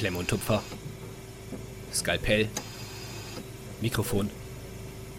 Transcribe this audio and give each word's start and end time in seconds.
Klemm 0.00 0.16
und 0.16 0.30
Tupfer. 0.30 0.62
Skalpell. 1.92 2.48
Mikrofon. 3.82 4.30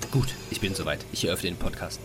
Gut, 0.10 0.34
ich 0.50 0.60
bin 0.60 0.74
soweit. 0.74 1.06
Ich 1.12 1.24
eröffne 1.24 1.52
den 1.52 1.60
Podcast. 1.60 2.02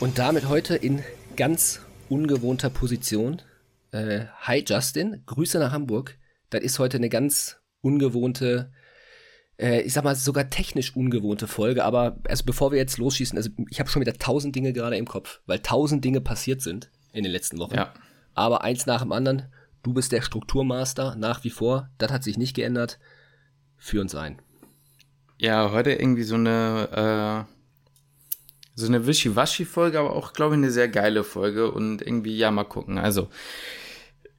Und 0.00 0.18
damit 0.18 0.48
heute 0.48 0.76
in 0.76 1.02
ganz 1.36 1.82
ungewohnter 2.08 2.70
Position. 2.70 3.42
Äh, 3.90 4.24
hi 4.40 4.64
Justin, 4.66 5.24
Grüße 5.26 5.58
nach 5.58 5.72
Hamburg. 5.72 6.16
Das 6.48 6.62
ist 6.62 6.78
heute 6.78 6.96
eine 6.96 7.10
ganz 7.10 7.58
ungewohnte, 7.82 8.72
äh, 9.58 9.82
ich 9.82 9.92
sag 9.92 10.04
mal 10.04 10.16
sogar 10.16 10.48
technisch 10.48 10.96
ungewohnte 10.96 11.46
Folge. 11.46 11.84
Aber 11.84 12.18
also 12.26 12.44
bevor 12.46 12.72
wir 12.72 12.78
jetzt 12.78 12.96
losschießen, 12.96 13.36
also 13.36 13.50
ich 13.68 13.78
habe 13.78 13.90
schon 13.90 14.00
wieder 14.00 14.14
tausend 14.14 14.56
Dinge 14.56 14.72
gerade 14.72 14.96
im 14.96 15.06
Kopf, 15.06 15.42
weil 15.44 15.58
tausend 15.58 16.02
Dinge 16.02 16.22
passiert 16.22 16.62
sind 16.62 16.90
in 17.12 17.24
den 17.24 17.32
letzten 17.32 17.58
Wochen. 17.58 17.74
Ja. 17.74 17.92
Aber 18.32 18.64
eins 18.64 18.86
nach 18.86 19.02
dem 19.02 19.12
anderen. 19.12 19.52
Du 19.84 19.92
bist 19.92 20.12
der 20.12 20.22
Strukturmaster 20.22 21.14
nach 21.14 21.44
wie 21.44 21.50
vor. 21.50 21.90
Das 21.98 22.10
hat 22.10 22.24
sich 22.24 22.38
nicht 22.38 22.56
geändert. 22.56 22.98
Führ 23.76 24.00
uns 24.00 24.14
ein. 24.14 24.40
Ja, 25.38 25.72
heute 25.72 25.92
irgendwie 25.92 26.22
so 26.22 26.36
eine, 26.36 27.46
äh, 27.46 27.54
so 28.74 28.86
eine 28.86 29.06
Wischiwaschi-Folge, 29.06 29.98
aber 29.98 30.16
auch, 30.16 30.32
glaube 30.32 30.54
ich, 30.54 30.58
eine 30.58 30.70
sehr 30.70 30.88
geile 30.88 31.22
Folge 31.22 31.70
und 31.70 32.00
irgendwie, 32.00 32.34
ja, 32.34 32.50
mal 32.50 32.64
gucken. 32.64 32.96
Also, 32.96 33.28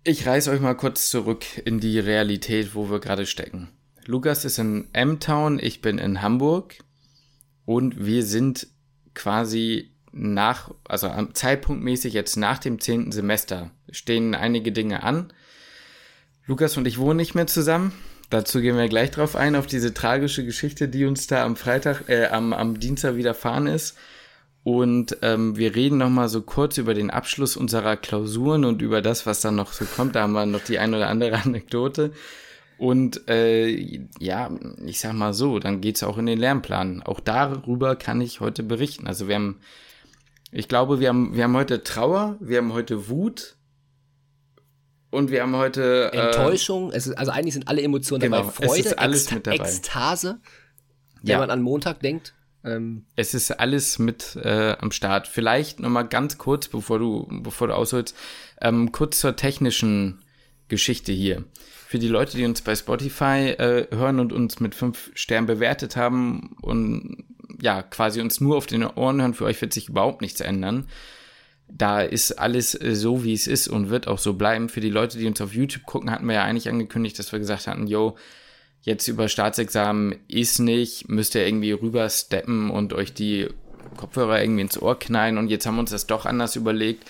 ich 0.03 0.25
reiß 0.25 0.47
euch 0.47 0.61
mal 0.61 0.73
kurz 0.73 1.11
zurück 1.11 1.45
in 1.63 1.79
die 1.79 1.99
Realität, 1.99 2.73
wo 2.73 2.89
wir 2.89 2.99
gerade 2.99 3.27
stecken. 3.27 3.69
Lukas 4.07 4.45
ist 4.45 4.57
in 4.57 4.87
M-Town, 4.93 5.59
ich 5.59 5.79
bin 5.79 5.99
in 5.99 6.23
Hamburg 6.23 6.75
und 7.65 8.03
wir 8.03 8.23
sind 8.23 8.67
quasi 9.13 9.94
nach, 10.15 10.71
also 10.87 11.11
Zeitpunktmäßig 11.33 12.13
jetzt 12.13 12.37
nach 12.37 12.57
dem 12.57 12.79
zehnten 12.79 13.11
Semester 13.11 13.69
stehen 13.91 14.33
einige 14.33 14.71
Dinge 14.71 15.03
an. 15.03 15.33
Lukas 16.47 16.77
und 16.77 16.87
ich 16.87 16.97
wohnen 16.97 17.17
nicht 17.17 17.35
mehr 17.35 17.47
zusammen. 17.47 17.91
Dazu 18.29 18.61
gehen 18.61 18.77
wir 18.77 18.87
gleich 18.87 19.11
drauf 19.11 19.35
ein, 19.35 19.55
auf 19.55 19.67
diese 19.67 19.93
tragische 19.93 20.45
Geschichte, 20.45 20.87
die 20.87 21.05
uns 21.05 21.27
da 21.27 21.43
am 21.43 21.55
Freitag, 21.55 22.09
äh, 22.09 22.27
am, 22.27 22.53
am 22.53 22.79
Dienstag 22.79 23.17
widerfahren 23.17 23.67
ist. 23.67 23.97
Und 24.63 25.17
ähm, 25.21 25.57
wir 25.57 25.75
reden 25.75 25.99
noch 25.99 26.09
mal 26.09 26.27
so 26.27 26.41
kurz 26.41 26.77
über 26.79 26.95
den 26.95 27.11
Abschluss 27.11 27.55
unserer 27.55 27.97
Klausuren 27.97 28.65
und 28.65 28.81
über 28.81 29.01
das, 29.01 29.25
was 29.25 29.41
dann 29.41 29.55
noch 29.55 29.73
so 29.73 29.85
kommt. 29.85 30.15
Da 30.15 30.23
haben 30.23 30.33
wir 30.33 30.45
noch 30.45 30.63
die 30.63 30.79
ein 30.79 30.95
oder 30.95 31.07
andere 31.07 31.37
Anekdote. 31.43 32.13
Und 32.77 33.27
äh, 33.29 33.99
ja, 34.19 34.49
ich 34.85 34.99
sag 34.99 35.13
mal 35.13 35.33
so, 35.33 35.59
dann 35.59 35.81
geht's 35.81 36.03
auch 36.03 36.17
in 36.17 36.25
den 36.25 36.39
Lernplan. 36.39 37.03
Auch 37.03 37.19
darüber 37.19 37.95
kann 37.95 38.21
ich 38.21 38.39
heute 38.39 38.63
berichten. 38.63 39.07
Also 39.07 39.27
wir 39.27 39.35
haben 39.35 39.59
ich 40.51 40.67
glaube, 40.67 40.99
wir 40.99 41.09
haben, 41.09 41.35
wir 41.35 41.43
haben 41.43 41.55
heute 41.55 41.83
Trauer, 41.83 42.37
wir 42.39 42.57
haben 42.59 42.73
heute 42.73 43.09
Wut 43.09 43.55
und 45.09 45.31
wir 45.31 45.41
haben 45.41 45.55
heute 45.55 46.11
äh, 46.13 46.17
Enttäuschung. 46.17 46.91
Es 46.91 47.07
ist, 47.07 47.17
also 47.17 47.31
eigentlich 47.31 47.53
sind 47.53 47.67
alle 47.67 47.81
Emotionen 47.81 48.21
genau, 48.21 48.37
dabei. 48.37 48.51
Freude, 48.51 48.79
es 48.79 48.85
ist 48.87 48.99
alles 48.99 49.23
Ekst 49.23 49.33
mit 49.33 49.47
dabei. 49.47 49.57
Ekstase, 49.57 50.39
wenn 51.21 51.31
Ja. 51.31 51.39
man 51.39 51.49
an 51.49 51.61
Montag 51.61 51.99
denkt. 52.01 52.33
Ähm, 52.63 53.05
Es 53.15 53.33
ist 53.33 53.51
alles 53.51 53.99
mit 53.99 54.35
äh, 54.41 54.75
am 54.79 54.91
Start. 54.91 55.27
Vielleicht 55.27 55.79
noch 55.79 55.89
mal 55.89 56.03
ganz 56.03 56.37
kurz, 56.37 56.67
bevor 56.67 56.99
du, 56.99 57.27
bevor 57.43 57.67
du 57.67 57.75
ausholst, 57.75 58.15
ähm, 58.61 58.91
kurz 58.91 59.19
zur 59.19 59.35
technischen 59.35 60.19
Geschichte 60.67 61.11
hier. 61.11 61.43
Für 61.87 61.99
die 61.99 62.07
Leute, 62.07 62.35
die 62.35 62.45
uns 62.45 62.61
bei 62.61 62.75
Spotify 62.75 63.51
äh, 63.57 63.87
hören 63.95 64.19
und 64.19 64.33
uns 64.33 64.59
mit 64.59 64.73
fünf 64.73 65.11
Sternen 65.13 65.45
bewertet 65.45 65.95
haben 65.95 66.55
und 66.61 67.23
ja, 67.61 67.81
quasi 67.81 68.21
uns 68.21 68.41
nur 68.41 68.57
auf 68.57 68.65
den 68.65 68.85
Ohren 68.85 69.21
hören, 69.21 69.33
für 69.33 69.45
euch 69.45 69.59
wird 69.61 69.73
sich 69.73 69.89
überhaupt 69.89 70.21
nichts 70.21 70.41
ändern. 70.41 70.87
Da 71.67 72.01
ist 72.01 72.33
alles 72.33 72.79
äh, 72.79 72.95
so, 72.95 73.23
wie 73.23 73.33
es 73.33 73.47
ist 73.47 73.67
und 73.67 73.89
wird 73.89 74.07
auch 74.07 74.19
so 74.19 74.33
bleiben. 74.33 74.69
Für 74.69 74.81
die 74.81 74.89
Leute, 74.89 75.17
die 75.17 75.27
uns 75.27 75.41
auf 75.41 75.53
YouTube 75.53 75.85
gucken, 75.85 76.11
hatten 76.11 76.27
wir 76.27 76.35
ja 76.35 76.43
eigentlich 76.43 76.69
angekündigt, 76.69 77.17
dass 77.17 77.31
wir 77.31 77.39
gesagt 77.39 77.67
hatten, 77.67 77.87
yo, 77.87 78.15
jetzt 78.81 79.07
über 79.07 79.27
Staatsexamen 79.27 80.15
ist 80.27 80.59
nicht, 80.59 81.09
müsst 81.09 81.35
ihr 81.35 81.45
irgendwie 81.45 81.71
rübersteppen 81.71 82.69
und 82.69 82.93
euch 82.93 83.13
die 83.13 83.47
Kopfhörer 83.97 84.41
irgendwie 84.41 84.61
ins 84.61 84.79
Ohr 84.79 84.97
knallen 84.97 85.37
und 85.37 85.49
jetzt 85.49 85.65
haben 85.65 85.75
wir 85.75 85.81
uns 85.81 85.91
das 85.91 86.07
doch 86.07 86.25
anders 86.25 86.55
überlegt. 86.55 87.03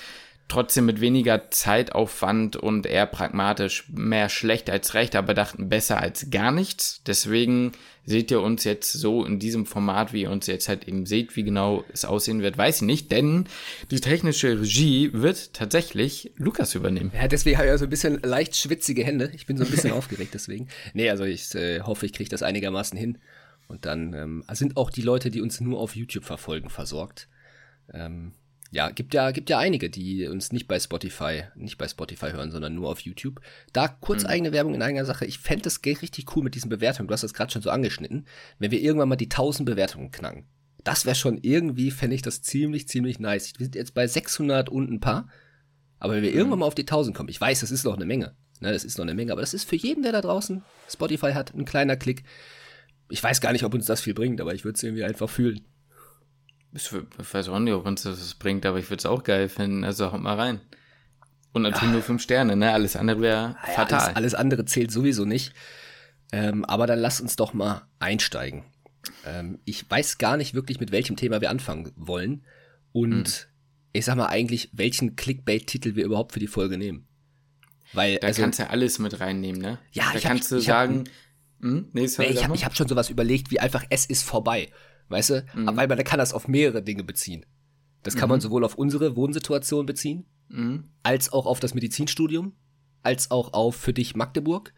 Trotzdem 0.48 0.86
mit 0.86 1.02
weniger 1.02 1.50
Zeitaufwand 1.50 2.56
und 2.56 2.86
eher 2.86 3.08
pragmatisch, 3.08 3.86
mehr 3.90 4.30
schlecht 4.30 4.70
als 4.70 4.94
recht, 4.94 5.16
aber 5.16 5.34
dachten 5.34 5.70
besser 5.70 6.00
als 6.00 6.30
gar 6.30 6.52
nichts. 6.52 7.02
Deswegen 7.08 7.72
seht 8.06 8.32
ihr 8.32 8.42
uns 8.42 8.64
jetzt 8.64 8.92
so 8.92 9.26
in 9.26 9.40
diesem 9.40 9.66
Format, 9.66 10.14
wie 10.14 10.24
ihr 10.24 10.32
uns 10.32 10.48
jetzt 10.48 10.70
halt 10.70 10.88
eben 10.88 11.06
seht, 11.06 11.36
wie 11.36 11.44
genau 11.44 11.84
es 11.92 12.06
aussehen 12.06 12.42
wird, 12.42 12.58
weiß 12.58 12.78
ich 12.78 12.82
nicht, 12.84 13.12
denn 13.12 13.46
die 13.92 14.00
technische 14.00 14.62
Regie 14.62 15.12
wird 15.14 15.54
tatsächlich 15.54 16.32
Lukas 16.38 16.76
übernehmen. 16.76 17.12
ja, 17.16 17.28
deswegen 17.28 17.58
habe 17.58 17.68
ich 17.68 17.72
ja 17.72 17.78
so 17.78 17.86
ein 17.86 17.90
bisschen 17.90 18.20
leicht 18.22 18.56
schwitzige 18.56 19.04
Hände. 19.04 19.32
Ich 19.34 19.46
bin 19.46 19.58
so 19.58 19.64
ein 19.64 19.72
bisschen 19.72 19.92
aufgeregt 19.94 20.34
deswegen. 20.34 20.68
Nee, 20.94 21.10
also 21.10 21.24
ich 21.24 21.54
äh, 21.56 21.82
hoffe, 21.82 22.06
ich 22.06 22.14
kriege 22.14 22.30
das 22.30 22.44
einigermaßen 22.44 22.98
hin. 22.98 23.18
Und 23.68 23.86
dann 23.86 24.14
ähm, 24.14 24.44
sind 24.52 24.78
auch 24.78 24.92
die 24.92 25.02
Leute, 25.02 25.32
die 25.32 25.42
uns 25.42 25.60
nur 25.60 25.80
auf 25.80 25.96
YouTube 25.96 26.24
verfolgen, 26.24 26.70
versorgt. 26.70 27.28
Ähm, 27.92 28.34
ja, 28.72 28.90
gibt 28.90 29.14
ja, 29.14 29.32
gibt 29.32 29.50
ja 29.50 29.58
einige, 29.60 29.90
die 29.90 30.28
uns 30.28 30.52
nicht 30.52 30.68
bei 30.68 30.80
Spotify, 30.80 31.44
nicht 31.56 31.78
bei 31.78 31.88
Spotify 31.88 32.32
hören, 32.32 32.52
sondern 32.52 32.76
nur 32.76 32.90
auf 32.90 33.00
YouTube. 33.02 33.40
Da 33.74 33.88
kurz 33.88 34.24
eigene 34.26 34.52
Werbung 34.52 34.74
in 34.74 34.82
eigener 34.82 35.06
Sache. 35.06 35.26
Ich 35.26 35.40
fände 35.40 35.64
das 35.64 35.82
ge- 35.82 35.98
richtig 36.02 36.36
cool 36.36 36.44
mit 36.44 36.56
diesen 36.56 36.70
Bewertungen. 36.70 37.08
Du 37.08 37.14
hast 37.14 37.24
das 37.24 37.34
gerade 37.34 37.52
schon 37.52 37.62
so 37.62 37.70
angeschnitten. 37.70 38.26
Wenn 38.60 38.72
wir 38.72 38.82
irgendwann 38.82 39.10
mal 39.10 39.16
die 39.16 39.30
1000 39.30 39.66
Bewertungen 39.66 40.12
knacken. 40.12 40.46
Das 40.84 41.06
wäre 41.06 41.16
schon 41.16 41.40
irgendwie, 41.42 41.90
fände 41.90 42.16
ich 42.16 42.22
das 42.22 42.42
ziemlich, 42.42 42.88
ziemlich 42.88 43.20
nice. 43.20 43.54
Wir 43.58 43.66
sind 43.66 43.76
jetzt 43.76 43.94
bei 43.94 44.08
600 44.08 44.70
und 44.70 44.92
ein 44.92 45.00
paar. 45.00 45.30
Aber 46.00 46.14
wenn 46.14 46.24
wir 46.24 46.34
irgendwann 46.34 46.60
mal 46.60 46.66
auf 46.68 46.76
die 46.76 46.84
1000 46.84 47.16
kommen, 47.16 47.30
ich 47.30 47.40
weiß, 47.42 47.62
das 47.62 47.72
ist 47.72 47.86
noch 47.86 47.96
eine 47.96 48.06
Menge. 48.06 48.36
Ne, 48.62 48.72
das 48.72 48.84
ist 48.84 48.98
noch 48.98 49.06
eine 49.06 49.16
Menge, 49.16 49.32
aber 49.32 49.42
das 49.42 49.54
ist 49.54 49.68
für 49.68 49.76
jeden, 49.76 50.04
der 50.04 50.12
da 50.12 50.22
draußen 50.22 50.64
Spotify 50.90 51.32
hat, 51.34 51.54
ein 51.54 51.66
kleiner 51.66 51.96
Klick. 51.98 52.24
Ich 53.10 53.22
weiß 53.22 53.42
gar 53.42 53.52
nicht, 53.52 53.64
ob 53.64 53.74
uns 53.74 53.86
das 53.86 54.02
viel 54.02 54.14
bringt, 54.14 54.40
aber 54.42 54.54
ich 54.54 54.64
würde 54.64 54.76
es 54.78 54.84
irgendwie 54.84 55.04
einfach 55.04 55.30
fühlen. 55.30 55.62
Ich 56.76 57.34
weiß 57.34 57.50
auch 57.50 57.60
nicht, 57.60 57.74
ob 57.74 57.86
uns 57.86 58.04
das 58.04 58.20
was 58.20 58.36
bringt, 58.36 58.66
aber 58.66 58.78
ich 58.80 58.90
würde 58.90 59.00
es 59.00 59.06
auch 59.06 59.24
geil 59.24 59.48
finden. 59.50 59.84
Also 59.84 60.12
haut 60.12 60.22
mal 60.22 60.36
rein. 60.36 60.60
Und 61.54 61.62
natürlich 61.62 61.94
nur 61.94 62.02
fünf 62.02 62.22
Sterne, 62.22 62.56
ne? 62.58 62.74
Alles 62.74 62.96
andere 62.98 63.22
wäre 63.22 63.56
Ja, 63.66 63.74
fatal. 63.74 64.00
Alles, 64.02 64.16
alles 64.16 64.36
andere 64.36 64.66
zählt 64.66 64.92
sowieso 64.92 65.24
nicht. 65.24 65.54
Ähm, 66.34 66.66
aber 66.66 66.86
dann 66.86 67.00
lass 67.00 67.22
uns 67.22 67.38
doch 67.38 67.54
mal 67.54 67.88
einsteigen. 68.00 68.66
Ähm, 69.26 69.60
ich 69.64 69.90
weiß 69.90 70.18
gar 70.18 70.36
nicht 70.36 70.54
wirklich, 70.54 70.80
mit 70.82 70.92
welchem 70.92 71.16
Thema 71.16 71.40
wir 71.40 71.50
anfangen 71.50 71.92
wollen. 71.96 72.44
Und 72.92 73.28
Hm. 73.28 73.34
ich 73.94 74.04
sag 74.04 74.16
mal 74.18 74.28
eigentlich, 74.28 74.70
welchen 74.74 75.16
Clickbait-Titel 75.16 75.96
wir 75.96 76.04
überhaupt 76.04 76.34
für 76.34 76.40
die 76.40 76.48
Folge 76.48 76.78
nehmen. 76.78 77.08
Weil, 77.94 78.18
da 78.18 78.28
also, 78.28 78.42
kannst 78.42 78.60
du 78.60 78.64
ja 78.64 78.70
alles 78.70 79.00
mit 79.00 79.18
reinnehmen, 79.22 79.62
ne? 79.62 79.80
Ja, 79.94 80.12
da 80.12 80.18
ich 80.18 80.26
hab- 80.26 80.32
kannst 80.34 80.52
du 80.52 80.58
ich 80.58 80.70
hab- 80.70 80.88
sagen, 80.90 81.04
hm? 81.62 81.88
nee, 81.94 82.04
ich 82.04 82.20
habe 82.44 82.54
hab 82.58 82.76
schon 82.76 82.88
sowas 82.90 83.10
überlegt, 83.10 83.52
wie 83.52 83.62
einfach 83.62 83.86
es 83.90 84.06
ist 84.06 84.24
vorbei. 84.24 84.72
Weißt 85.10 85.30
du? 85.30 85.46
Mhm. 85.54 85.76
Weil 85.78 85.88
man 85.88 86.04
kann 86.04 86.20
das 86.20 86.34
auf 86.34 86.48
mehrere 86.48 86.82
Dinge 86.82 87.04
beziehen. 87.04 87.46
Das 88.04 88.16
kann 88.16 88.30
man 88.30 88.40
sowohl 88.42 88.64
auf 88.64 88.76
unsere 88.76 89.16
Wohnsituation 89.16 89.86
beziehen, 89.86 90.26
Mhm. 90.50 90.86
als 91.04 91.32
auch 91.34 91.46
auf 91.48 91.60
das 91.60 91.74
Medizinstudium, 91.74 92.54
als 93.02 93.32
auch 93.32 93.54
auf 93.54 93.76
für 93.76 93.94
dich 93.94 94.16
Magdeburg, 94.16 94.74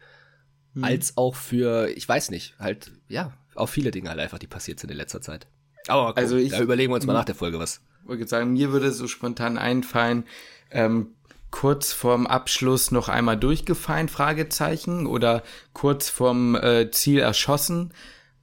Mhm. 0.74 0.84
als 0.84 1.16
auch 1.16 1.34
für, 1.34 1.88
ich 1.94 2.08
weiß 2.08 2.30
nicht, 2.30 2.58
halt, 2.58 2.90
ja, 3.08 3.32
auf 3.54 3.70
viele 3.70 3.90
Dinge 3.90 4.08
halt 4.10 4.18
einfach, 4.20 4.38
die 4.38 4.46
passiert 4.46 4.80
sind 4.80 4.90
in 4.90 4.96
letzter 4.96 5.20
Zeit. 5.20 5.46
Aber 5.88 6.08
guck, 6.08 6.18
Also 6.18 6.36
ich- 6.36 6.50
da 6.52 6.60
überlegen 6.62 6.90
wir 6.92 6.96
uns 6.96 7.06
mal 7.06 7.12
nach 7.14 7.24
der 7.24 7.34
Folge 7.34 7.58
was. 7.58 7.80
Ich 8.02 8.08
wollte 8.08 8.26
sagen, 8.26 8.52
mir 8.52 8.72
würde 8.72 8.92
so 8.92 9.06
spontan 9.08 9.58
einfallen, 9.58 10.24
ähm, 10.70 11.08
kurz 11.50 11.92
vorm 11.92 12.26
Abschluss 12.26 12.90
noch 12.90 13.08
einmal 13.08 13.36
durchgefallen, 13.38 14.08
Fragezeichen, 14.08 15.06
oder 15.06 15.42
kurz 15.72 16.08
vorm 16.10 16.54
äh, 16.54 16.90
Ziel 16.90 17.18
erschossen, 17.20 17.92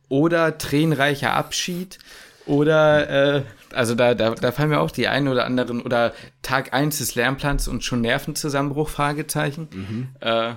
oder 0.10 0.58
tränenreicher 0.58 1.34
Abschied, 1.34 2.00
oder, 2.46 3.38
äh, 3.38 3.44
also 3.74 3.96
da, 3.96 4.14
da, 4.14 4.36
da 4.36 4.52
fallen 4.52 4.70
mir 4.70 4.80
auch 4.80 4.92
die 4.92 5.08
ein 5.08 5.28
oder 5.28 5.46
anderen, 5.46 5.82
oder 5.82 6.14
Tag 6.44 6.74
eins 6.74 7.00
des 7.00 7.16
Lernplans 7.16 7.68
und 7.68 7.84
schon 7.84 8.02
Nervenzusammenbruch, 8.02 8.90
Fragezeichen. 8.90 10.16
Äh, 10.20 10.54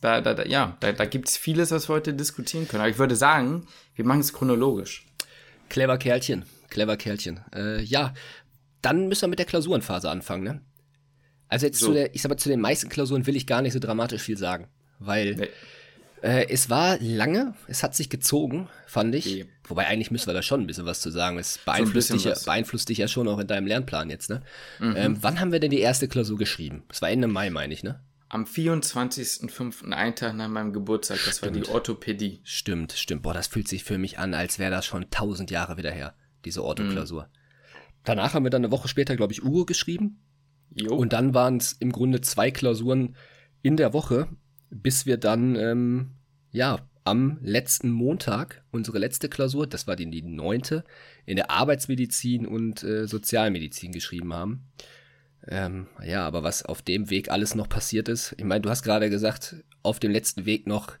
da, 0.00 0.20
da, 0.20 0.34
da, 0.34 0.44
ja, 0.44 0.76
da, 0.80 0.92
da 0.92 1.04
gibt's 1.04 1.36
vieles, 1.36 1.70
was 1.70 1.88
wir 1.88 1.94
heute 1.94 2.14
diskutieren 2.14 2.68
können. 2.68 2.80
Aber 2.82 2.90
ich 2.90 2.98
würde 2.98 3.16
sagen, 3.16 3.66
wir 3.94 4.04
machen 4.04 4.20
es 4.20 4.32
chronologisch. 4.32 5.04
Clever 5.68 5.98
Kerlchen, 5.98 6.44
clever 6.70 6.96
Kerlchen. 6.96 7.40
Äh, 7.54 7.82
ja, 7.82 8.14
dann 8.80 9.08
müssen 9.08 9.22
wir 9.22 9.28
mit 9.28 9.38
der 9.38 9.46
Klausurenphase 9.46 10.10
anfangen, 10.10 10.44
ne? 10.44 10.60
Also 11.48 11.66
jetzt 11.66 11.78
So. 11.80 11.86
zu 11.86 11.92
der, 11.92 12.14
ich 12.14 12.22
sag 12.22 12.30
mal, 12.30 12.36
zu 12.36 12.48
den 12.48 12.60
meisten 12.60 12.88
Klausuren 12.88 13.26
will 13.26 13.36
ich 13.36 13.46
gar 13.46 13.62
nicht 13.62 13.72
so 13.72 13.78
dramatisch 13.78 14.22
viel 14.22 14.38
sagen, 14.38 14.68
weil 14.98 15.34
Nee. 15.36 15.48
Äh, 16.22 16.48
es 16.48 16.70
war 16.70 16.98
lange, 17.00 17.54
es 17.66 17.82
hat 17.82 17.94
sich 17.94 18.08
gezogen, 18.08 18.68
fand 18.86 19.14
ich. 19.14 19.26
Ja. 19.26 19.44
Wobei 19.64 19.86
eigentlich 19.86 20.10
müssen 20.10 20.28
wir 20.28 20.34
da 20.34 20.42
schon 20.42 20.60
ein 20.60 20.66
bisschen 20.66 20.86
was 20.86 21.00
zu 21.00 21.10
sagen. 21.10 21.38
Es 21.38 21.58
beeinflusst, 21.58 21.94
bisschen 21.94 22.16
dich, 22.16 22.24
ja, 22.24 22.34
beeinflusst 22.44 22.88
dich 22.88 22.98
ja 22.98 23.08
schon 23.08 23.26
auch 23.28 23.38
in 23.38 23.46
deinem 23.46 23.66
Lernplan 23.66 24.08
jetzt, 24.08 24.30
ne? 24.30 24.42
Mhm. 24.78 24.94
Ähm, 24.96 25.18
wann 25.20 25.40
haben 25.40 25.52
wir 25.52 25.60
denn 25.60 25.70
die 25.70 25.80
erste 25.80 26.08
Klausur 26.08 26.38
geschrieben? 26.38 26.84
Das 26.88 27.02
war 27.02 27.10
Ende 27.10 27.26
Mai, 27.26 27.50
meine 27.50 27.74
ich, 27.74 27.82
ne? 27.82 28.00
Am 28.28 28.44
24.05., 28.44 29.92
einen 29.92 30.14
Tag 30.14 30.34
nach 30.36 30.48
meinem 30.48 30.72
Geburtstag, 30.72 31.18
das 31.26 31.42
war 31.42 31.50
die 31.50 31.66
Orthopädie. 31.68 32.40
Stimmt, 32.44 32.92
stimmt. 32.92 33.22
Boah, 33.22 33.34
das 33.34 33.48
fühlt 33.48 33.68
sich 33.68 33.84
für 33.84 33.98
mich 33.98 34.18
an, 34.18 34.32
als 34.32 34.58
wäre 34.58 34.70
das 34.70 34.86
schon 34.86 35.10
tausend 35.10 35.50
Jahre 35.50 35.76
wieder 35.76 35.90
her, 35.90 36.14
diese 36.44 36.64
Orthoklausur. 36.64 37.28
Danach 38.04 38.32
haben 38.34 38.44
wir 38.44 38.50
dann 38.50 38.64
eine 38.64 38.72
Woche 38.72 38.88
später, 38.88 39.16
glaube 39.16 39.32
ich, 39.32 39.42
Uro 39.42 39.64
geschrieben. 39.64 40.22
Jo. 40.74 40.94
Und 40.94 41.12
dann 41.12 41.34
waren 41.34 41.58
es 41.58 41.72
im 41.72 41.92
Grunde 41.92 42.20
zwei 42.22 42.50
Klausuren 42.50 43.16
in 43.60 43.76
der 43.76 43.92
Woche, 43.92 44.28
bis 44.72 45.06
wir 45.06 45.18
dann, 45.18 45.54
ähm, 45.56 46.10
ja, 46.50 46.78
am 47.04 47.38
letzten 47.42 47.90
Montag 47.90 48.62
unsere 48.70 48.98
letzte 48.98 49.28
Klausur, 49.28 49.66
das 49.66 49.86
war 49.86 49.96
die, 49.96 50.08
die 50.08 50.22
neunte, 50.22 50.84
in 51.26 51.36
der 51.36 51.50
Arbeitsmedizin 51.50 52.46
und 52.46 52.82
äh, 52.84 53.06
Sozialmedizin 53.06 53.92
geschrieben 53.92 54.32
haben. 54.32 54.68
Ähm, 55.48 55.88
ja, 56.04 56.24
aber 56.24 56.44
was 56.44 56.64
auf 56.64 56.82
dem 56.82 57.10
Weg 57.10 57.30
alles 57.30 57.54
noch 57.54 57.68
passiert 57.68 58.08
ist, 58.08 58.34
ich 58.38 58.44
meine, 58.44 58.60
du 58.60 58.70
hast 58.70 58.84
gerade 58.84 59.10
gesagt, 59.10 59.56
auf 59.82 59.98
dem 59.98 60.12
letzten 60.12 60.46
Weg 60.46 60.68
noch, 60.68 60.92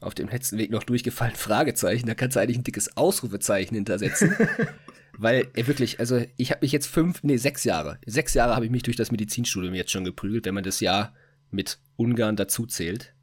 auf 0.00 0.14
dem 0.14 0.28
letzten 0.28 0.58
Weg 0.58 0.70
noch 0.70 0.82
durchgefallen, 0.82 1.34
Fragezeichen, 1.36 2.06
da 2.06 2.14
kannst 2.14 2.36
du 2.36 2.40
eigentlich 2.40 2.58
ein 2.58 2.64
dickes 2.64 2.96
Ausrufezeichen 2.96 3.76
hintersetzen. 3.76 4.34
Weil 5.16 5.46
ey, 5.54 5.68
wirklich, 5.68 6.00
also 6.00 6.24
ich 6.36 6.50
habe 6.50 6.62
mich 6.62 6.72
jetzt 6.72 6.88
fünf, 6.88 7.22
nee, 7.22 7.36
sechs 7.36 7.62
Jahre, 7.62 7.98
sechs 8.04 8.34
Jahre 8.34 8.56
habe 8.56 8.64
ich 8.64 8.72
mich 8.72 8.82
durch 8.82 8.96
das 8.96 9.12
Medizinstudium 9.12 9.74
jetzt 9.74 9.92
schon 9.92 10.04
geprügelt, 10.04 10.44
wenn 10.44 10.54
man 10.54 10.64
das 10.64 10.80
Jahr 10.80 11.14
mit 11.52 11.78
Ungarn 11.94 12.34
dazu 12.34 12.66
zählt. 12.66 13.13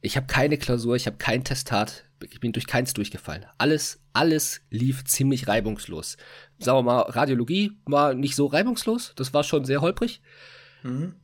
Ich 0.00 0.16
habe 0.16 0.26
keine 0.26 0.58
Klausur, 0.58 0.96
ich 0.96 1.06
habe 1.06 1.16
kein 1.16 1.44
Testat, 1.44 2.04
ich 2.30 2.40
bin 2.40 2.52
durch 2.52 2.66
keins 2.66 2.94
durchgefallen. 2.94 3.46
Alles, 3.58 4.00
alles 4.12 4.60
lief 4.70 5.04
ziemlich 5.04 5.48
reibungslos. 5.48 6.16
Sagen 6.58 6.78
wir 6.78 6.82
mal, 6.82 7.00
Radiologie 7.02 7.72
war 7.84 8.14
nicht 8.14 8.36
so 8.36 8.46
reibungslos, 8.46 9.12
das 9.16 9.34
war 9.34 9.44
schon 9.44 9.64
sehr 9.64 9.80
holprig. 9.80 10.20
Mhm. 10.82 11.14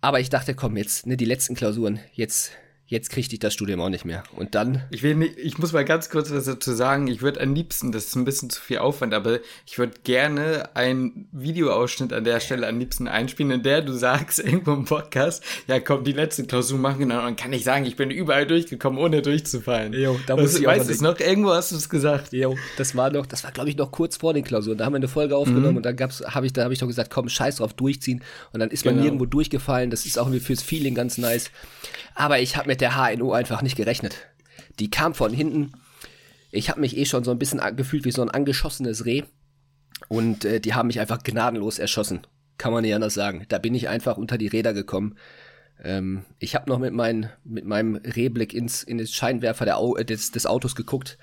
Aber 0.00 0.20
ich 0.20 0.30
dachte, 0.30 0.54
komm, 0.54 0.76
jetzt, 0.76 1.06
ne, 1.06 1.16
die 1.16 1.24
letzten 1.24 1.54
Klausuren, 1.54 2.00
jetzt, 2.12 2.52
jetzt 2.88 3.10
kriegte 3.10 3.34
ich 3.34 3.38
das 3.38 3.54
Studium 3.54 3.80
auch 3.80 3.90
nicht 3.90 4.04
mehr. 4.04 4.24
Und 4.34 4.54
dann. 4.54 4.82
Ich 4.90 5.02
will 5.02 5.14
nicht, 5.14 5.38
ich 5.38 5.58
muss 5.58 5.72
mal 5.72 5.84
ganz 5.84 6.10
kurz 6.10 6.30
was 6.30 6.46
dazu 6.46 6.72
sagen. 6.72 7.06
Ich 7.06 7.22
würde 7.22 7.40
am 7.40 7.54
liebsten, 7.54 7.92
das 7.92 8.06
ist 8.06 8.16
ein 8.16 8.24
bisschen 8.24 8.50
zu 8.50 8.60
viel 8.60 8.78
Aufwand, 8.78 9.14
aber 9.14 9.38
ich 9.66 9.78
würde 9.78 9.94
gerne 10.04 10.70
einen 10.74 11.28
Videoausschnitt 11.32 12.12
an 12.12 12.24
der 12.24 12.40
Stelle 12.40 12.66
am 12.66 12.78
liebsten 12.78 13.06
einspielen, 13.06 13.52
in 13.52 13.62
der 13.62 13.82
du 13.82 13.92
sagst, 13.92 14.38
irgendwo 14.44 14.72
im 14.72 14.86
Podcast, 14.86 15.44
ja 15.66 15.78
komm, 15.80 16.02
die 16.02 16.12
letzte 16.12 16.44
Klausur 16.44 16.78
machen, 16.78 17.00
genau, 17.00 17.22
dann 17.22 17.36
kann 17.36 17.52
ich 17.52 17.62
sagen, 17.62 17.84
ich 17.84 17.96
bin 17.96 18.10
überall 18.10 18.46
durchgekommen, 18.46 18.98
ohne 18.98 19.22
durchzufallen. 19.22 19.92
Jo, 19.92 20.18
da 20.26 20.36
muss 20.36 20.58
ich 20.58 20.66
auch 20.66 20.72
weißt 20.72 20.88
du 20.88 20.92
es 20.92 21.00
noch? 21.00 21.20
Irgendwo 21.20 21.50
hast 21.50 21.72
du 21.72 21.76
es 21.76 21.88
gesagt. 21.88 22.32
Jo, 22.32 22.56
das 22.78 22.96
war 22.96 23.10
noch, 23.10 23.26
das 23.26 23.44
war 23.44 23.52
glaube 23.52 23.68
ich 23.68 23.76
noch 23.76 23.92
kurz 23.92 24.16
vor 24.16 24.32
den 24.32 24.44
Klausuren. 24.44 24.78
Da 24.78 24.86
haben 24.86 24.94
wir 24.94 24.98
eine 24.98 25.08
Folge 25.08 25.36
aufgenommen 25.36 25.72
mhm. 25.72 25.76
und 25.78 25.86
dann 25.86 25.96
gab's, 25.96 26.22
habe 26.26 26.46
ich, 26.46 26.52
da 26.54 26.64
habe 26.64 26.72
ich 26.72 26.80
doch 26.80 26.86
gesagt, 26.86 27.10
komm, 27.10 27.28
scheiß 27.28 27.56
drauf, 27.56 27.74
durchziehen. 27.74 28.22
Und 28.52 28.60
dann 28.60 28.70
ist 28.70 28.84
man 28.84 28.94
genau. 28.94 29.04
nirgendwo 29.04 29.26
durchgefallen. 29.26 29.90
Das 29.90 30.06
ist 30.06 30.18
auch 30.18 30.26
irgendwie 30.26 30.44
fürs 30.44 30.62
Feeling 30.62 30.94
ganz 30.94 31.18
nice. 31.18 31.50
Aber 32.18 32.40
ich 32.40 32.56
habe 32.56 32.66
mit 32.66 32.80
der 32.80 32.96
HNO 32.96 33.32
einfach 33.32 33.62
nicht 33.62 33.76
gerechnet. 33.76 34.26
Die 34.80 34.90
kam 34.90 35.14
von 35.14 35.32
hinten. 35.32 35.70
Ich 36.50 36.68
habe 36.68 36.80
mich 36.80 36.96
eh 36.96 37.04
schon 37.04 37.22
so 37.22 37.30
ein 37.30 37.38
bisschen 37.38 37.60
gefühlt 37.76 38.04
wie 38.04 38.10
so 38.10 38.22
ein 38.22 38.28
angeschossenes 38.28 39.04
Reh. 39.04 39.22
Und 40.08 40.44
äh, 40.44 40.60
die 40.60 40.74
haben 40.74 40.88
mich 40.88 40.98
einfach 40.98 41.22
gnadenlos 41.22 41.78
erschossen. 41.78 42.26
Kann 42.58 42.72
man 42.72 42.82
nicht 42.82 42.92
anders 42.92 43.14
sagen. 43.14 43.46
Da 43.48 43.58
bin 43.58 43.72
ich 43.72 43.88
einfach 43.88 44.16
unter 44.16 44.36
die 44.36 44.48
Räder 44.48 44.74
gekommen. 44.74 45.16
Ähm, 45.80 46.24
ich 46.40 46.56
habe 46.56 46.68
noch 46.68 46.80
mit, 46.80 46.92
mein, 46.92 47.30
mit 47.44 47.64
meinem 47.66 47.94
Rehblick 47.94 48.52
ins, 48.52 48.82
in 48.82 48.98
den 48.98 49.06
Scheinwerfer 49.06 49.64
der 49.64 49.78
Au 49.78 49.94
des, 49.94 50.32
des 50.32 50.44
Autos 50.44 50.74
geguckt. 50.74 51.18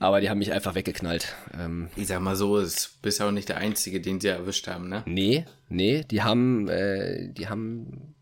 Aber 0.00 0.20
die 0.20 0.28
haben 0.28 0.38
mich 0.38 0.52
einfach 0.52 0.74
weggeknallt. 0.74 1.34
Ähm, 1.58 1.88
ich 1.96 2.08
sag 2.08 2.20
mal 2.20 2.36
so, 2.36 2.58
es 2.58 2.98
bist 3.00 3.20
ja 3.20 3.26
auch 3.28 3.32
nicht 3.32 3.48
der 3.48 3.56
Einzige, 3.56 4.02
den 4.02 4.20
sie 4.20 4.28
erwischt 4.28 4.68
haben, 4.68 4.90
ne? 4.90 5.02
Nee, 5.06 5.46
nee, 5.70 6.04
die 6.04 6.22
haben, 6.22 6.68
äh, 6.68 7.32
die 7.32 7.48
haben 7.48 8.14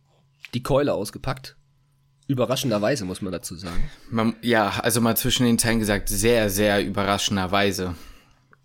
die 0.54 0.62
Keule 0.62 0.94
ausgepackt 0.94 1.57
Überraschenderweise, 2.28 3.06
muss 3.06 3.22
man 3.22 3.32
dazu 3.32 3.56
sagen. 3.56 3.90
Man, 4.10 4.36
ja, 4.42 4.80
also 4.82 5.00
mal 5.00 5.16
zwischen 5.16 5.46
den 5.46 5.58
Zeilen 5.58 5.78
gesagt, 5.78 6.10
sehr, 6.10 6.50
sehr 6.50 6.84
überraschenderweise. 6.84 7.94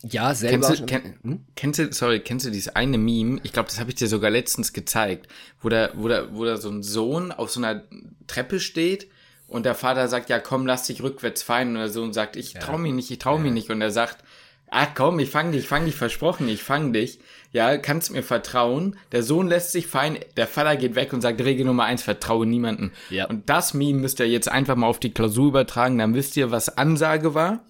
Ja, 0.04 0.33
sehr 0.33 0.50
kennst 0.50 0.69
du, 0.69 0.86
kenn, 0.86 1.15
hm? 1.24 1.45
kennst 1.56 1.80
du, 1.80 1.94
sorry, 1.94 2.19
kennst 2.19 2.45
du 2.45 2.51
dieses 2.51 2.75
eine 2.75 2.98
Meme? 2.98 3.39
Ich 3.44 3.54
glaube, 3.54 3.69
das 3.69 3.80
habe 3.80 3.89
ich 3.89 3.95
dir 3.95 4.07
sogar 4.07 4.30
letztens 4.30 4.74
gezeigt, 4.74 5.30
wo 5.62 5.69
da, 5.69 5.92
wo 5.95 6.10
da, 6.10 6.27
wo 6.33 6.44
da 6.44 6.57
so 6.57 6.69
ein 6.69 6.83
Sohn 6.83 7.31
auf 7.31 7.51
so 7.51 7.62
einer 7.62 7.83
Treppe 8.27 8.60
steht 8.60 9.07
und 9.48 9.66
der 9.66 9.75
Vater 9.75 10.09
sagt, 10.09 10.30
ja 10.30 10.39
komm, 10.39 10.68
lass 10.68 10.88
dich 10.88 11.01
rückwärts 11.01 11.42
fallen 11.42 11.69
und 11.69 11.75
der 11.75 11.88
Sohn 11.88 12.12
sagt, 12.12 12.36
ich 12.36 12.56
trau 12.56 12.77
mich 12.77 12.92
nicht, 12.92 13.12
ich 13.12 13.19
trau 13.19 13.38
mich 13.38 13.54
nicht 13.54 13.69
und 13.69 13.80
er 13.80 13.92
sagt, 13.92 14.25
ah 14.74 14.88
komm, 14.88 15.20
ich 15.20 15.30
fang 15.30 15.52
dich, 15.52 15.62
ich 15.62 15.68
fang 15.68 15.86
dich, 15.86 15.96
versprochen, 15.96 16.50
ich 16.50 16.64
fang 16.64 16.94
dich. 16.94 17.20
Ja, 17.52 17.78
kannst 17.78 18.12
mir 18.12 18.24
vertrauen. 18.24 18.98
Der 19.12 19.22
Sohn 19.22 19.48
lässt 19.48 19.72
sich 19.72 19.86
fallen, 19.86 20.18
der 20.38 20.48
Vater 20.48 20.75
geht 20.75 20.96
weg 20.96 21.14
und 21.14 21.22
sagt, 21.22 21.40
Regel 21.40 21.66
Nummer 21.66 21.84
eins, 21.84 22.02
vertraue 22.02 22.48
niemanden. 22.48 22.92
Ja. 23.12 23.28
Und 23.28 23.48
das 23.50 23.75
Meme 23.75 24.00
müsst 24.00 24.20
ihr 24.20 24.28
jetzt 24.28 24.50
einfach 24.50 24.75
mal 24.75 24.88
auf 24.88 25.00
die 25.00 25.14
Klausur 25.14 25.50
übertragen, 25.50 26.00
dann 26.00 26.16
wisst 26.16 26.36
ihr, 26.36 26.50
was 26.50 26.78
Ansage 26.78 27.36
war 27.36 27.64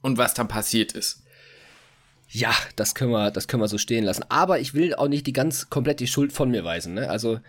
und 0.00 0.16
was 0.16 0.32
dann 0.32 0.48
passiert 0.48 0.92
ist. 0.92 1.22
Ja, 2.30 2.54
das 2.76 2.94
können 2.94 3.10
wir, 3.10 3.30
das 3.30 3.48
können 3.48 3.62
wir 3.62 3.68
so 3.68 3.78
stehen 3.78 4.04
lassen. 4.04 4.24
Aber 4.30 4.60
ich 4.60 4.72
will 4.72 4.94
auch 4.94 5.08
nicht 5.08 5.26
die 5.26 5.32
ganz 5.32 5.68
komplett 5.68 6.00
die 6.00 6.06
Schuld 6.06 6.32
von 6.32 6.50
mir 6.50 6.64
weisen. 6.64 6.94
Ne? 6.94 7.10
Also 7.10 7.40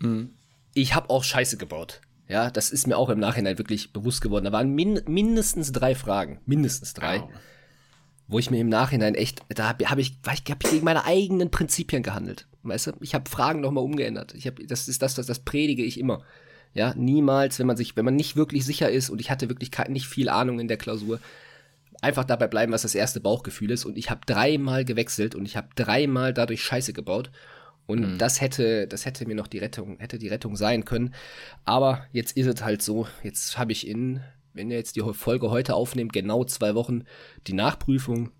mhm. 0.00 0.30
ich 0.74 0.94
habe 0.94 1.10
auch 1.10 1.22
Scheiße 1.22 1.56
gebaut. 1.56 2.00
Ja, 2.28 2.50
das 2.50 2.70
ist 2.70 2.86
mir 2.86 2.98
auch 2.98 3.08
im 3.08 3.20
Nachhinein 3.20 3.58
wirklich 3.58 3.92
bewusst 3.92 4.20
geworden. 4.20 4.44
Da 4.44 4.52
waren 4.52 4.74
min 4.74 5.00
mindestens 5.06 5.72
drei 5.72 5.94
Fragen, 5.94 6.40
mindestens 6.46 6.94
drei. 6.94 7.20
Wow 7.20 7.30
wo 8.28 8.38
ich 8.38 8.50
mir 8.50 8.60
im 8.60 8.68
Nachhinein 8.68 9.14
echt, 9.14 9.42
da 9.48 9.68
habe 9.68 9.90
hab 9.90 9.98
ich, 9.98 10.18
ich 10.22 10.50
hab 10.50 10.60
gegen 10.60 10.84
meine 10.84 11.04
eigenen 11.04 11.50
Prinzipien 11.50 12.02
gehandelt. 12.02 12.46
Weißt 12.62 12.88
du, 12.88 12.92
ich 13.00 13.14
habe 13.14 13.28
Fragen 13.28 13.60
nochmal 13.60 13.84
umgeändert. 13.84 14.34
Ich 14.34 14.46
habe, 14.46 14.64
das 14.66 14.86
ist 14.86 15.00
das, 15.00 15.14
das, 15.14 15.26
das 15.26 15.40
predige 15.40 15.82
ich 15.82 15.98
immer. 15.98 16.22
Ja, 16.74 16.94
niemals, 16.94 17.58
wenn 17.58 17.66
man 17.66 17.78
sich, 17.78 17.96
wenn 17.96 18.04
man 18.04 18.16
nicht 18.16 18.36
wirklich 18.36 18.66
sicher 18.66 18.90
ist 18.90 19.08
und 19.08 19.20
ich 19.20 19.30
hatte 19.30 19.48
wirklich 19.48 19.70
nicht 19.88 20.06
viel 20.06 20.28
Ahnung 20.28 20.60
in 20.60 20.68
der 20.68 20.76
Klausur, 20.76 21.18
einfach 22.02 22.24
dabei 22.24 22.46
bleiben, 22.46 22.72
was 22.72 22.82
das 22.82 22.94
erste 22.94 23.20
Bauchgefühl 23.20 23.70
ist. 23.70 23.86
Und 23.86 23.96
ich 23.96 24.10
habe 24.10 24.20
dreimal 24.26 24.84
gewechselt 24.84 25.34
und 25.34 25.46
ich 25.46 25.56
habe 25.56 25.68
dreimal 25.74 26.34
dadurch 26.34 26.62
Scheiße 26.62 26.92
gebaut. 26.92 27.30
Und 27.86 28.00
mhm. 28.00 28.18
das 28.18 28.42
hätte, 28.42 28.86
das 28.86 29.06
hätte 29.06 29.26
mir 29.26 29.34
noch 29.34 29.46
die 29.46 29.58
Rettung, 29.58 29.98
hätte 29.98 30.18
die 30.18 30.28
Rettung 30.28 30.56
sein 30.56 30.84
können. 30.84 31.14
Aber 31.64 32.06
jetzt 32.12 32.36
ist 32.36 32.46
es 32.46 32.62
halt 32.62 32.82
so. 32.82 33.08
Jetzt 33.22 33.56
habe 33.56 33.72
ich 33.72 33.88
in 33.88 34.20
wenn 34.58 34.70
ihr 34.70 34.76
jetzt 34.76 34.96
die 34.96 35.02
Folge 35.14 35.50
heute 35.50 35.74
aufnehmt, 35.74 36.12
genau 36.12 36.44
zwei 36.44 36.74
Wochen 36.74 37.04
die 37.46 37.52
Nachprüfung. 37.52 38.32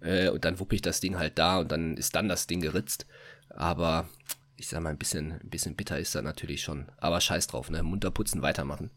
Äh, 0.00 0.30
und 0.30 0.44
dann 0.44 0.58
wuppe 0.58 0.74
ich 0.74 0.82
das 0.82 1.00
Ding 1.00 1.18
halt 1.18 1.38
da 1.38 1.58
und 1.58 1.70
dann 1.70 1.96
ist 1.96 2.16
dann 2.16 2.28
das 2.28 2.46
Ding 2.46 2.60
geritzt. 2.60 3.06
Aber 3.50 4.08
ich 4.56 4.68
sag 4.68 4.82
mal, 4.82 4.90
ein 4.90 4.98
bisschen, 4.98 5.32
ein 5.32 5.50
bisschen 5.50 5.76
bitter 5.76 5.98
ist 5.98 6.14
da 6.14 6.22
natürlich 6.22 6.62
schon. 6.62 6.86
Aber 6.96 7.20
scheiß 7.20 7.46
drauf, 7.46 7.70
ne? 7.70 7.82
Munter 7.82 8.10
putzen, 8.10 8.42
weitermachen. 8.42 8.90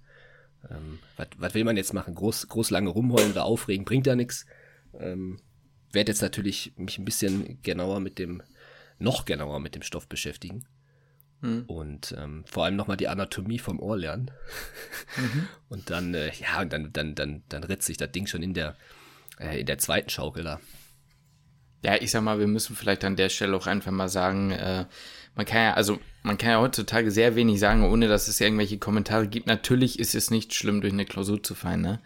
Ähm, 0.70 1.00
was 1.38 1.54
will 1.54 1.66
man 1.66 1.78
jetzt 1.78 1.94
machen? 1.94 2.16
Groß, 2.16 2.48
groß 2.48 2.70
lange 2.70 2.90
rumheulen 2.90 3.32
oder 3.32 3.44
aufregen, 3.44 3.86
bringt 3.86 4.08
ja 4.08 4.16
nichts. 4.16 4.46
Ähm, 4.98 5.38
werde 5.92 6.12
jetzt 6.12 6.22
natürlich 6.22 6.74
mich 6.78 6.98
ein 6.98 7.06
bisschen 7.06 7.62
genauer 7.62 8.00
mit 8.00 8.20
dem, 8.20 8.42
noch 9.00 9.26
genauer 9.26 9.60
mit 9.60 9.76
dem 9.76 9.82
Stoff 9.82 10.08
beschäftigen. 10.08 10.66
Mhm. 11.42 11.64
Und 11.68 12.16
ähm, 12.18 12.44
vor 12.46 12.66
allem 12.66 12.76
nochmal 12.76 12.98
die 12.98 13.08
Anatomie 13.08 13.60
vom 13.60 13.80
Ohr 13.80 13.98
lernen. 13.98 14.32
Mhm. 15.18 15.48
Und 15.70 15.90
dann, 15.90 16.14
äh, 16.14 16.32
ja, 16.40 16.62
und 16.62 16.72
dann, 16.72 16.94
dann, 16.94 17.16
dann, 17.16 17.42
dann 17.50 17.64
ritzt 17.64 17.88
sich 17.88 17.98
das 17.98 18.12
Ding 18.12 18.28
schon 18.28 18.44
in 18.44 18.54
der, 18.54 18.76
äh, 19.40 19.60
in 19.60 19.66
der 19.66 19.80
zweiten 19.80 20.10
Schaukel 20.10 20.44
da. 20.44 20.60
Ja, 21.84 21.96
ich 22.00 22.12
sag 22.12 22.22
mal, 22.22 22.40
wir 22.40 22.48
müssen 22.48 22.76
vielleicht 22.76 23.04
an 23.04 23.16
der 23.16 23.30
Stelle 23.30 23.58
auch 23.58 23.66
einfach 23.66 23.92
mal 23.92 24.08
sagen, 24.08 24.52
äh, 24.52 24.86
man 25.36 25.46
kann 25.46 25.62
ja, 25.62 25.74
also 25.74 26.00
man 26.22 26.38
kann 26.38 26.52
ja 26.52 26.60
heutzutage 26.60 27.10
sehr 27.12 27.36
wenig 27.36 27.60
sagen, 27.60 27.84
ohne 27.90 28.08
dass 28.08 28.28
es 28.28 28.40
irgendwelche 28.40 28.78
Kommentare 28.78 29.28
gibt. 29.28 29.48
Natürlich 29.48 29.98
ist 30.00 30.14
es 30.14 30.30
nicht 30.32 30.54
schlimm, 30.54 30.82
durch 30.82 30.94
eine 30.94 31.06
Klausur 31.06 31.42
zu 31.42 31.56
fallen, 31.56 31.82
ne? 31.82 32.00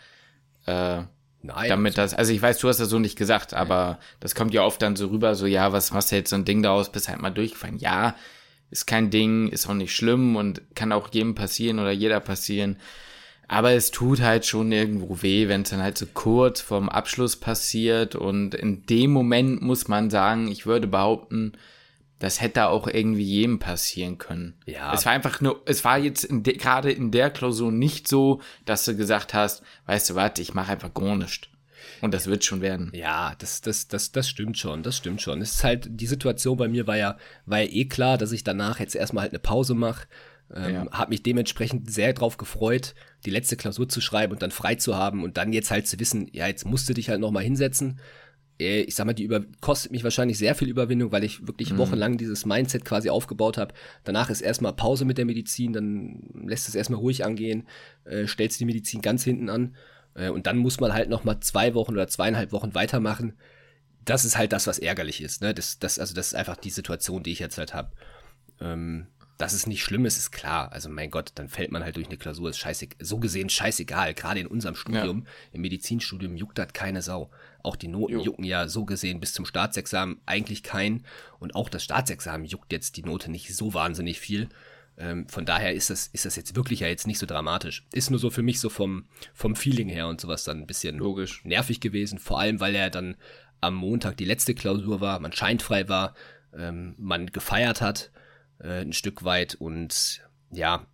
Äh, 0.65 1.03
Nein. 1.45 1.67
Damit 1.67 1.97
das, 1.97 2.13
also 2.13 2.31
ich 2.31 2.41
weiß, 2.41 2.59
du 2.59 2.69
hast 2.69 2.79
das 2.79 2.87
so 2.87 2.99
nicht 2.99 3.17
gesagt, 3.17 3.53
aber 3.53 3.99
das 4.21 4.33
kommt 4.33 4.53
ja 4.53 4.63
oft 4.63 4.81
dann 4.81 4.95
so 4.95 5.07
rüber, 5.07 5.35
so, 5.35 5.45
ja, 5.45 5.73
was 5.73 5.91
machst 5.91 6.09
du 6.11 6.15
jetzt 6.15 6.29
so 6.29 6.37
ein 6.37 6.45
Ding 6.45 6.63
daraus, 6.63 6.89
bist 6.89 7.09
halt 7.09 7.21
mal 7.21 7.31
durchgefallen. 7.31 7.79
Ja, 7.79 8.15
ist 8.73 8.87
kein 8.87 9.11
Ding, 9.11 9.49
ist 9.49 9.69
auch 9.69 9.75
nicht 9.75 9.95
schlimm 9.95 10.35
und 10.35 10.61
kann 10.75 10.91
auch 10.91 11.13
jedem 11.13 11.35
passieren 11.35 11.79
oder 11.79 11.91
jeder 11.91 12.19
passieren. 12.19 12.77
Aber 13.47 13.71
es 13.71 13.91
tut 13.91 14.21
halt 14.21 14.47
schon 14.47 14.71
irgendwo 14.71 15.21
weh, 15.21 15.47
wenn 15.47 15.61
es 15.61 15.69
dann 15.69 15.83
halt 15.83 15.97
so 15.97 16.07
kurz 16.11 16.59
vorm 16.59 16.89
Abschluss 16.89 17.35
passiert. 17.35 18.15
Und 18.15 18.55
in 18.55 18.85
dem 18.87 19.11
Moment 19.11 19.61
muss 19.61 19.87
man 19.87 20.09
sagen, 20.09 20.47
ich 20.47 20.65
würde 20.65 20.87
behaupten, 20.87 21.53
das 22.17 22.41
hätte 22.41 22.67
auch 22.67 22.87
irgendwie 22.87 23.23
jedem 23.23 23.59
passieren 23.59 24.17
können. 24.17 24.55
Ja. 24.65 24.91
Es 24.91 25.05
war 25.05 25.13
einfach 25.13 25.39
nur, 25.39 25.61
es 25.65 25.85
war 25.85 25.99
jetzt 25.99 26.27
gerade 26.29 26.91
in 26.91 27.11
der 27.11 27.29
Klausur 27.29 27.71
nicht 27.71 28.07
so, 28.07 28.41
dass 28.65 28.85
du 28.85 28.95
gesagt 28.95 29.35
hast, 29.35 29.61
weißt 29.85 30.09
du 30.09 30.15
was, 30.15 30.39
ich 30.39 30.55
mache 30.55 30.71
einfach 30.71 30.93
gar 30.93 31.15
nichts. 31.15 31.47
Und 32.03 32.13
das 32.13 32.27
wird 32.27 32.43
schon 32.43 32.59
werden. 32.59 32.91
Ja, 32.93 33.33
das, 33.37 33.61
das, 33.61 33.87
das, 33.87 34.11
das 34.11 34.27
stimmt 34.27 34.57
schon, 34.57 34.83
das 34.83 34.97
stimmt 34.97 35.21
schon. 35.21 35.41
Es 35.41 35.53
ist 35.53 35.63
halt, 35.63 35.87
die 35.89 36.05
Situation 36.05 36.57
bei 36.57 36.67
mir 36.67 36.85
war 36.85 36.97
ja, 36.97 37.17
war 37.45 37.61
ja 37.61 37.69
eh 37.71 37.85
klar, 37.85 38.17
dass 38.17 38.33
ich 38.33 38.43
danach 38.43 38.81
jetzt 38.81 38.93
erstmal 38.93 39.21
halt 39.21 39.31
eine 39.31 39.39
Pause 39.39 39.73
mache. 39.73 40.05
Ähm, 40.53 40.73
ja. 40.73 40.91
Habe 40.91 41.11
mich 41.11 41.23
dementsprechend 41.23 41.89
sehr 41.89 42.11
drauf 42.11 42.35
gefreut, 42.35 42.93
die 43.25 43.29
letzte 43.29 43.55
Klausur 43.55 43.87
zu 43.87 44.01
schreiben 44.01 44.33
und 44.33 44.41
dann 44.41 44.51
frei 44.51 44.75
zu 44.75 44.97
haben 44.97 45.23
und 45.23 45.37
dann 45.37 45.53
jetzt 45.53 45.71
halt 45.71 45.87
zu 45.87 45.97
wissen, 45.97 46.27
ja, 46.33 46.45
jetzt 46.45 46.65
musst 46.65 46.89
du 46.89 46.93
dich 46.93 47.07
halt 47.07 47.21
nochmal 47.21 47.43
hinsetzen. 47.43 48.01
Äh, 48.59 48.81
ich 48.81 48.95
sag 48.95 49.05
mal, 49.05 49.13
die 49.13 49.23
über 49.23 49.39
kostet 49.61 49.93
mich 49.93 50.03
wahrscheinlich 50.03 50.37
sehr 50.37 50.55
viel 50.55 50.67
Überwindung, 50.67 51.13
weil 51.13 51.23
ich 51.23 51.47
wirklich 51.47 51.71
mhm. 51.71 51.77
wochenlang 51.77 52.17
dieses 52.17 52.45
Mindset 52.45 52.83
quasi 52.83 53.11
aufgebaut 53.11 53.57
habe. 53.57 53.73
Danach 54.03 54.29
ist 54.29 54.41
erstmal 54.41 54.73
Pause 54.73 55.05
mit 55.05 55.17
der 55.17 55.25
Medizin, 55.25 55.71
dann 55.71 56.21
lässt 56.33 56.67
es 56.67 56.75
erstmal 56.75 56.99
ruhig 56.99 57.23
angehen, 57.23 57.65
äh, 58.03 58.27
stellst 58.27 58.59
die 58.59 58.65
Medizin 58.65 59.01
ganz 59.01 59.23
hinten 59.23 59.47
an 59.47 59.77
und 60.15 60.47
dann 60.47 60.57
muss 60.57 60.79
man 60.79 60.93
halt 60.93 61.09
noch 61.09 61.23
mal 61.23 61.39
zwei 61.41 61.73
Wochen 61.73 61.93
oder 61.93 62.07
zweieinhalb 62.07 62.51
Wochen 62.51 62.75
weitermachen. 62.75 63.37
Das 64.05 64.25
ist 64.25 64.37
halt 64.37 64.53
das, 64.53 64.67
was 64.67 64.79
ärgerlich 64.79 65.21
ist. 65.21 65.41
Ne? 65.41 65.53
Das, 65.53 65.79
das, 65.79 65.97
also 65.97 66.13
das 66.13 66.27
ist 66.27 66.35
einfach 66.35 66.57
die 66.57 66.69
Situation, 66.69 67.23
die 67.23 67.31
ich 67.31 67.39
jetzt 67.39 67.57
halt 67.57 67.73
habe. 67.73 67.91
Ähm, 68.59 69.07
dass 69.37 69.53
es 69.53 69.65
nicht 69.65 69.83
schlimm 69.83 70.05
ist, 70.05 70.17
ist 70.17 70.31
klar. 70.31 70.71
Also 70.71 70.89
mein 70.89 71.09
Gott, 71.09 71.31
dann 71.35 71.49
fällt 71.49 71.71
man 71.71 71.83
halt 71.83 71.95
durch 71.95 72.07
eine 72.07 72.17
Klausur, 72.17 72.49
ist 72.49 72.59
scheiße, 72.59 72.87
so 72.99 73.17
gesehen 73.17 73.49
scheißegal. 73.49 74.13
Gerade 74.13 74.39
in 74.39 74.47
unserem 74.47 74.75
Studium, 74.75 75.23
ja. 75.25 75.31
im 75.53 75.61
Medizinstudium 75.61 76.35
juckt 76.35 76.57
das 76.57 76.73
keine 76.73 77.01
Sau. 77.01 77.31
Auch 77.63 77.75
die 77.75 77.87
Noten 77.87 78.13
jo. 78.13 78.23
jucken 78.23 78.45
ja 78.45 78.67
so 78.67 78.85
gesehen 78.85 79.19
bis 79.19 79.33
zum 79.33 79.45
Staatsexamen 79.45 80.21
eigentlich 80.25 80.61
kein. 80.63 81.03
Und 81.39 81.55
auch 81.55 81.69
das 81.69 81.83
Staatsexamen 81.83 82.45
juckt 82.45 82.71
jetzt 82.71 82.95
die 82.97 83.03
Note 83.03 83.31
nicht 83.31 83.55
so 83.55 83.73
wahnsinnig 83.73 84.19
viel. 84.19 84.49
Ähm, 84.97 85.27
von 85.27 85.45
daher 85.45 85.73
ist 85.73 85.89
das, 85.89 86.07
ist 86.07 86.25
das 86.25 86.35
jetzt 86.35 86.55
wirklich 86.55 86.81
ja 86.81 86.87
jetzt 86.87 87.07
nicht 87.07 87.19
so 87.19 87.25
dramatisch. 87.25 87.85
Ist 87.91 88.11
nur 88.11 88.19
so 88.19 88.29
für 88.29 88.43
mich 88.43 88.59
so 88.59 88.69
vom, 88.69 89.05
vom 89.33 89.55
Feeling 89.55 89.89
her 89.89 90.07
und 90.07 90.21
sowas 90.21 90.43
dann 90.43 90.59
ein 90.59 90.67
bisschen 90.67 90.97
Logisch. 90.97 91.43
nervig 91.45 91.79
gewesen. 91.79 92.19
Vor 92.19 92.39
allem, 92.39 92.59
weil 92.59 92.75
er 92.75 92.89
dann 92.89 93.15
am 93.61 93.75
Montag 93.75 94.17
die 94.17 94.25
letzte 94.25 94.53
Klausur 94.53 95.01
war, 95.01 95.19
man 95.19 95.31
scheintfrei 95.31 95.89
war, 95.89 96.13
ähm, 96.55 96.95
man 96.97 97.27
gefeiert 97.27 97.81
hat 97.81 98.11
äh, 98.59 98.81
ein 98.81 98.93
Stück 98.93 99.23
weit 99.23 99.55
und 99.55 100.21
ja, 100.51 100.85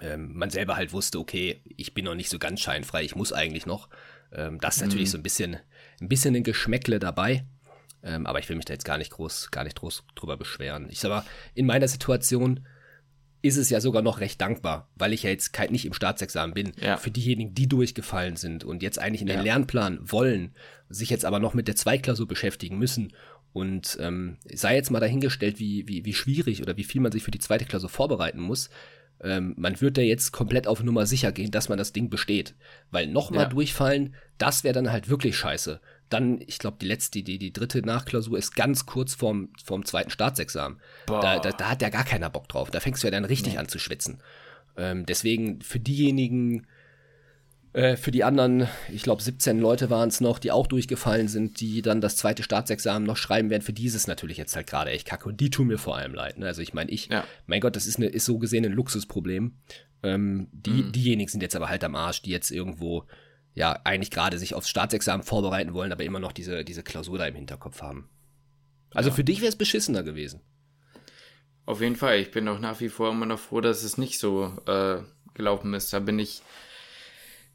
ähm, 0.00 0.32
man 0.34 0.50
selber 0.50 0.76
halt 0.76 0.92
wusste, 0.92 1.18
okay, 1.18 1.62
ich 1.64 1.94
bin 1.94 2.04
noch 2.04 2.14
nicht 2.14 2.30
so 2.30 2.38
ganz 2.38 2.60
scheinfrei, 2.60 3.02
ich 3.02 3.16
muss 3.16 3.32
eigentlich 3.32 3.66
noch. 3.66 3.88
Ähm, 4.32 4.60
das 4.60 4.76
ist 4.76 4.82
natürlich 4.82 5.08
mhm. 5.08 5.12
so 5.12 5.18
ein 5.18 5.22
bisschen, 5.22 5.56
ein 6.00 6.08
bisschen 6.08 6.34
ein 6.36 6.44
Geschmäckle 6.44 6.98
dabei. 6.98 7.44
Ähm, 8.02 8.26
aber 8.26 8.38
ich 8.38 8.48
will 8.48 8.56
mich 8.56 8.64
da 8.64 8.72
jetzt 8.72 8.84
gar 8.86 8.96
nicht 8.96 9.10
groß, 9.10 9.50
gar 9.50 9.64
nicht 9.64 9.76
groß 9.76 10.04
drüber 10.14 10.38
beschweren. 10.38 10.88
Ich 10.88 11.00
sag 11.00 11.10
mal, 11.10 11.24
in 11.54 11.66
meiner 11.66 11.86
Situation 11.86 12.66
ist 13.42 13.56
es 13.56 13.70
ja 13.70 13.80
sogar 13.80 14.02
noch 14.02 14.20
recht 14.20 14.40
dankbar, 14.40 14.88
weil 14.96 15.12
ich 15.12 15.22
ja 15.22 15.30
jetzt 15.30 15.58
nicht 15.70 15.86
im 15.86 15.92
Staatsexamen 15.92 16.54
bin. 16.54 16.72
Ja. 16.80 16.96
Für 16.96 17.10
diejenigen, 17.10 17.54
die 17.54 17.68
durchgefallen 17.68 18.36
sind 18.36 18.64
und 18.64 18.82
jetzt 18.82 18.98
eigentlich 18.98 19.22
in 19.22 19.28
den 19.28 19.38
ja. 19.38 19.42
Lernplan 19.42 19.98
wollen, 20.02 20.54
sich 20.88 21.10
jetzt 21.10 21.24
aber 21.24 21.38
noch 21.38 21.54
mit 21.54 21.68
der 21.68 21.76
Zweiklausur 21.76 22.28
beschäftigen 22.28 22.78
müssen 22.78 23.12
und 23.52 23.98
ähm, 24.00 24.36
sei 24.52 24.76
jetzt 24.76 24.90
mal 24.90 25.00
dahingestellt, 25.00 25.58
wie, 25.58 25.88
wie, 25.88 26.04
wie 26.04 26.14
schwierig 26.14 26.62
oder 26.62 26.76
wie 26.76 26.84
viel 26.84 27.00
man 27.00 27.12
sich 27.12 27.22
für 27.22 27.30
die 27.30 27.38
zweite 27.38 27.64
Klausur 27.64 27.90
vorbereiten 27.90 28.40
muss. 28.40 28.70
Ähm, 29.22 29.54
man 29.56 29.80
wird 29.80 29.98
da 29.98 30.02
jetzt 30.02 30.32
komplett 30.32 30.66
auf 30.66 30.82
Nummer 30.82 31.06
sicher 31.06 31.32
gehen, 31.32 31.50
dass 31.50 31.68
man 31.68 31.76
das 31.76 31.92
Ding 31.92 32.10
besteht. 32.10 32.54
Weil 32.90 33.06
nochmal 33.06 33.44
ja. 33.44 33.48
durchfallen, 33.48 34.14
das 34.38 34.64
wäre 34.64 34.74
dann 34.74 34.92
halt 34.92 35.08
wirklich 35.08 35.36
scheiße. 35.36 35.80
Dann, 36.10 36.40
ich 36.46 36.58
glaube, 36.58 36.76
die 36.80 36.86
letzte, 36.86 37.22
die, 37.22 37.38
die 37.38 37.52
dritte 37.52 37.80
Nachklausur 37.80 38.36
ist 38.36 38.54
ganz 38.54 38.84
kurz 38.84 39.14
vorm, 39.14 39.50
vorm 39.64 39.84
zweiten 39.84 40.10
Staatsexamen. 40.10 40.80
Da, 41.06 41.38
da, 41.38 41.52
da, 41.52 41.70
hat 41.70 41.82
ja 41.82 41.88
gar 41.88 42.04
keiner 42.04 42.28
Bock 42.28 42.48
drauf. 42.48 42.70
Da 42.70 42.80
fängst 42.80 43.02
du 43.02 43.06
ja 43.06 43.12
dann 43.12 43.24
richtig 43.24 43.54
nee. 43.54 43.58
an 43.58 43.68
zu 43.68 43.78
schwitzen. 43.78 44.20
Ähm, 44.76 45.06
deswegen 45.06 45.62
für 45.62 45.78
diejenigen, 45.78 46.66
äh, 47.72 47.96
für 47.96 48.10
die 48.10 48.24
anderen, 48.24 48.66
ich 48.92 49.02
glaube 49.02 49.22
17 49.22 49.60
Leute 49.60 49.88
waren 49.88 50.08
es 50.08 50.20
noch, 50.20 50.40
die 50.40 50.50
auch 50.50 50.66
durchgefallen 50.66 51.28
sind, 51.28 51.60
die 51.60 51.80
dann 51.80 52.00
das 52.00 52.16
zweite 52.16 52.42
Staatsexamen 52.42 53.06
noch 53.06 53.16
schreiben 53.16 53.48
werden, 53.48 53.62
für 53.62 53.72
dieses 53.72 54.08
natürlich 54.08 54.36
jetzt 54.36 54.56
halt 54.56 54.66
gerade 54.66 54.90
echt 54.90 55.06
kacke. 55.06 55.28
Und 55.28 55.40
die 55.40 55.50
tun 55.50 55.68
mir 55.68 55.78
vor 55.78 55.96
allem 55.96 56.12
leid. 56.12 56.38
Ne? 56.38 56.46
Also 56.46 56.60
ich 56.60 56.74
meine, 56.74 56.90
ich, 56.90 57.06
ja. 57.06 57.24
mein 57.46 57.60
Gott, 57.60 57.76
das 57.76 57.86
ist, 57.86 57.98
eine, 57.98 58.06
ist 58.06 58.24
so 58.24 58.38
gesehen 58.38 58.64
ein 58.64 58.72
Luxusproblem. 58.72 59.54
Ähm, 60.02 60.48
die, 60.52 60.70
mhm. 60.70 60.92
Diejenigen 60.92 61.30
sind 61.30 61.42
jetzt 61.42 61.54
aber 61.56 61.68
halt 61.68 61.84
am 61.84 61.94
Arsch, 61.94 62.22
die 62.22 62.30
jetzt 62.30 62.50
irgendwo 62.50 63.06
ja 63.54 63.80
eigentlich 63.84 64.10
gerade 64.10 64.38
sich 64.38 64.54
aufs 64.54 64.68
Staatsexamen 64.68 65.24
vorbereiten 65.24 65.74
wollen, 65.74 65.92
aber 65.92 66.04
immer 66.04 66.20
noch 66.20 66.32
diese, 66.32 66.64
diese 66.64 66.82
Klausur 66.82 67.18
da 67.18 67.26
im 67.26 67.34
Hinterkopf 67.34 67.82
haben. 67.82 68.08
Also 68.92 69.10
ja. 69.10 69.14
für 69.14 69.24
dich 69.24 69.40
wäre 69.40 69.48
es 69.48 69.56
beschissener 69.56 70.02
gewesen. 70.02 70.40
Auf 71.66 71.80
jeden 71.80 71.96
Fall. 71.96 72.18
Ich 72.18 72.30
bin 72.30 72.48
auch 72.48 72.58
nach 72.58 72.80
wie 72.80 72.88
vor 72.88 73.10
immer 73.10 73.26
noch 73.26 73.38
froh, 73.38 73.60
dass 73.60 73.82
es 73.84 73.98
nicht 73.98 74.18
so 74.18 74.56
äh, 74.66 75.02
gelaufen 75.34 75.74
ist. 75.74 75.92
Da 75.92 76.00
bin 76.00 76.18
ich 76.18 76.42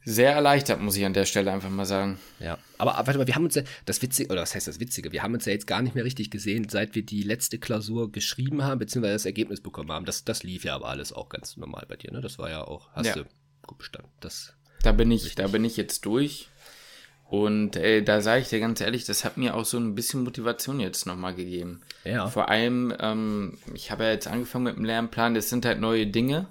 sehr 0.06 0.34
erleichtert, 0.34 0.80
muss 0.80 0.96
ich 0.96 1.04
an 1.04 1.14
der 1.14 1.25
Stelle 1.25 1.52
einfach 1.52 1.70
mal 1.70 1.86
sagen. 1.86 2.20
Ja, 2.40 2.60
aber 2.78 2.92
warte 2.92 3.18
mal, 3.18 3.25
wir 3.25 3.36
haben 3.36 3.46
uns 3.46 3.56
ja, 3.56 3.64
das 3.86 4.02
Witzige, 4.04 4.32
oder 4.32 4.44
was 4.44 4.54
heißt 4.54 4.68
das 4.68 4.80
Witzige, 4.80 5.12
wir 5.12 5.24
haben 5.24 5.34
uns 5.34 5.46
ja 5.46 5.52
jetzt 5.52 5.66
gar 5.66 5.82
nicht 5.82 5.96
mehr 5.96 6.06
richtig 6.06 6.30
gesehen, 6.30 6.70
seit 6.70 6.94
wir 6.94 7.04
die 7.04 7.24
letzte 7.24 7.58
Klausur 7.58 8.12
geschrieben 8.12 8.64
haben, 8.64 8.78
beziehungsweise 8.78 9.16
das 9.16 9.25
Ergebnis 9.25 9.62
bekommen 9.62 9.92
haben. 9.92 10.06
Das, 10.06 10.24
das 10.24 10.44
lief 10.44 10.64
ja 10.64 10.75
aber 10.75 10.90
alles 10.90 11.12
auch 11.12 11.28
ganz 11.28 11.58
normal 11.58 11.86
bei 11.88 11.96
dir, 11.96 12.12
ne? 12.12 12.22
Das 12.22 12.38
war 12.38 12.52
ja 12.52 12.64
auch, 12.64 12.92
hast 12.94 13.08
ja. 13.08 13.16
du 13.16 13.25
gut 13.66 13.80
bestanden. 13.80 14.12
Das 14.20 14.54
da 14.86 14.92
bin 14.92 15.12
ich, 15.12 15.24
Richtig. 15.24 15.36
da 15.36 15.48
bin 15.48 15.65
ich 15.65 15.77
jetzt 15.77 16.06
durch. 16.06 16.50
Und 17.27 17.75
äh, 17.75 18.04
da 18.04 18.22
sage 18.22 18.42
ich 18.42 18.50
dir 18.50 18.60
ganz 18.60 18.82
ehrlich, 18.82 19.06
das 19.06 19.25
hat 19.25 19.38
mir 19.38 19.56
auch 19.56 19.65
so 19.65 19.77
ein 19.77 19.96
bisschen 19.96 20.24
Motivation 20.24 20.80
jetzt 20.80 21.08
nochmal 21.08 21.34
gegeben. 21.34 21.82
Ja. 22.04 22.27
Vor 22.27 22.50
allem, 22.50 22.94
ähm, 23.00 23.58
ich 23.74 23.89
habe 23.89 24.04
ja 24.04 24.12
jetzt 24.12 24.27
angefangen 24.27 24.65
mit 24.65 24.75
dem 24.75 24.86
Lernplan, 24.86 25.34
das 25.34 25.50
sind 25.50 25.65
halt 25.65 25.80
neue 25.80 26.06
Dinge. 26.06 26.48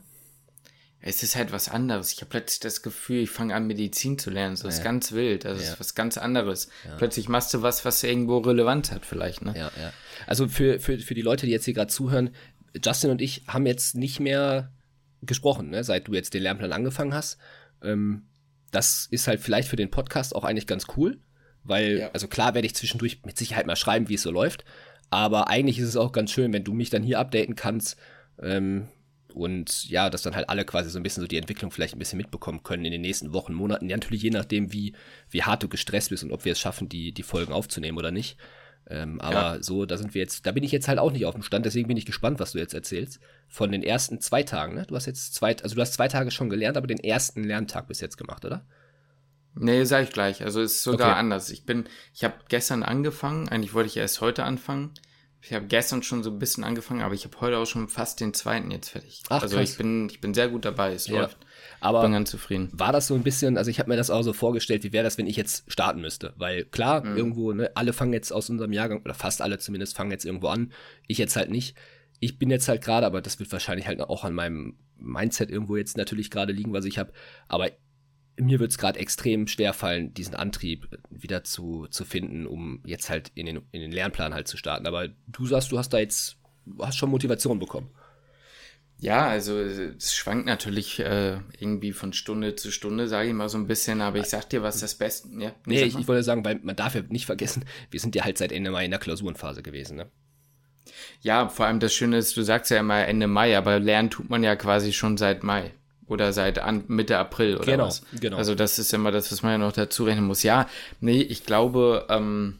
Es 1.00 1.22
ist 1.22 1.36
halt 1.36 1.52
was 1.52 1.68
anderes. 1.68 2.12
Ich 2.12 2.20
habe 2.22 2.30
plötzlich 2.30 2.60
das 2.60 2.82
Gefühl, 2.82 3.20
ich 3.20 3.30
fange 3.30 3.54
an, 3.54 3.66
Medizin 3.66 4.18
zu 4.18 4.30
lernen. 4.30 4.56
So 4.56 4.64
ja. 4.64 4.70
ist 4.70 4.82
ganz 4.82 5.12
wild. 5.12 5.44
Das 5.44 5.62
ja. 5.62 5.72
ist 5.72 5.80
was 5.80 5.94
ganz 5.94 6.18
anderes. 6.18 6.68
Ja. 6.84 6.96
Plötzlich 6.96 7.28
machst 7.28 7.52
du 7.54 7.62
was, 7.62 7.84
was 7.84 8.02
irgendwo 8.02 8.38
relevant 8.38 8.90
hat, 8.90 9.04
vielleicht, 9.06 9.42
ne? 9.42 9.54
Ja, 9.56 9.70
ja. 9.80 9.92
Also 10.26 10.48
für, 10.48 10.80
für, 10.80 10.98
für 10.98 11.14
die 11.14 11.22
Leute, 11.22 11.46
die 11.46 11.52
jetzt 11.52 11.66
hier 11.66 11.74
gerade 11.74 11.92
zuhören, 11.92 12.30
Justin 12.82 13.10
und 13.10 13.20
ich 13.20 13.44
haben 13.46 13.66
jetzt 13.66 13.94
nicht 13.94 14.18
mehr 14.18 14.72
gesprochen, 15.22 15.70
ne, 15.70 15.84
seit 15.84 16.08
du 16.08 16.14
jetzt 16.14 16.34
den 16.34 16.42
Lernplan 16.42 16.72
angefangen 16.72 17.14
hast. 17.14 17.38
Ähm, 17.84 18.26
das 18.70 19.06
ist 19.10 19.28
halt 19.28 19.40
vielleicht 19.40 19.68
für 19.68 19.76
den 19.76 19.90
Podcast 19.90 20.34
auch 20.34 20.44
eigentlich 20.44 20.66
ganz 20.66 20.86
cool, 20.96 21.18
weil, 21.62 21.98
ja. 21.98 22.10
also 22.12 22.26
klar 22.28 22.54
werde 22.54 22.66
ich 22.66 22.74
zwischendurch 22.74 23.22
mit 23.24 23.38
Sicherheit 23.38 23.66
mal 23.66 23.76
schreiben, 23.76 24.08
wie 24.08 24.14
es 24.14 24.22
so 24.22 24.30
läuft, 24.30 24.64
aber 25.10 25.48
eigentlich 25.48 25.78
ist 25.78 25.88
es 25.88 25.96
auch 25.96 26.12
ganz 26.12 26.32
schön, 26.32 26.52
wenn 26.52 26.64
du 26.64 26.72
mich 26.72 26.90
dann 26.90 27.02
hier 27.02 27.20
updaten 27.20 27.54
kannst 27.54 27.96
ähm, 28.42 28.88
und 29.32 29.88
ja, 29.88 30.10
dass 30.10 30.22
dann 30.22 30.34
halt 30.34 30.48
alle 30.48 30.64
quasi 30.64 30.90
so 30.90 30.98
ein 30.98 31.02
bisschen 31.02 31.22
so 31.22 31.26
die 31.26 31.36
Entwicklung 31.36 31.70
vielleicht 31.70 31.94
ein 31.94 31.98
bisschen 31.98 32.16
mitbekommen 32.16 32.62
können 32.62 32.84
in 32.84 32.92
den 32.92 33.00
nächsten 33.00 33.32
Wochen, 33.32 33.52
Monaten, 33.52 33.88
ja, 33.88 33.96
natürlich 33.96 34.22
je 34.22 34.30
nachdem, 34.30 34.72
wie, 34.72 34.94
wie 35.30 35.42
hart 35.42 35.62
du 35.62 35.68
gestresst 35.68 36.10
bist 36.10 36.24
und 36.24 36.32
ob 36.32 36.44
wir 36.44 36.52
es 36.52 36.60
schaffen, 36.60 36.88
die, 36.88 37.12
die 37.12 37.22
Folgen 37.22 37.52
aufzunehmen 37.52 37.98
oder 37.98 38.10
nicht. 38.10 38.36
Ähm, 38.86 39.20
aber 39.20 39.56
ja. 39.56 39.62
so, 39.62 39.86
da 39.86 39.96
sind 39.96 40.14
wir 40.14 40.20
jetzt, 40.20 40.46
da 40.46 40.52
bin 40.52 40.62
ich 40.62 40.72
jetzt 40.72 40.88
halt 40.88 40.98
auch 40.98 41.10
nicht 41.10 41.24
auf 41.24 41.34
dem 41.34 41.42
Stand, 41.42 41.64
deswegen 41.64 41.88
bin 41.88 41.96
ich 41.96 42.04
gespannt, 42.04 42.38
was 42.38 42.52
du 42.52 42.58
jetzt 42.58 42.74
erzählst. 42.74 43.18
Von 43.48 43.72
den 43.72 43.82
ersten 43.82 44.20
zwei 44.20 44.42
Tagen, 44.42 44.74
ne? 44.74 44.84
Du 44.86 44.94
hast 44.94 45.06
jetzt 45.06 45.34
zwei, 45.34 45.56
also 45.62 45.74
du 45.74 45.80
hast 45.80 45.94
zwei 45.94 46.08
Tage 46.08 46.30
schon 46.30 46.50
gelernt, 46.50 46.76
aber 46.76 46.86
den 46.86 46.98
ersten 46.98 47.44
Lerntag 47.44 47.88
bis 47.88 48.00
jetzt 48.00 48.18
gemacht, 48.18 48.44
oder? 48.44 48.66
Nee, 49.54 49.84
sag 49.84 50.02
ich 50.04 50.10
gleich. 50.10 50.42
Also 50.42 50.60
es 50.60 50.76
ist 50.76 50.82
sogar 50.82 51.12
okay. 51.12 51.18
anders. 51.18 51.50
Ich 51.50 51.64
bin, 51.64 51.84
ich 52.12 52.24
habe 52.24 52.34
gestern 52.48 52.82
angefangen, 52.82 53.48
eigentlich 53.48 53.72
wollte 53.72 53.88
ich 53.88 53.96
erst 53.96 54.20
heute 54.20 54.44
anfangen. 54.44 54.92
Ich 55.40 55.52
habe 55.52 55.66
gestern 55.66 56.02
schon 56.02 56.22
so 56.22 56.30
ein 56.30 56.38
bisschen 56.38 56.64
angefangen, 56.64 57.02
aber 57.02 57.14
ich 57.14 57.24
habe 57.24 57.40
heute 57.40 57.58
auch 57.58 57.66
schon 57.66 57.88
fast 57.88 58.20
den 58.20 58.34
zweiten 58.34 58.70
jetzt 58.70 58.90
fertig. 58.90 59.22
Ach, 59.28 59.42
also 59.42 59.56
krass. 59.56 59.70
ich 59.70 59.76
bin, 59.76 60.08
ich 60.08 60.20
bin 60.20 60.34
sehr 60.34 60.48
gut 60.48 60.64
dabei. 60.64 60.94
Es 60.94 61.06
ja. 61.06 61.20
läuft. 61.20 61.36
Aber 61.80 62.02
bin 62.02 62.12
ganz 62.12 62.30
zufrieden. 62.30 62.68
War 62.72 62.92
das 62.92 63.06
so 63.06 63.14
ein 63.14 63.22
bisschen, 63.22 63.58
also 63.58 63.70
ich 63.70 63.78
habe 63.78 63.88
mir 63.90 63.96
das 63.96 64.10
auch 64.10 64.22
so 64.22 64.32
vorgestellt, 64.32 64.84
wie 64.84 64.92
wäre 64.92 65.04
das, 65.04 65.18
wenn 65.18 65.26
ich 65.26 65.36
jetzt 65.36 65.70
starten 65.70 66.00
müsste? 66.00 66.32
Weil 66.36 66.64
klar, 66.64 67.04
mhm. 67.04 67.16
irgendwo, 67.16 67.52
ne, 67.52 67.70
alle 67.74 67.92
fangen 67.92 68.12
jetzt 68.12 68.32
aus 68.32 68.50
unserem 68.50 68.72
Jahrgang, 68.72 69.02
oder 69.02 69.14
fast 69.14 69.42
alle 69.42 69.58
zumindest, 69.58 69.96
fangen 69.96 70.10
jetzt 70.10 70.24
irgendwo 70.24 70.48
an. 70.48 70.72
Ich 71.06 71.18
jetzt 71.18 71.36
halt 71.36 71.50
nicht. 71.50 71.76
Ich 72.20 72.38
bin 72.38 72.50
jetzt 72.50 72.68
halt 72.68 72.82
gerade, 72.82 73.06
aber 73.06 73.20
das 73.20 73.38
wird 73.38 73.52
wahrscheinlich 73.52 73.86
halt 73.86 74.00
auch 74.00 74.24
an 74.24 74.34
meinem 74.34 74.78
Mindset 74.96 75.50
irgendwo 75.50 75.76
jetzt 75.76 75.96
natürlich 75.96 76.30
gerade 76.30 76.52
liegen, 76.52 76.72
was 76.72 76.84
ich 76.84 76.98
habe. 76.98 77.12
Aber 77.48 77.70
mir 78.36 78.58
wird 78.60 78.70
es 78.70 78.78
gerade 78.78 78.98
extrem 78.98 79.46
schwer 79.46 79.72
fallen, 79.72 80.12
diesen 80.14 80.34
Antrieb 80.34 80.88
wieder 81.10 81.44
zu, 81.44 81.86
zu 81.88 82.04
finden, 82.04 82.46
um 82.46 82.82
jetzt 82.84 83.10
halt 83.10 83.30
in 83.34 83.46
den, 83.46 83.60
in 83.70 83.80
den 83.80 83.92
Lernplan 83.92 84.34
halt 84.34 84.48
zu 84.48 84.56
starten. 84.56 84.86
Aber 84.86 85.08
du 85.26 85.46
sagst, 85.46 85.70
du 85.72 85.78
hast 85.78 85.90
da 85.90 85.98
jetzt, 85.98 86.36
hast 86.80 86.96
schon 86.96 87.10
Motivation 87.10 87.58
bekommen. 87.58 87.90
Ja, 88.98 89.26
also 89.26 89.58
es 89.58 90.14
schwankt 90.14 90.46
natürlich 90.46 91.00
äh, 91.00 91.38
irgendwie 91.58 91.92
von 91.92 92.12
Stunde 92.12 92.56
zu 92.56 92.70
Stunde, 92.70 93.08
sage 93.08 93.28
ich 93.28 93.34
mal 93.34 93.48
so 93.48 93.58
ein 93.58 93.66
bisschen, 93.66 94.00
aber 94.00 94.18
ich 94.18 94.26
sag 94.26 94.48
dir, 94.48 94.62
was 94.62 94.80
das 94.80 94.94
Beste. 94.94 95.28
Ja, 95.38 95.52
nee, 95.66 95.82
ich, 95.82 95.98
ich 95.98 96.08
wollte 96.08 96.22
sagen, 96.22 96.44
weil 96.44 96.60
man 96.62 96.76
darf 96.76 96.94
ja 96.94 97.02
nicht 97.08 97.26
vergessen, 97.26 97.64
wir 97.90 98.00
sind 98.00 98.14
ja 98.14 98.24
halt 98.24 98.38
seit 98.38 98.52
Ende 98.52 98.70
Mai 98.70 98.84
in 98.84 98.90
der 98.90 99.00
Klausurenphase 99.00 99.62
gewesen, 99.62 99.96
ne? 99.96 100.10
Ja, 101.20 101.48
vor 101.48 101.66
allem 101.66 101.80
das 101.80 101.94
Schöne 101.94 102.18
ist, 102.18 102.36
du 102.36 102.42
sagst 102.42 102.70
ja 102.70 102.78
immer 102.78 103.06
Ende 103.06 103.26
Mai, 103.26 103.56
aber 103.56 103.78
lernen 103.78 104.10
tut 104.10 104.30
man 104.30 104.42
ja 104.42 104.56
quasi 104.56 104.92
schon 104.92 105.16
seit 105.16 105.42
Mai 105.42 105.72
oder 106.06 106.32
seit 106.32 106.58
an, 106.58 106.84
Mitte 106.88 107.18
April 107.18 107.56
oder 107.56 107.64
genau, 107.64 107.86
was. 107.86 108.02
Genau. 108.20 108.36
Also 108.36 108.54
das 108.54 108.78
ist 108.78 108.92
immer 108.92 109.10
das, 109.10 109.32
was 109.32 109.42
man 109.42 109.52
ja 109.52 109.58
noch 109.58 109.72
dazu 109.72 110.04
rechnen 110.04 110.26
muss. 110.26 110.42
Ja, 110.42 110.68
nee, 111.00 111.20
ich 111.20 111.44
glaube, 111.44 112.06
ähm, 112.10 112.58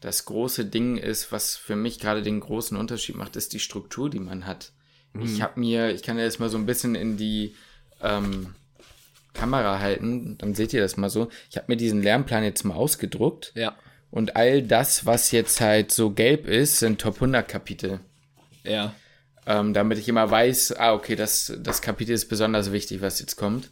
das 0.00 0.24
große 0.24 0.64
Ding 0.64 0.96
ist, 0.96 1.30
was 1.30 1.56
für 1.56 1.76
mich 1.76 1.98
gerade 1.98 2.22
den 2.22 2.40
großen 2.40 2.76
Unterschied 2.76 3.16
macht, 3.16 3.36
ist 3.36 3.52
die 3.52 3.60
Struktur, 3.60 4.08
die 4.08 4.20
man 4.20 4.46
hat. 4.46 4.72
Mhm. 5.12 5.22
Ich 5.22 5.42
habe 5.42 5.58
mir, 5.58 5.90
ich 5.90 6.02
kann 6.02 6.18
ja 6.18 6.24
jetzt 6.24 6.40
mal 6.40 6.48
so 6.48 6.58
ein 6.58 6.66
bisschen 6.66 6.94
in 6.94 7.16
die 7.16 7.54
ähm, 8.02 8.54
Kamera 9.32 9.78
halten, 9.78 10.36
dann 10.38 10.54
seht 10.54 10.72
ihr 10.72 10.80
das 10.80 10.96
mal 10.96 11.10
so. 11.10 11.28
Ich 11.50 11.56
habe 11.56 11.66
mir 11.68 11.76
diesen 11.76 12.02
Lernplan 12.02 12.44
jetzt 12.44 12.64
mal 12.64 12.74
ausgedruckt. 12.74 13.52
Ja. 13.54 13.76
Und 14.10 14.36
all 14.36 14.62
das, 14.62 15.06
was 15.06 15.30
jetzt 15.30 15.60
halt 15.60 15.92
so 15.92 16.10
gelb 16.10 16.46
ist, 16.46 16.80
sind 16.80 17.00
Top 17.00 17.16
100 17.16 17.46
Kapitel. 17.46 18.00
Ja 18.64 18.94
ähm, 19.46 19.74
damit 19.74 19.98
ich 19.98 20.08
immer 20.08 20.30
weiß, 20.30 20.76
ah, 20.78 20.92
okay, 20.92 21.16
das, 21.16 21.52
das 21.58 21.82
Kapitel 21.82 22.12
ist 22.12 22.28
besonders 22.28 22.72
wichtig, 22.72 23.00
was 23.00 23.20
jetzt 23.20 23.36
kommt. 23.36 23.70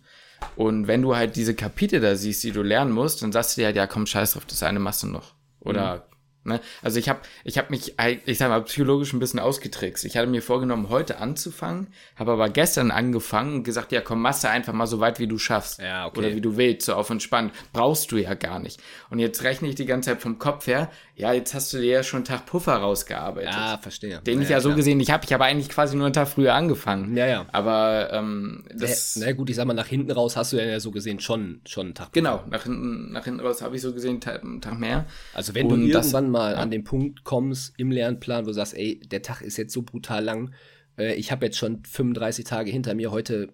Und 0.56 0.86
wenn 0.86 1.02
du 1.02 1.16
halt 1.16 1.36
diese 1.36 1.54
Kapitel 1.54 2.00
da 2.00 2.16
siehst, 2.16 2.42
die 2.42 2.52
du 2.52 2.62
lernen 2.62 2.92
musst, 2.92 3.22
dann 3.22 3.32
sagst 3.32 3.56
du 3.56 3.60
dir 3.60 3.66
halt, 3.66 3.76
ja, 3.76 3.86
komm, 3.86 4.06
scheiß 4.06 4.32
drauf, 4.32 4.44
das 4.44 4.62
eine 4.62 4.78
machst 4.78 5.02
du 5.02 5.06
noch. 5.06 5.34
Oder 5.60 5.96
mhm. 5.96 6.02
Ne? 6.48 6.60
Also 6.82 6.98
ich 6.98 7.08
habe 7.08 7.20
ich 7.44 7.58
hab 7.58 7.70
mich, 7.70 7.94
ich 8.26 8.38
sag 8.38 8.48
mal, 8.48 8.62
psychologisch 8.62 9.12
ein 9.12 9.18
bisschen 9.18 9.40
ausgetrickst. 9.40 10.04
Ich 10.04 10.16
hatte 10.16 10.26
mir 10.26 10.42
vorgenommen, 10.42 10.88
heute 10.88 11.18
anzufangen, 11.18 11.88
habe 12.16 12.32
aber 12.32 12.48
gestern 12.48 12.90
angefangen 12.90 13.56
und 13.56 13.64
gesagt, 13.64 13.92
ja 13.92 14.00
komm, 14.00 14.20
machst 14.22 14.44
du 14.44 14.48
einfach 14.48 14.72
mal 14.72 14.86
so 14.86 15.00
weit, 15.00 15.20
wie 15.20 15.28
du 15.28 15.38
schaffst. 15.38 15.78
Ja, 15.78 16.06
okay. 16.06 16.18
Oder 16.18 16.34
wie 16.34 16.40
du 16.40 16.56
willst, 16.56 16.86
so 16.86 16.94
auf 16.94 17.10
entspannt. 17.10 17.52
Brauchst 17.72 18.10
du 18.10 18.16
ja 18.16 18.34
gar 18.34 18.58
nicht. 18.58 18.80
Und 19.10 19.18
jetzt 19.18 19.42
rechne 19.42 19.68
ich 19.68 19.74
die 19.74 19.86
ganze 19.86 20.10
Zeit 20.10 20.22
vom 20.22 20.38
Kopf 20.38 20.66
her, 20.66 20.90
ja, 21.18 21.32
jetzt 21.32 21.52
hast 21.52 21.72
du 21.72 21.78
dir 21.78 21.90
ja 21.90 22.02
schon 22.04 22.18
einen 22.18 22.24
Tag 22.26 22.46
Puffer 22.46 22.76
rausgearbeitet. 22.76 23.52
Ja, 23.52 23.76
verstehe. 23.78 24.20
Den 24.22 24.38
ja, 24.38 24.44
ich 24.44 24.48
ja, 24.50 24.60
so 24.60 24.68
klar. 24.68 24.76
gesehen 24.76 24.98
nicht 24.98 25.10
habe. 25.10 25.24
Ich 25.24 25.32
habe 25.32 25.44
eigentlich 25.44 25.68
quasi 25.68 25.96
nur 25.96 26.06
einen 26.06 26.12
Tag 26.14 26.28
früher 26.28 26.54
angefangen. 26.54 27.16
Ja, 27.16 27.26
ja. 27.26 27.46
Aber 27.52 28.10
ähm, 28.12 28.64
das. 28.74 29.16
Na 29.16 29.32
gut, 29.32 29.50
ich 29.50 29.56
sag 29.56 29.66
mal, 29.66 29.74
nach 29.74 29.86
hinten 29.88 30.12
raus 30.12 30.36
hast 30.36 30.52
du 30.52 30.56
ja 30.64 30.78
so 30.80 30.90
gesehen 30.92 31.18
schon, 31.20 31.60
schon 31.66 31.86
einen 31.86 31.94
Tag. 31.94 32.12
Genau, 32.12 32.44
nach 32.48 32.62
hinten, 32.62 33.10
nach 33.12 33.24
hinten 33.24 33.40
raus 33.40 33.60
habe 33.62 33.74
ich 33.76 33.82
so 33.82 33.92
gesehen 33.92 34.20
einen 34.24 34.60
Tag 34.60 34.78
mehr. 34.78 35.06
Also 35.34 35.54
wenn 35.54 35.66
Und 35.66 35.80
du 35.86 35.88
das- 35.92 36.06
irgendwann 36.06 36.30
mal 36.30 36.54
an 36.54 36.70
den 36.70 36.84
Punkt 36.84 37.24
kommst 37.24 37.74
im 37.78 37.90
Lernplan, 37.90 38.44
wo 38.44 38.48
du 38.48 38.54
sagst, 38.54 38.74
ey, 38.76 39.00
der 39.00 39.22
Tag 39.22 39.40
ist 39.42 39.56
jetzt 39.56 39.72
so 39.72 39.82
brutal 39.82 40.22
lang, 40.24 40.52
äh, 40.96 41.14
ich 41.14 41.32
habe 41.32 41.44
jetzt 41.46 41.58
schon 41.58 41.82
35 41.84 42.44
Tage 42.44 42.70
hinter 42.70 42.94
mir, 42.94 43.10
heute 43.10 43.52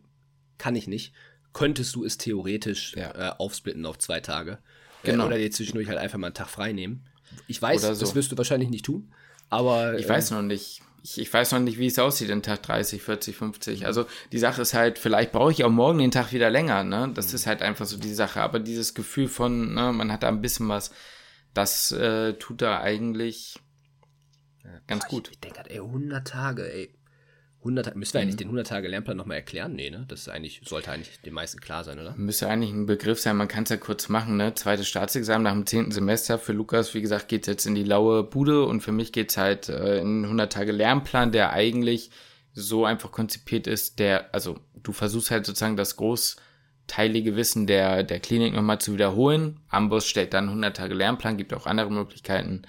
kann 0.59 0.76
ich 0.76 0.87
nicht, 0.87 1.14
könntest 1.54 1.94
du 1.94 2.04
es 2.04 2.18
theoretisch 2.18 2.94
Ja. 2.97 3.30
äh, 3.30 3.33
aufsplitten 3.38 3.87
auf 3.87 3.99
zwei 3.99 4.21
Tage. 4.21 4.59
Genau. 5.02 5.25
Äh, 5.25 5.26
oder 5.28 5.38
dir 5.38 5.50
zwischendurch 5.50 5.88
halt 5.88 5.99
einfach 5.99 6.18
mal 6.18 6.26
einen 6.28 6.35
Tag 6.35 6.49
frei 6.49 6.73
nehmen. 6.73 7.04
Ich 7.46 7.60
weiß, 7.60 7.82
so. 7.82 7.88
das 7.94 8.14
wirst 8.14 8.32
du 8.32 8.36
wahrscheinlich 8.38 8.70
nicht 8.70 8.84
tun, 8.84 9.12
aber 9.50 9.98
Ich 9.98 10.06
äh, 10.06 10.08
weiß 10.08 10.30
noch 10.32 10.42
nicht. 10.42 10.80
Ich, 11.02 11.18
ich 11.18 11.30
weiß 11.32 11.52
noch 11.52 11.58
nicht, 11.58 11.78
wie 11.78 11.86
es 11.86 11.98
aussieht 11.98 12.30
in 12.30 12.42
Tag 12.42 12.62
30, 12.62 13.02
40, 13.02 13.36
50. 13.36 13.84
Also 13.84 14.06
die 14.32 14.38
Sache 14.38 14.62
ist 14.62 14.72
halt, 14.72 14.98
vielleicht 14.98 15.32
brauche 15.32 15.52
ich 15.52 15.62
auch 15.62 15.70
morgen 15.70 15.98
den 15.98 16.10
Tag 16.10 16.32
wieder 16.32 16.48
länger. 16.48 16.82
Ne? 16.82 17.10
Das 17.14 17.28
Mhm. 17.28 17.34
ist 17.34 17.46
halt 17.46 17.60
einfach 17.60 17.84
so 17.84 17.98
die 17.98 18.14
Sache. 18.14 18.40
Aber 18.40 18.58
dieses 18.58 18.94
Gefühl 18.94 19.28
von, 19.28 19.74
ne, 19.74 19.92
man 19.92 20.10
hat 20.10 20.22
da 20.22 20.28
ein 20.28 20.40
bisschen 20.40 20.66
was, 20.68 20.92
das 21.52 21.92
äh, 21.92 22.32
tut 22.38 22.62
da 22.62 22.80
eigentlich 22.80 23.58
ganz 24.86 25.04
boah, 25.04 25.10
gut. 25.10 25.28
Ich, 25.28 25.34
ich 25.34 25.40
denke, 25.40 25.68
ey, 25.68 25.76
100 25.78 26.26
Tage, 26.26 26.72
ey. 26.72 26.94
100 27.64 27.87
Tage, 27.87 27.99
müssen 27.99 28.12
wir 28.14 28.21
Mhm. 28.21 28.23
eigentlich 28.25 28.37
den 28.37 28.49
100 28.49 28.66
Tage 28.66 28.88
Lernplan 28.88 29.16
nochmal 29.16 29.38
erklären? 29.38 29.75
Nee, 29.75 29.90
ne? 29.90 30.04
Das 30.09 30.21
ist 30.21 30.28
eigentlich, 30.28 30.61
sollte 30.64 30.92
eigentlich 30.92 31.21
den 31.23 31.35
meisten 31.35 31.61
klar 31.61 31.83
sein, 31.83 31.99
oder? 31.99 32.14
Müsste 32.16 32.49
eigentlich 32.49 32.71
ein 32.71 32.87
Begriff 32.87 33.18
sein, 33.21 33.37
man 33.37 33.49
kann 33.49 33.64
es 33.64 33.71
ja 33.71 33.76
kurz 33.78 34.09
machen, 34.09 34.37
ne? 34.37 34.54
Zweites 34.54 34.87
Staatsexamen 34.87 35.42
nach 35.42 35.52
dem 35.52 35.66
zehnten 35.66 35.90
Semester. 35.90 36.38
Für 36.38 36.52
Lukas, 36.52 36.94
wie 36.94 37.00
gesagt, 37.00 37.28
geht's 37.28 37.47
jetzt 37.47 37.66
in 37.66 37.75
die 37.75 37.85
laue 37.85 38.23
Bude 38.23 38.64
und 38.66 38.83
für 38.83 38.92
mich 38.92 39.12
geht's 39.12 39.37
halt 39.37 39.68
äh, 39.68 39.99
in 40.00 40.25
100 40.25 40.52
Tage 40.52 40.73
Lernplan, 40.73 41.33
der 41.33 41.52
eigentlich 41.52 42.11
so 42.52 42.85
einfach 42.85 43.11
konzipiert 43.11 43.66
ist, 43.66 43.99
der, 43.99 44.33
also 44.33 44.61
du 44.80 44.92
versuchst 44.92 45.33
halt 45.33 45.44
sozusagen 45.44 45.76
das 45.76 45.97
großteilige 46.87 47.35
Wissen 47.37 47.66
der, 47.66 48.02
der 48.04 48.21
Klinik 48.21 48.54
nochmal 48.54 48.78
zu 48.80 48.92
wiederholen. 48.94 49.61
Amboss 49.68 50.06
stellt 50.06 50.35
dann 50.35 50.49
100 50.49 50.76
Tage 50.76 50.94
Lernplan, 50.94 51.37
gibt 51.37 51.52
auch 51.54 51.66
andere 51.66 51.90
Möglichkeiten 51.90 52.62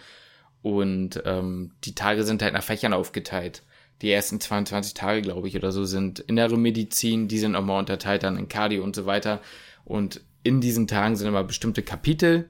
und 0.61 1.21
ähm, 1.25 1.73
die 1.83 1.93
Tage 1.93 2.23
sind 2.23 2.41
halt 2.41 2.53
nach 2.53 2.63
Fächern 2.63 2.93
aufgeteilt. 2.93 3.61
Die 4.01 4.11
ersten 4.11 4.39
22 4.39 4.93
Tage, 4.93 5.21
glaube 5.21 5.47
ich, 5.47 5.55
oder 5.55 5.71
so 5.71 5.85
sind 5.85 6.19
innere 6.19 6.57
Medizin, 6.57 7.27
die 7.27 7.39
sind 7.39 7.53
nochmal 7.53 7.79
unterteilt 7.79 8.23
dann 8.23 8.37
in 8.37 8.47
Cardio 8.49 8.83
und 8.83 8.95
so 8.95 9.05
weiter. 9.05 9.41
Und 9.85 10.21
in 10.43 10.61
diesen 10.61 10.87
Tagen 10.87 11.15
sind 11.15 11.27
immer 11.27 11.43
bestimmte 11.43 11.81
Kapitel 11.81 12.49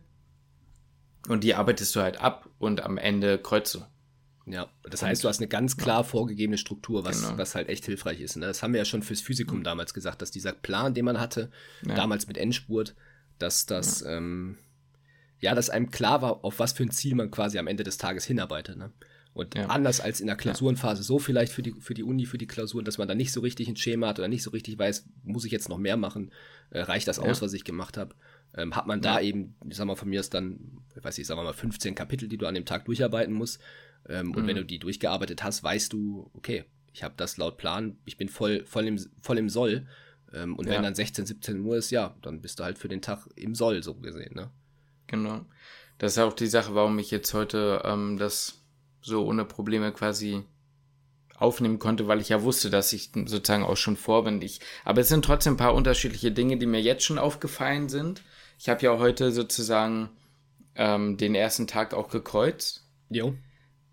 und 1.28 1.44
die 1.44 1.56
arbeitest 1.56 1.96
du 1.96 2.02
halt 2.02 2.20
ab 2.22 2.50
und 2.60 2.82
am 2.84 2.98
Ende 2.98 3.38
kreuzt 3.38 3.76
du. 3.76 3.80
Ja, 4.48 4.68
das 4.84 5.02
heißt, 5.02 5.24
du 5.24 5.28
hast 5.28 5.40
eine 5.40 5.48
ganz 5.48 5.76
klar 5.76 6.04
vorgegebene 6.04 6.58
Struktur, 6.60 7.04
was, 7.04 7.22
Genau. 7.24 7.38
was 7.38 7.56
halt 7.56 7.68
echt 7.68 7.86
hilfreich 7.86 8.22
ist. 8.22 8.36
Ne? 8.36 8.46
Das 8.46 8.62
haben 8.62 8.74
wir 8.74 8.80
ja 8.80 8.86
schon 8.86 9.02
fürs 9.02 9.22
Physikum 9.22 9.64
damals 9.64 9.94
gesagt, 9.94 10.22
dass 10.22 10.30
dieser 10.30 10.52
Plan, 10.54 10.94
den 10.94 11.06
man 11.06 11.20
hatte, 11.20 11.50
Ja. 11.84 11.96
damals 11.96 12.28
mit 12.28 12.38
Endspurt, 12.38 12.96
dass 13.40 13.66
das, 13.66 14.02
ja. 14.02 14.18
Ähm, 14.18 14.58
ja, 15.40 15.56
dass 15.56 15.70
einem 15.72 15.90
klar 15.90 16.22
war, 16.22 16.46
auf 16.46 16.60
was 16.60 16.74
für 16.74 16.84
ein 16.84 16.92
Ziel 16.92 17.16
man 17.16 17.32
quasi 17.32 17.58
am 17.58 17.68
Ende 17.68 17.84
des 17.84 17.98
Tages 17.98 18.24
hinarbeitet. 18.26 18.78
Ne? 18.78 18.92
Und 19.36 19.54
Ja. 19.54 19.66
anders 19.68 20.00
als 20.00 20.22
in 20.22 20.28
der 20.28 20.38
Klausurenphase, 20.38 21.04
so 21.04 21.20
vielleicht 21.20 21.52
für 21.52 21.62
die, 21.62 21.74
für 21.74 21.94
die 21.94 22.04
Uni, 22.04 22.26
für 22.26 22.38
die 22.38 22.48
Klausuren, 22.48 22.86
dass 22.86 22.98
man 22.98 23.08
da 23.10 23.16
nicht 23.16 23.34
so 23.34 23.42
richtig 23.42 23.68
ein 23.68 23.76
Schema 23.76 24.08
hat 24.08 24.18
oder 24.18 24.30
nicht 24.30 24.42
so 24.44 24.50
richtig 24.50 24.80
weiß, 24.80 25.06
muss 25.24 25.44
ich 25.44 25.52
jetzt 25.52 25.68
noch 25.68 25.78
mehr 25.78 25.98
machen, 25.98 26.32
äh, 26.70 26.80
reicht 26.80 27.08
das 27.08 27.20
aus, 27.20 27.40
Ja. 27.40 27.46
was 27.46 27.52
ich 27.54 27.66
gemacht 27.66 27.98
habe. 27.98 28.16
Ähm, 28.56 28.76
hat 28.78 28.88
man 28.88 29.02
da 29.02 29.20
eben, 29.20 29.56
ich 29.70 29.76
sag 29.76 29.86
mal, 29.88 29.98
von 29.98 30.08
mir 30.10 30.22
ist 30.22 30.34
dann, 30.34 30.80
ich 30.96 31.04
weiß 31.04 31.18
nicht, 31.18 31.28
sagen 31.28 31.38
wir 31.40 31.44
mal 31.44 31.52
15 31.54 31.96
Kapitel, 31.96 32.30
die 32.30 32.38
du 32.38 32.48
an 32.48 32.56
dem 32.56 32.64
Tag 32.64 32.86
durcharbeiten 32.86 33.34
musst. 33.34 33.60
Ähm, 34.08 34.32
und 34.34 34.44
Mhm. 34.44 34.48
wenn 34.48 34.56
du 34.56 34.64
die 34.66 34.80
durchgearbeitet 34.80 35.44
hast, 35.44 35.64
weißt 35.64 35.92
du, 35.92 36.32
okay, 36.34 36.64
ich 36.94 37.04
habe 37.04 37.16
das 37.18 37.36
laut 37.36 37.58
Plan, 37.58 37.98
ich 38.06 38.16
bin 38.16 38.30
voll, 38.30 38.64
voll, 38.66 38.88
im, 38.88 38.98
voll 39.22 39.38
im 39.38 39.50
Soll. 39.50 39.86
Ähm, 40.34 40.56
und 40.56 40.70
wenn 40.70 40.82
dann 40.82 40.96
16, 40.96 41.26
17 41.26 41.60
Uhr 41.60 41.76
ist, 41.76 41.92
ja, 41.92 42.16
dann 42.22 42.40
bist 42.42 42.60
du 42.60 42.64
halt 42.64 42.78
für 42.78 42.88
den 42.88 43.02
Tag 43.02 43.28
im 43.36 43.54
Soll, 43.54 43.84
so 43.84 43.96
gesehen, 43.96 44.34
ne? 44.34 44.50
Genau. 45.08 45.46
Das 45.98 46.14
ist 46.14 46.20
auch 46.20 46.34
die 46.34 46.48
Sache, 46.48 46.74
warum 46.74 46.98
ich 47.00 47.12
jetzt 47.12 47.34
heute 47.34 47.82
ähm, 47.84 48.16
das 48.18 48.62
so 49.06 49.24
ohne 49.26 49.46
Probleme 49.46 49.92
quasi 49.92 50.44
aufnehmen 51.38 51.80
konnte, 51.80 52.08
weil 52.08 52.22
ich 52.22 52.30
ja 52.30 52.42
wusste, 52.44 52.70
dass 52.70 52.92
ich 52.92 53.12
sozusagen 53.14 53.64
auch 53.64 53.78
schon 53.78 53.98
vor 53.98 54.24
bin. 54.24 54.42
Ich, 54.42 54.62
aber 54.84 55.02
es 55.02 55.10
sind 55.10 55.24
trotzdem 55.24 55.54
ein 55.54 55.58
paar 55.58 55.76
unterschiedliche 55.76 56.32
Dinge, 56.32 56.58
die 56.58 56.66
mir 56.66 56.82
jetzt 56.82 57.04
schon 57.04 57.20
aufgefallen 57.20 57.88
sind. 57.88 58.24
Ich 58.58 58.68
habe 58.68 58.82
ja 58.82 58.98
heute 58.98 59.32
sozusagen 59.32 60.10
ähm, 60.76 61.18
den 61.18 61.36
ersten 61.36 61.68
Tag 61.68 61.94
auch 61.94 62.10
gekreuzt. 62.10 62.84
Jo. 63.10 63.36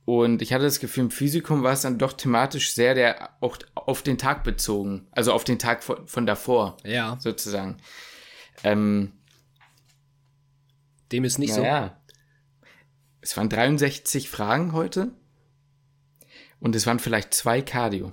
Und 0.04 0.40
ich 0.40 0.52
hatte 0.52 0.64
das 0.64 0.80
Gefühl, 0.80 1.04
im 1.04 1.10
Physikum 1.10 1.62
war 1.62 1.72
es 1.72 1.82
dann 1.82 1.98
doch 1.98 2.14
thematisch 2.14 2.72
sehr 2.72 2.94
der 2.94 3.30
auch 3.40 3.58
auf 3.74 4.02
den 4.02 4.18
Tag 4.18 4.44
bezogen. 4.44 5.06
Also 5.10 5.32
auf 5.32 5.44
den 5.44 5.58
Tag 5.58 5.84
von, 5.84 6.08
von 6.08 6.26
davor, 6.26 6.78
Ja, 6.84 7.18
sozusagen. 7.20 7.76
Ähm, 8.64 9.12
dem 11.12 11.24
ist 11.24 11.38
nicht 11.38 11.52
so. 11.52 11.62
Es 13.22 13.36
waren 13.36 13.48
63 13.48 14.28
Fragen 14.28 14.72
heute. 14.72 15.12
Und 16.60 16.76
es 16.76 16.86
waren 16.86 16.98
vielleicht 16.98 17.32
zwei 17.34 17.62
Cardio. 17.62 18.12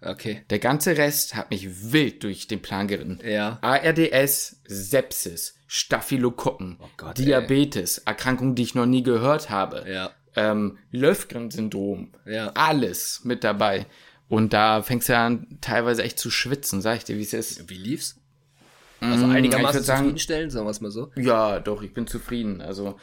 Okay. 0.00 0.44
Der 0.50 0.58
ganze 0.58 0.96
Rest 0.96 1.34
hat 1.34 1.50
mich 1.50 1.92
wild 1.92 2.22
durch 2.24 2.46
den 2.46 2.60
Plan 2.60 2.88
geritten. 2.88 3.20
Ja. 3.24 3.58
ARDS, 3.62 4.60
Sepsis, 4.66 5.54
Staphylokokken, 5.66 6.78
Oh 6.80 6.88
Gott, 6.96 7.18
Diabetes, 7.18 7.98
Erkrankungen, 7.98 8.54
die 8.54 8.62
ich 8.62 8.74
noch 8.74 8.86
nie 8.86 9.02
gehört 9.02 9.48
habe, 9.50 9.84
Ja. 9.88 10.10
ähm, 10.36 10.78
Löfgren-Syndrom, 10.90 12.12
Ja. 12.26 12.48
alles 12.54 13.22
mit 13.24 13.44
dabei. 13.44 13.86
Und 14.28 14.52
da 14.52 14.82
fängst 14.82 15.08
du 15.08 15.16
an, 15.16 15.58
teilweise 15.60 16.02
echt 16.02 16.18
zu 16.18 16.30
schwitzen, 16.30 16.82
sag 16.82 16.98
ich 16.98 17.04
dir, 17.04 17.16
wie 17.16 17.22
es 17.22 17.32
ist. 17.32 17.70
Wie 17.70 17.74
lief's? 17.78 18.20
Also 19.00 19.26
Mm, 19.26 19.30
ich 19.30 19.36
einigermaßen 19.36 19.82
zufriedenstellend, 19.84 20.52
sagen 20.52 20.66
wir 20.66 20.70
es 20.70 20.80
mal 20.80 20.90
so. 20.90 21.10
Ja, 21.16 21.60
doch, 21.60 21.82
ich 21.82 21.92
bin 21.94 22.06
zufrieden. 22.06 22.60
Also, 22.60 22.98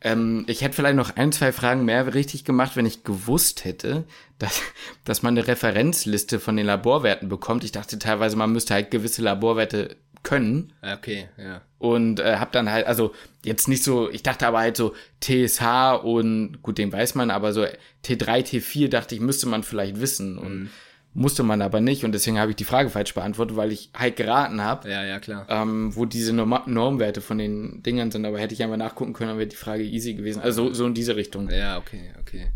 ähm, 0.00 0.44
ich 0.46 0.62
hätte 0.62 0.76
vielleicht 0.76 0.96
noch 0.96 1.16
ein, 1.16 1.32
zwei 1.32 1.52
Fragen 1.52 1.84
mehr 1.84 2.14
richtig 2.14 2.44
gemacht, 2.44 2.76
wenn 2.76 2.86
ich 2.86 3.04
gewusst 3.04 3.64
hätte, 3.64 4.04
dass, 4.38 4.60
dass 5.04 5.22
man 5.22 5.36
eine 5.36 5.46
Referenzliste 5.46 6.38
von 6.38 6.56
den 6.56 6.66
Laborwerten 6.66 7.28
bekommt. 7.28 7.64
Ich 7.64 7.72
dachte 7.72 7.98
teilweise, 7.98 8.36
man 8.36 8.52
müsste 8.52 8.74
halt 8.74 8.90
gewisse 8.90 9.22
Laborwerte 9.22 9.96
können 10.22 10.72
Okay, 10.82 11.28
ja. 11.38 11.62
und 11.78 12.18
äh, 12.18 12.38
hab 12.38 12.50
dann 12.50 12.68
halt, 12.68 12.88
also 12.88 13.14
jetzt 13.44 13.68
nicht 13.68 13.84
so, 13.84 14.10
ich 14.10 14.24
dachte 14.24 14.46
aber 14.46 14.58
halt 14.58 14.76
so 14.76 14.92
TSH 15.20 16.00
und 16.02 16.62
gut, 16.62 16.78
den 16.78 16.92
weiß 16.92 17.14
man, 17.14 17.30
aber 17.30 17.52
so 17.52 17.64
T3, 18.04 18.44
T4 18.44 18.88
dachte 18.88 19.14
ich, 19.14 19.20
müsste 19.20 19.46
man 19.46 19.62
vielleicht 19.62 20.00
wissen 20.00 20.36
und 20.36 20.70
musste 21.16 21.42
man 21.42 21.62
aber 21.62 21.80
nicht 21.80 22.04
und 22.04 22.12
deswegen 22.12 22.38
habe 22.38 22.50
ich 22.50 22.56
die 22.56 22.64
Frage 22.64 22.90
falsch 22.90 23.14
beantwortet, 23.14 23.56
weil 23.56 23.72
ich 23.72 23.90
halt 23.94 24.16
geraten 24.16 24.60
habe 24.62 24.88
Ja, 24.88 25.04
ja, 25.04 25.18
klar. 25.18 25.46
ähm, 25.48 25.94
wo 25.96 26.04
diese 26.04 26.32
Norma 26.32 26.62
Normwerte 26.66 27.20
von 27.20 27.38
den 27.38 27.82
Dingern 27.82 28.10
sind, 28.10 28.24
aber 28.26 28.38
hätte 28.38 28.54
ich 28.54 28.62
einfach 28.62 28.76
nachgucken 28.76 29.12
können, 29.14 29.30
dann 29.30 29.38
wäre 29.38 29.48
die 29.48 29.56
Frage 29.56 29.82
easy 29.82 30.14
gewesen. 30.14 30.40
Also 30.42 30.68
so, 30.68 30.74
so 30.74 30.86
in 30.86 30.94
diese 30.94 31.16
Richtung. 31.16 31.48
Ja, 31.50 31.78
okay, 31.78 32.12
okay. 32.20 32.52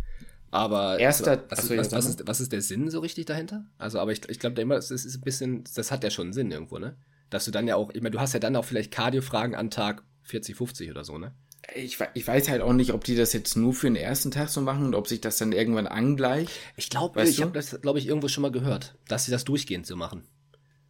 Aber 0.51 0.99
Erster- 0.99 1.45
was, 1.49 1.71
was, 1.71 1.93
was, 1.93 2.07
ist, 2.07 2.27
was 2.27 2.41
ist 2.41 2.53
der 2.53 2.61
Sinn 2.61 2.91
so 2.91 3.01
richtig 3.01 3.27
dahinter? 3.27 3.65
Also, 3.79 4.01
aber 4.01 4.11
ich, 4.13 4.29
ich 4.29 4.39
glaube 4.41 4.61
immer, 4.61 4.75
es 4.77 4.91
ist 4.91 5.07
ein 5.15 5.21
bisschen, 5.21 5.65
das 5.75 5.91
hat 5.93 6.03
ja 6.05 6.11
schon 6.11 6.27
einen 6.27 6.33
Sinn 6.33 6.51
irgendwo, 6.51 6.79
ne? 6.79 6.97
Dass 7.31 7.45
du 7.45 7.53
dann 7.53 7.69
ja 7.69 7.77
auch, 7.77 7.91
ich 7.95 8.03
meine, 8.03 8.11
du 8.11 8.21
hast 8.21 8.33
ja 8.35 8.41
dann 8.41 8.57
auch 8.57 8.65
vielleicht 8.65 8.91
Cardio-Fragen 8.91 9.55
an 9.55 9.71
Tag 9.71 10.03
40, 10.25 10.57
50 10.57 10.91
oder 10.91 11.05
so, 11.05 11.19
ne? 11.19 11.33
Ich, 11.75 11.99
ich 12.15 12.27
weiß 12.27 12.49
halt 12.49 12.63
auch 12.63 12.73
nicht, 12.73 12.93
ob 12.93 13.05
die 13.05 13.15
das 13.15 13.33
jetzt 13.33 13.57
nur 13.57 13.75
für 13.75 13.87
den 13.87 13.97
ersten 13.97 14.31
Tag 14.31 14.49
so 14.49 14.61
machen 14.61 14.87
und 14.87 14.95
ob 14.95 15.07
sich 15.07 15.21
das 15.21 15.39
dann 15.39 15.53
irgendwann 15.53 15.87
angleicht. 15.87 16.51
Ich 16.77 16.91
glaube, 16.91 17.23
ich 17.23 17.41
habe 17.41 17.53
das, 17.53 17.81
glaube 17.81 17.99
ich, 17.99 18.07
irgendwo 18.07 18.29
schon 18.29 18.43
mal 18.43 18.51
gehört, 18.51 18.97
dass 19.09 19.27
sie 19.27 19.31
das 19.31 19.45
durchgehend 19.45 19.87
so 19.87 19.95
machen. 19.95 20.25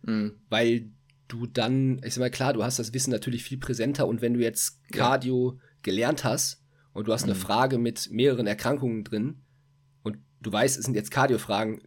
Hm. 0.04 0.40
Weil 0.48 0.90
du 1.28 1.46
dann, 1.46 2.00
ich 2.04 2.14
sag 2.14 2.20
mal, 2.20 2.30
klar, 2.30 2.52
du 2.52 2.62
hast 2.62 2.78
das 2.78 2.92
Wissen 2.92 3.10
natürlich 3.10 3.44
viel 3.44 3.58
präsenter 3.58 4.06
und 4.06 4.20
wenn 4.20 4.34
du 4.34 4.40
jetzt 4.40 4.80
Cardio 4.92 5.58
gelernt 5.82 6.24
hast 6.24 6.62
und 6.92 7.08
du 7.08 7.12
hast 7.12 7.24
eine 7.24 7.34
Frage 7.34 7.78
mit 7.78 8.10
mehreren 8.10 8.46
Erkrankungen 8.46 9.04
drin 9.04 9.42
und 10.02 10.18
du 10.40 10.52
weißt, 10.52 10.78
es 10.78 10.84
sind 10.84 10.94
jetzt 10.94 11.10
Cardio-Fragen, 11.10 11.82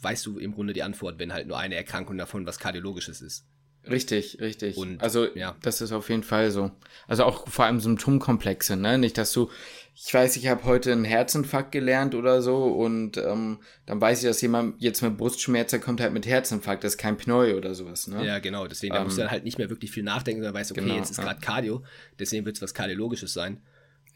weißt 0.00 0.24
du 0.26 0.38
im 0.38 0.54
Grunde 0.54 0.72
die 0.72 0.82
Antwort, 0.82 1.18
wenn 1.18 1.32
halt 1.32 1.46
nur 1.46 1.58
eine 1.58 1.74
Erkrankung 1.74 2.16
davon 2.16 2.46
was 2.46 2.58
Kardiologisches 2.58 3.20
ist. 3.20 3.46
Richtig, 3.90 4.38
richtig. 4.40 4.76
Und, 4.76 5.02
also 5.02 5.26
ja. 5.34 5.56
das 5.62 5.80
ist 5.80 5.92
auf 5.92 6.08
jeden 6.10 6.22
Fall 6.22 6.50
so. 6.50 6.70
Also 7.06 7.24
auch 7.24 7.48
vor 7.48 7.64
allem 7.64 7.80
Symptomkomplexe, 7.80 8.76
ne? 8.76 8.98
Nicht, 8.98 9.18
dass 9.18 9.32
du, 9.32 9.50
ich 9.94 10.12
weiß, 10.12 10.36
ich 10.36 10.46
habe 10.46 10.64
heute 10.64 10.92
einen 10.92 11.04
Herzinfarkt 11.04 11.72
gelernt 11.72 12.14
oder 12.14 12.42
so 12.42 12.64
und 12.66 13.16
ähm, 13.16 13.58
dann 13.86 14.00
weiß 14.00 14.22
ich, 14.22 14.28
dass 14.28 14.40
jemand 14.40 14.80
jetzt 14.80 15.02
mit 15.02 15.16
Brustschmerzen 15.16 15.80
kommt 15.80 16.00
halt 16.00 16.12
mit 16.12 16.26
Herzinfarkt, 16.26 16.84
das 16.84 16.92
ist 16.94 16.98
kein 16.98 17.16
Pneu 17.16 17.56
oder 17.56 17.74
sowas, 17.74 18.06
ne? 18.06 18.24
Ja, 18.24 18.38
genau. 18.38 18.66
Deswegen 18.66 18.94
da 18.94 19.02
musst 19.04 19.16
du 19.18 19.22
dann 19.22 19.30
halt 19.30 19.44
nicht 19.44 19.58
mehr 19.58 19.70
wirklich 19.70 19.90
viel 19.90 20.04
nachdenken, 20.04 20.42
sondern 20.42 20.60
weißt, 20.60 20.70
okay, 20.72 20.80
Genau, 20.82 20.94
jetzt 20.96 21.10
ist 21.10 21.16
ja. 21.18 21.24
gerade 21.24 21.40
Cardio, 21.40 21.82
deswegen 22.18 22.44
wird 22.46 22.56
es 22.56 22.62
was 22.62 22.74
Kardiologisches 22.74 23.32
sein. 23.32 23.60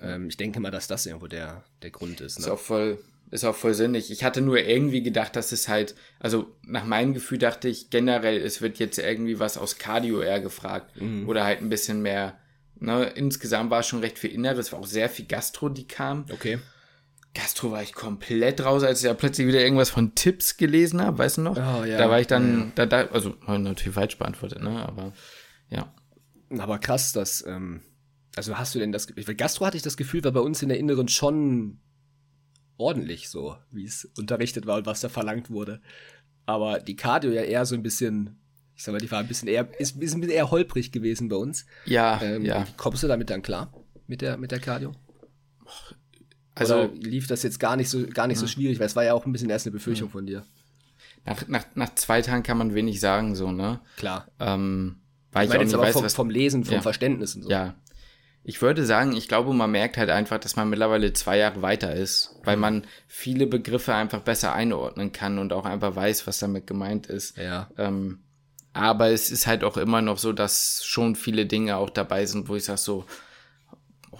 Ähm, 0.01 0.29
ich 0.29 0.37
denke 0.37 0.61
mal, 0.61 0.71
dass 0.71 0.87
das 0.89 1.07
irgendwo 1.07 1.27
der, 1.29 1.65
der 1.83 1.91
Grund 1.91 2.21
ist. 2.21 2.39
Ist 2.39 2.47
Ne? 2.47 2.53
auch 2.53 2.59
voll, 2.59 2.99
ist 3.33 3.45
auch 3.45 3.57
voll 3.57 3.75
sinnig. 3.75 4.11
Ich 4.11 4.23
hatte 4.23 4.41
nur 4.41 4.59
irgendwie 4.59 5.03
gedacht, 5.03 5.35
dass 5.35 5.51
es 5.51 5.69
halt, 5.69 5.97
also 6.21 6.55
nach 6.65 6.85
meinem 6.85 7.15
Gefühl 7.15 7.39
dachte 7.39 7.69
ich 7.69 7.91
generell, 7.91 8.37
es 8.37 8.63
wird 8.63 8.79
jetzt 8.79 8.99
irgendwie 8.99 9.41
was 9.41 9.59
aus 9.59 9.79
Cardio 9.79 10.21
eher 10.21 10.41
gefragt. 10.41 11.01
Mhm. 11.01 11.29
Oder 11.29 11.45
halt 11.45 11.61
ein 11.61 11.69
bisschen 11.69 12.03
mehr, 12.03 12.39
Ne, 12.83 13.05
insgesamt 13.05 13.71
war 13.71 13.85
schon 13.85 14.01
recht 14.01 14.19
viel 14.19 14.33
Inneres, 14.33 14.73
war 14.73 14.81
auch 14.81 14.87
sehr 14.87 15.09
viel 15.09 15.27
Gastro, 15.27 15.69
die 15.69 15.87
kam. 15.87 16.25
Okay. 16.33 16.59
Gastro 17.33 17.71
war 17.71 17.81
ich 17.81 17.95
komplett 17.95 18.65
raus, 18.65 18.83
als 18.83 18.99
ich 18.99 19.05
ja 19.05 19.15
plötzlich 19.15 19.47
wieder 19.47 19.61
irgendwas 19.61 19.89
von 19.89 20.17
Tipps 20.17 20.57
gelesen 20.57 21.01
habe, 21.01 21.17
weißt 21.19 21.37
du 21.37 21.43
noch? 21.43 21.57
Oh, 21.57 21.85
ja. 21.85 21.97
Da 21.97 22.11
war 22.11 22.21
ich 22.21 22.27
dann, 22.27 22.73
da, 22.75 22.87
da, 22.87 23.07
also 23.07 23.37
natürlich 23.47 23.95
falsch 23.95 24.19
beantwortet, 24.19 24.65
ne? 24.65 24.85
Aber 24.85 25.13
ja. 25.71 25.95
Aber 26.59 26.81
krass, 26.81 27.13
dass, 27.13 27.47
ähm, 27.47 27.83
also 28.35 28.59
hast 28.59 28.75
du 28.75 28.81
denn 28.81 28.91
das, 28.91 29.07
Gefühl, 29.07 29.37
Gastro 29.37 29.65
hatte 29.65 29.77
ich 29.77 29.85
das 29.85 29.97
Gefühl, 29.97 30.25
war 30.25 30.33
bei 30.33 30.41
uns 30.41 30.61
in 30.61 30.69
der 30.69 30.79
Inneren 30.79 31.07
schon 31.07 31.79
ordentlich 32.83 33.29
so, 33.29 33.57
wie 33.71 33.85
es 33.85 34.05
unterrichtet 34.19 34.67
war 34.67 34.79
und 34.79 34.87
was 34.87 35.01
da 35.01 35.09
verlangt 35.09 35.51
wurde. 35.51 35.81
Aber 36.47 36.81
die 36.81 36.97
Cardio 36.97 37.31
ja 37.31 37.43
eher 37.43 37.65
so 37.67 37.75
ein 37.75 37.83
bisschen, 37.83 38.37
ich 38.75 38.83
sag 38.83 38.93
mal, 38.93 38.99
die 38.99 39.11
war 39.11 39.21
ein 39.21 39.29
bisschen 39.29 39.49
eher, 39.49 39.69
ist, 39.81 39.97
ist 40.03 40.15
ein 40.15 40.21
bisschen 40.21 40.35
eher 40.35 40.51
holprig 40.51 40.91
gewesen 40.93 41.29
bei 41.29 41.37
uns. 41.37 41.65
Ja, 41.87 42.21
Ähm, 42.23 42.45
ja. 42.45 42.67
Kommst 42.77 43.03
du 43.03 43.07
damit 43.09 43.31
dann 43.31 43.43
klar? 43.43 43.73
Mit 44.07 44.21
der, 44.23 44.37
mit 44.37 44.51
der 44.51 44.59
Cardio? 44.61 44.93
Also 46.55 46.75
Oder 46.75 46.89
lief 46.95 47.27
das 47.29 47.43
jetzt 47.45 47.59
gar 47.61 47.77
nicht 47.77 47.89
so, 47.89 48.07
gar 48.09 48.27
nicht 48.27 48.39
so 48.39 48.47
schwierig, 48.47 48.79
weil 48.79 48.87
es 48.87 48.97
war 48.97 49.05
ja 49.05 49.15
auch 49.15 49.25
ein 49.25 49.33
bisschen 49.33 49.49
erst 49.49 49.67
eine 49.67 49.73
Befürchtung 49.73 50.11
von 50.11 50.27
dir. 50.27 50.45
nach, 51.25 51.49
nach, 51.49 51.65
nach 51.75 51.95
zwei 51.95 52.21
Tagen 52.21 52.43
kann 52.43 52.59
man 52.59 52.75
wenig 52.75 53.01
sagen, 53.01 53.35
so, 53.35 53.53
ne? 53.53 53.81
Klar. 53.97 54.27
Ähm, 54.39 54.97
weil 55.31 55.45
Ich 55.45 55.49
ich, 55.49 55.51
auch 55.51 55.55
meine 55.55 55.63
jetzt 55.63 55.69
nicht 55.71 55.75
aber 55.77 55.85
weiß, 55.85 55.93
vom, 55.95 56.05
was. 56.05 56.15
vom 56.15 56.29
Lesen, 56.29 56.65
vom 56.65 56.75
Ja. 56.75 56.81
Verständnis 56.83 57.35
und 57.37 57.43
so. 57.45 57.51
Ja. 57.51 57.75
Ich 58.45 58.61
würde 58.61 58.85
sagen, 58.85 59.15
ich 59.15 59.29
glaube, 59.29 59.53
man 59.53 59.71
merkt 59.71 59.97
halt 59.97 60.11
einfach, 60.11 60.39
dass 60.39 60.57
man 60.57 60.69
mittlerweile 60.69 61.13
zwei 61.13 61.39
Jahre 61.39 61.63
weiter 61.63 61.95
ist, 61.95 62.35
weil 62.43 62.57
man 62.57 62.85
viele 63.07 63.47
Begriffe 63.47 63.95
einfach 63.95 64.21
besser 64.21 64.53
einordnen 64.53 65.13
kann 65.13 65.39
und 65.39 65.53
auch 65.53 65.65
einfach 65.65 65.95
weiß, 65.95 66.27
was 66.27 66.41
damit 66.41 66.67
gemeint 66.67 67.07
ist. 67.07 67.37
Ja. 67.37 67.71
Ähm, 67.79 68.19
aber 68.73 69.11
es 69.11 69.31
ist 69.31 69.47
halt 69.47 69.65
auch 69.65 69.77
immer 69.77 70.03
noch 70.03 70.19
so, 70.19 70.33
dass 70.33 70.83
schon 70.85 71.15
viele 71.15 71.47
Dinge 71.47 71.77
auch 71.77 71.91
dabei 71.91 72.27
sind, 72.27 72.49
wo 72.49 72.57
ich 72.57 72.65
sage 72.65 72.79
so, 72.79 73.05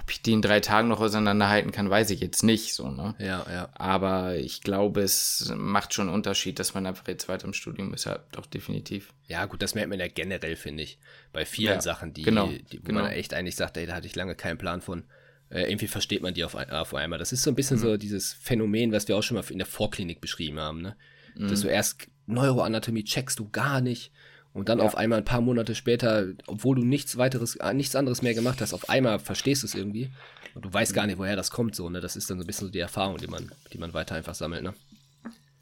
ob 0.03 0.11
ich 0.11 0.21
die 0.23 0.33
in 0.33 0.43
drei 0.43 0.61
Tagen 0.61 0.89
noch 0.89 1.01
auseinanderhalten 1.01 1.71
kann, 1.73 1.89
weiß 1.89 2.11
ich 2.11 2.21
jetzt 2.21 2.43
nicht, 2.43 2.75
so, 2.75 2.91
ne? 2.91 3.15
Ja, 3.19 3.47
ja. 3.51 3.69
Aber 3.75 4.37
ich 4.37 4.61
glaube, 4.61 5.03
es 5.03 5.53
macht 5.57 5.95
schon 5.95 6.09
einen 6.09 6.15
Unterschied, 6.15 6.59
dass 6.59 6.75
man 6.75 6.87
einfach 6.87 7.07
jetzt 7.09 7.29
weiter 7.29 7.45
im 7.47 7.53
Studium 7.53 7.95
ist, 7.95 8.05
ja, 8.05 8.19
doch 8.33 8.47
definitiv. 8.47 9.13
Ja, 9.29 9.45
gut, 9.47 9.63
das 9.63 9.75
merkt 9.75 9.91
man 9.91 10.01
ja 10.01 10.09
generell, 10.09 10.57
finde 10.57 10.83
ich. 10.83 10.99
Bei 11.33 11.45
vielen 11.45 11.75
Ja, 11.75 11.81
Sachen, 11.81 12.13
die, 12.13 12.23
genau, 12.23 12.49
die 12.49 12.79
wo 12.81 12.83
genau. 12.87 13.03
man 13.03 13.13
echt 13.13 13.33
eigentlich 13.35 13.57
sagt, 13.57 13.77
ey, 13.77 13.87
da 13.87 13.95
hatte 13.95 14.07
ich 14.07 14.17
lange 14.17 14.35
keinen 14.35 14.59
Plan 14.59 14.81
von. 14.81 15.05
Äh, 15.51 15.71
irgendwie 15.71 15.87
versteht 15.87 16.23
man 16.23 16.35
die 16.35 16.45
auf, 16.45 16.55
auf 16.55 16.95
einmal. 16.95 17.19
Das 17.19 17.31
ist 17.33 17.43
so 17.43 17.51
ein 17.51 17.55
bisschen 17.55 17.77
Mhm. 17.77 17.83
so 17.83 17.97
dieses 17.97 18.33
Phänomen, 18.33 18.91
was 18.93 19.07
wir 19.07 19.17
auch 19.17 19.23
schon 19.23 19.37
mal 19.37 19.45
in 19.51 19.59
der 19.59 19.67
Vorklinik 19.67 20.21
beschrieben 20.21 20.59
haben, 20.59 20.81
ne? 20.83 20.97
Mhm. 21.37 21.49
Dass 21.49 21.61
du 21.61 21.69
erst 21.69 22.09
Neuroanatomie 22.27 23.05
checkst 23.05 23.39
du 23.39 23.49
gar 23.51 23.81
nicht. 23.81 24.13
Und 24.55 24.69
dann 24.69 24.81
auf 24.81 24.97
einmal 24.97 25.19
ein 25.19 25.25
paar 25.25 25.41
Monate 25.41 25.75
später, 25.75 26.27
obwohl 26.47 26.77
du 26.77 26.85
nichts 26.85 27.17
weiteres, 27.17 27.57
äh, 27.57 27.73
nichts 27.73 27.97
anderes 27.97 28.21
mehr 28.21 28.35
gemacht 28.35 28.61
hast, 28.61 28.75
auf 28.75 28.91
einmal 28.91 29.19
verstehst 29.19 29.63
du 29.63 29.67
es 29.67 29.75
irgendwie. 29.75 30.11
Und 30.55 30.65
du 30.67 30.73
weißt 30.73 30.93
gar 30.93 31.07
nicht, 31.07 31.19
woher 31.19 31.37
das 31.37 31.51
kommt, 31.51 31.75
so, 31.75 31.89
ne? 31.89 32.01
Das 32.01 32.17
ist 32.17 32.29
dann 32.29 32.39
so 32.39 32.45
ein 32.45 32.47
bisschen 32.47 32.67
so 32.67 32.73
die 32.73 32.79
Erfahrung, 32.81 33.17
die 33.17 33.29
man, 33.29 33.51
die 33.73 33.79
man 33.79 33.95
weiter 33.95 34.15
einfach 34.15 34.35
sammelt, 34.35 34.63
ne? 34.63 34.75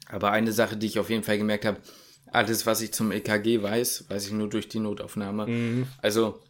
Aber 0.09 0.31
eine 0.31 0.51
Sache, 0.51 0.75
die 0.75 0.87
ich 0.87 0.99
auf 0.99 1.09
jeden 1.09 1.23
Fall 1.23 1.37
gemerkt 1.37 1.63
habe, 1.63 1.77
alles, 2.33 2.65
was 2.65 2.81
ich 2.81 2.91
zum 2.91 3.11
EKG 3.11 3.61
weiß, 3.61 4.05
weiß 4.09 4.27
ich 4.27 4.33
nur 4.33 4.49
durch 4.49 4.67
die 4.67 4.79
Notaufnahme. 4.79 5.85
Also 6.01 6.41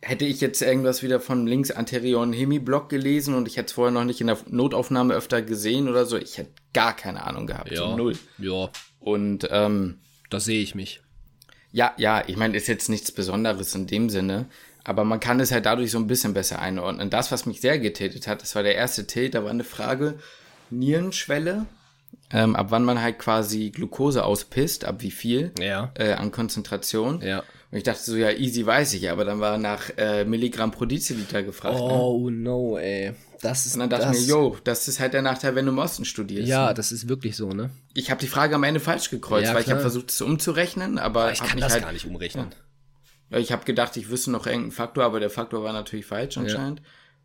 hätte 0.00 0.24
ich 0.24 0.40
jetzt 0.40 0.60
irgendwas 0.60 1.02
wieder 1.04 1.20
von 1.20 1.46
links 1.46 1.70
anterioren 1.70 2.32
Hemiblock 2.32 2.88
gelesen 2.88 3.34
und 3.34 3.46
ich 3.46 3.56
hätte 3.56 3.66
es 3.66 3.72
vorher 3.72 3.92
noch 3.92 4.04
nicht 4.04 4.20
in 4.20 4.26
der 4.26 4.38
Notaufnahme 4.48 5.14
öfter 5.14 5.42
gesehen 5.42 5.88
oder 5.88 6.04
so, 6.04 6.16
ich 6.16 6.38
hätte 6.38 6.50
gar 6.74 6.96
keine 6.96 7.24
Ahnung 7.24 7.46
gehabt. 7.46 7.70
So 7.74 7.96
null. 7.96 8.18
Ja, 8.38 8.70
Und 8.98 9.46
ähm, 9.50 10.00
da 10.30 10.40
sehe 10.40 10.60
ich 10.60 10.74
mich. 10.74 11.00
Ja, 11.72 11.92
ja, 11.96 12.22
ich 12.26 12.36
meine, 12.36 12.56
ist 12.56 12.68
jetzt 12.68 12.88
nichts 12.88 13.10
Besonderes 13.12 13.74
in 13.74 13.86
dem 13.86 14.10
Sinne, 14.10 14.46
aber 14.84 15.04
man 15.04 15.20
kann 15.20 15.40
es 15.40 15.52
halt 15.52 15.66
dadurch 15.66 15.90
so 15.90 15.98
ein 15.98 16.06
bisschen 16.06 16.34
besser 16.34 16.60
einordnen. 16.60 17.08
Das, 17.10 17.32
was 17.32 17.46
mich 17.46 17.60
sehr 17.60 17.78
getätet 17.78 18.26
hat, 18.26 18.42
das 18.42 18.54
war 18.54 18.62
der 18.62 18.74
erste 18.74 19.06
Tilt, 19.06 19.34
da 19.34 19.42
war 19.44 19.50
eine 19.50 19.64
Frage, 19.64 20.14
Nierenschwelle, 20.70 21.66
ähm, 22.30 22.56
ab 22.56 22.66
wann 22.70 22.84
man 22.84 23.00
halt 23.00 23.18
quasi 23.18 23.70
Glucose 23.70 24.24
auspisst, 24.24 24.84
ab 24.84 24.96
wie 24.98 25.10
viel 25.10 25.52
Ja. 25.58 25.92
äh, 25.94 26.12
an 26.12 26.30
Konzentration. 26.32 27.20
Ja. 27.20 27.42
Und 27.72 27.78
ich 27.78 27.84
dachte 27.84 28.02
so, 28.02 28.16
ja, 28.16 28.30
easy 28.30 28.66
weiß 28.66 28.92
ich, 28.92 29.10
aber 29.10 29.24
dann 29.24 29.40
war 29.40 29.56
nach 29.56 29.88
äh, 29.96 30.26
Milligramm 30.26 30.70
pro 30.72 30.84
Deziliter 30.84 31.42
gefragt. 31.42 31.76
Ne? 31.78 31.80
Oh 31.90 32.28
no, 32.28 32.76
ey. 32.76 33.14
Das 33.40 33.64
ist 33.64 33.74
Und 33.74 33.80
dann 33.80 33.88
dachte 33.90 34.08
das, 34.08 34.20
ich 34.20 34.26
mir, 34.26 34.34
yo, 34.34 34.56
das 34.62 34.86
ist 34.88 35.00
halt 35.00 35.14
der 35.14 35.22
Nachteil, 35.22 35.54
wenn 35.54 35.64
du 35.64 35.72
im 35.72 35.78
Osten 35.78 36.04
studierst. 36.04 36.46
Ja, 36.48 36.74
das 36.74 36.92
ist 36.92 37.08
wirklich 37.08 37.34
so, 37.34 37.48
ne? 37.48 37.70
Ich 37.94 38.10
habe 38.10 38.20
die 38.20 38.26
Frage 38.26 38.54
am 38.54 38.62
Ende 38.62 38.78
falsch 38.78 39.08
gekreuzt, 39.08 39.46
Ja, 39.48 39.54
weil 39.54 39.62
ich 39.62 39.68
habe 39.68 39.80
klar. 39.80 39.90
versucht, 39.90 40.10
es 40.10 40.20
umzurechnen, 40.20 40.98
aber 40.98 41.32
Ich 41.32 41.42
kann 41.42 41.58
das 41.58 41.72
halt, 41.72 41.82
gar 41.82 41.92
nicht 41.92 42.04
umrechnen. 42.04 42.48
Ja, 43.30 43.38
ich 43.38 43.50
habe 43.50 43.64
gedacht, 43.64 43.96
ich 43.96 44.10
wüsste 44.10 44.30
noch 44.30 44.46
irgendeinen 44.46 44.72
Faktor, 44.72 45.04
aber 45.04 45.18
der 45.18 45.30
Faktor 45.30 45.64
war 45.64 45.72
natürlich 45.72 46.04
falsch 46.04 46.36
anscheinend. 46.36 46.82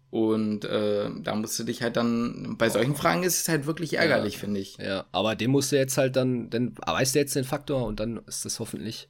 Und 0.10 0.64
äh, 0.64 1.10
da 1.24 1.36
musst 1.36 1.60
du 1.60 1.66
dich 1.66 1.82
halt 1.84 1.98
dann, 1.98 2.56
bei 2.58 2.70
solchen 2.70 2.96
Fragen 2.96 3.24
ist 3.24 3.42
es 3.42 3.50
halt 3.50 3.66
wirklich 3.66 3.98
ärgerlich, 3.98 4.38
finde 4.38 4.62
ich. 4.62 4.78
Ja, 4.78 5.06
aber 5.12 5.36
den 5.36 5.52
musst 5.52 5.74
du 5.74 5.76
jetzt 5.76 5.98
halt 5.98 6.16
dann, 6.16 6.50
dann 6.50 6.74
weißt 6.86 7.14
du 7.16 7.20
jetzt 7.20 7.36
den 7.36 7.44
Faktor 7.44 7.86
und 7.86 8.00
dann 8.00 8.22
ist 8.26 8.46
das 8.46 8.62
hoffentlich, 8.62 9.10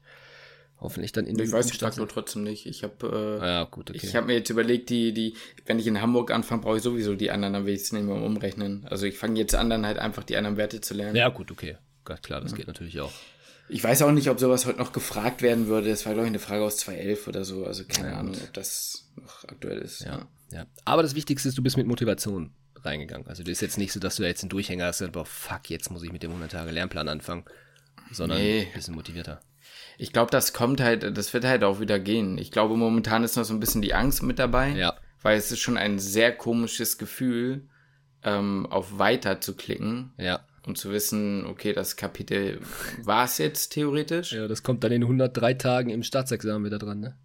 hoffentlich 0.80 1.12
dann 1.12 1.26
in 1.26 1.38
Ich 1.40 1.52
weiß 1.52 1.66
Umstand- 1.68 1.94
Faktor 1.96 2.08
trotzdem 2.08 2.44
nicht. 2.44 2.66
Ich 2.66 2.84
habe 2.84 3.40
äh, 3.42 3.46
Ja, 3.46 3.64
gut, 3.66 3.90
okay. 3.90 4.00
ich 4.02 4.16
habe 4.16 4.28
mir 4.28 4.34
jetzt 4.34 4.50
überlegt, 4.50 4.90
die, 4.90 5.14
die, 5.14 5.36
wenn 5.66 5.80
ich 5.80 5.88
in 5.88 6.02
Hamburg 6.02 6.32
anfange, 6.32 6.62
brauche 6.62 6.78
ich 6.78 6.84
sowieso 6.84 7.16
die 7.16 7.32
anderen, 7.32 7.54
dann 7.54 7.66
will 7.66 7.74
ich 7.74 7.82
es 7.82 7.92
nicht 7.92 8.04
mehr 8.04 8.16
umrechnen. 8.16 8.86
Also 8.90 9.06
ich 9.06 9.18
fange 9.18 9.40
jetzt 9.40 9.56
an, 9.56 9.70
dann 9.70 9.86
halt 9.86 9.98
einfach 10.00 10.24
die 10.24 10.38
anderen 10.38 10.58
Werte 10.58 10.82
zu 10.82 10.94
lernen. 10.94 11.16
ja, 11.16 11.30
gut, 11.30 11.52
okay. 11.52 11.78
Gott, 12.06 12.24
klar, 12.24 12.40
das 12.42 12.56
geht 12.56 12.68
natürlich 12.68 13.00
auch. 13.02 13.12
Ich 13.70 13.84
weiß 13.84 14.02
auch 14.04 14.12
nicht, 14.12 14.30
ob 14.30 14.40
sowas 14.40 14.66
heute 14.66 14.78
noch 14.78 14.94
gefragt 14.94 15.42
werden 15.42 15.68
würde. 15.68 15.90
Das 15.90 16.06
war, 16.06 16.14
glaube 16.14 16.28
ich, 16.28 16.32
eine 16.32 16.40
Frage 16.40 16.64
aus 16.64 16.78
2011 16.78 17.28
oder 17.28 17.44
so. 17.44 17.66
Also 17.66 17.84
keine 17.84 18.16
Ahnung, 18.16 18.34
ob 18.42 18.54
das 18.54 19.10
noch 19.18 19.44
aktuell 19.44 19.80
ist. 19.80 20.06
Ja, 20.06 20.26
ja. 20.54 20.66
Aber 20.86 21.04
das 21.04 21.16
Wichtigste 21.16 21.50
ist, 21.50 21.58
du 21.58 21.62
bist 21.64 21.76
mit 21.76 21.86
Motivation 21.86 22.52
reingegangen. 22.78 23.28
Also, 23.28 23.44
das 23.44 23.52
ist 23.54 23.62
jetzt 23.62 23.78
nicht 23.78 23.92
so, 23.92 24.00
dass 24.00 24.16
du 24.16 24.22
da 24.22 24.30
jetzt 24.30 24.42
einen 24.44 24.50
Durchhänger 24.52 24.86
hast 24.86 25.02
und, 25.02 25.12
boah, 25.12 25.26
fuck, 25.26 25.70
jetzt 25.70 25.92
muss 25.92 26.02
ich 26.04 26.14
mit 26.14 26.24
dem 26.24 26.30
100 26.32 26.50
Tage 26.52 26.72
Lernplan 26.72 27.10
anfangen. 27.10 27.44
Sondern 28.12 28.38
Nee. 28.38 28.68
ein 28.68 28.74
bisschen 28.74 28.96
motivierter. 28.96 29.42
Ich 29.98 30.14
glaube, 30.14 30.30
das 30.32 30.54
kommt 30.54 30.80
halt, 30.80 31.18
das 31.18 31.34
wird 31.34 31.44
halt 31.46 31.64
auch 31.64 31.80
wieder 31.80 32.00
gehen. 32.00 32.38
Ich 32.38 32.52
glaube, 32.52 32.78
momentan 32.78 33.24
ist 33.24 33.36
noch 33.36 33.44
so 33.44 33.54
ein 33.54 33.60
bisschen 33.60 33.82
die 33.82 33.94
Angst 33.96 34.22
mit 34.24 34.38
dabei. 34.40 34.70
Ja. 34.70 34.94
Weil 35.24 35.38
es 35.38 35.52
ist 35.52 35.60
schon 35.60 35.78
ein 35.78 35.98
sehr 36.00 36.32
komisches 36.36 36.98
Gefühl, 37.00 37.68
ähm, 38.24 38.68
auf 38.68 39.00
Weiter 39.00 39.42
zu 39.42 39.56
klicken 39.56 40.14
Ja. 40.18 40.42
und 40.66 40.78
zu 40.78 40.92
wissen, 40.92 41.46
okay, 41.48 41.74
das 41.74 41.96
Kapitel 41.96 42.62
war 43.04 43.26
es 43.26 43.40
jetzt 43.40 43.70
theoretisch. 43.70 44.32
Ja, 44.34 44.48
das 44.48 44.62
kommt 44.64 44.84
dann 44.84 44.92
in 44.92 45.02
103 45.04 45.56
Tagen 45.56 45.90
im 45.90 46.04
Staatsexamen 46.04 46.64
wieder 46.66 46.78
dran, 46.80 47.00
ne? 47.00 47.18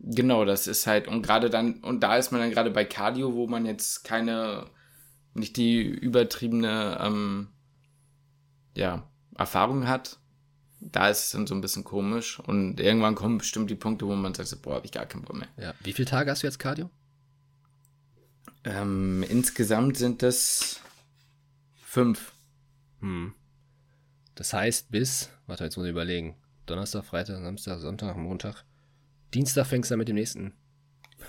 Genau, 0.00 0.44
das 0.44 0.66
ist 0.66 0.86
halt, 0.86 1.08
und 1.08 1.22
gerade 1.22 1.50
dann, 1.50 1.74
und 1.82 2.00
da 2.02 2.16
ist 2.16 2.30
man 2.32 2.40
dann 2.40 2.50
gerade 2.50 2.70
bei 2.70 2.84
Cardio, 2.84 3.34
wo 3.34 3.46
man 3.46 3.66
jetzt 3.66 4.04
keine, 4.04 4.66
nicht 5.34 5.56
die 5.56 5.82
übertriebene, 5.82 6.98
ähm, 7.00 7.48
ja, 8.76 9.08
Erfahrung 9.36 9.86
hat. 9.88 10.18
Da 10.80 11.08
ist 11.08 11.24
es 11.26 11.30
dann 11.30 11.46
so 11.46 11.54
ein 11.54 11.60
bisschen 11.60 11.84
komisch. 11.84 12.38
Und 12.40 12.80
irgendwann 12.80 13.14
kommen 13.14 13.38
bestimmt 13.38 13.70
die 13.70 13.74
Punkte, 13.74 14.06
wo 14.06 14.14
man 14.14 14.34
sagt, 14.34 14.48
so, 14.48 14.56
boah, 14.58 14.76
hab 14.76 14.84
ich 14.84 14.92
gar 14.92 15.06
keinen 15.06 15.22
Bock 15.22 15.36
mehr. 15.36 15.48
Ja. 15.56 15.74
Wie 15.82 15.92
viele 15.92 16.06
Tage 16.06 16.30
hast 16.30 16.42
du 16.42 16.46
jetzt 16.46 16.58
Cardio? 16.58 16.90
Ähm, 18.64 19.24
insgesamt 19.28 19.96
sind 19.96 20.22
es 20.22 20.80
fünf. 21.84 22.32
Hm. 23.00 23.34
Das 24.34 24.52
heißt 24.52 24.90
bis, 24.90 25.30
warte, 25.46 25.64
jetzt 25.64 25.76
muss 25.76 25.86
ich 25.86 25.90
überlegen. 25.90 26.36
Donnerstag, 26.66 27.04
Freitag, 27.04 27.42
Samstag, 27.42 27.80
Sonntag, 27.80 28.16
Montag. 28.16 28.64
Dienstag 29.34 29.66
fängst 29.66 29.90
du 29.90 29.92
dann 29.92 29.98
mit 29.98 30.08
dem 30.08 30.16
nächsten. 30.16 30.52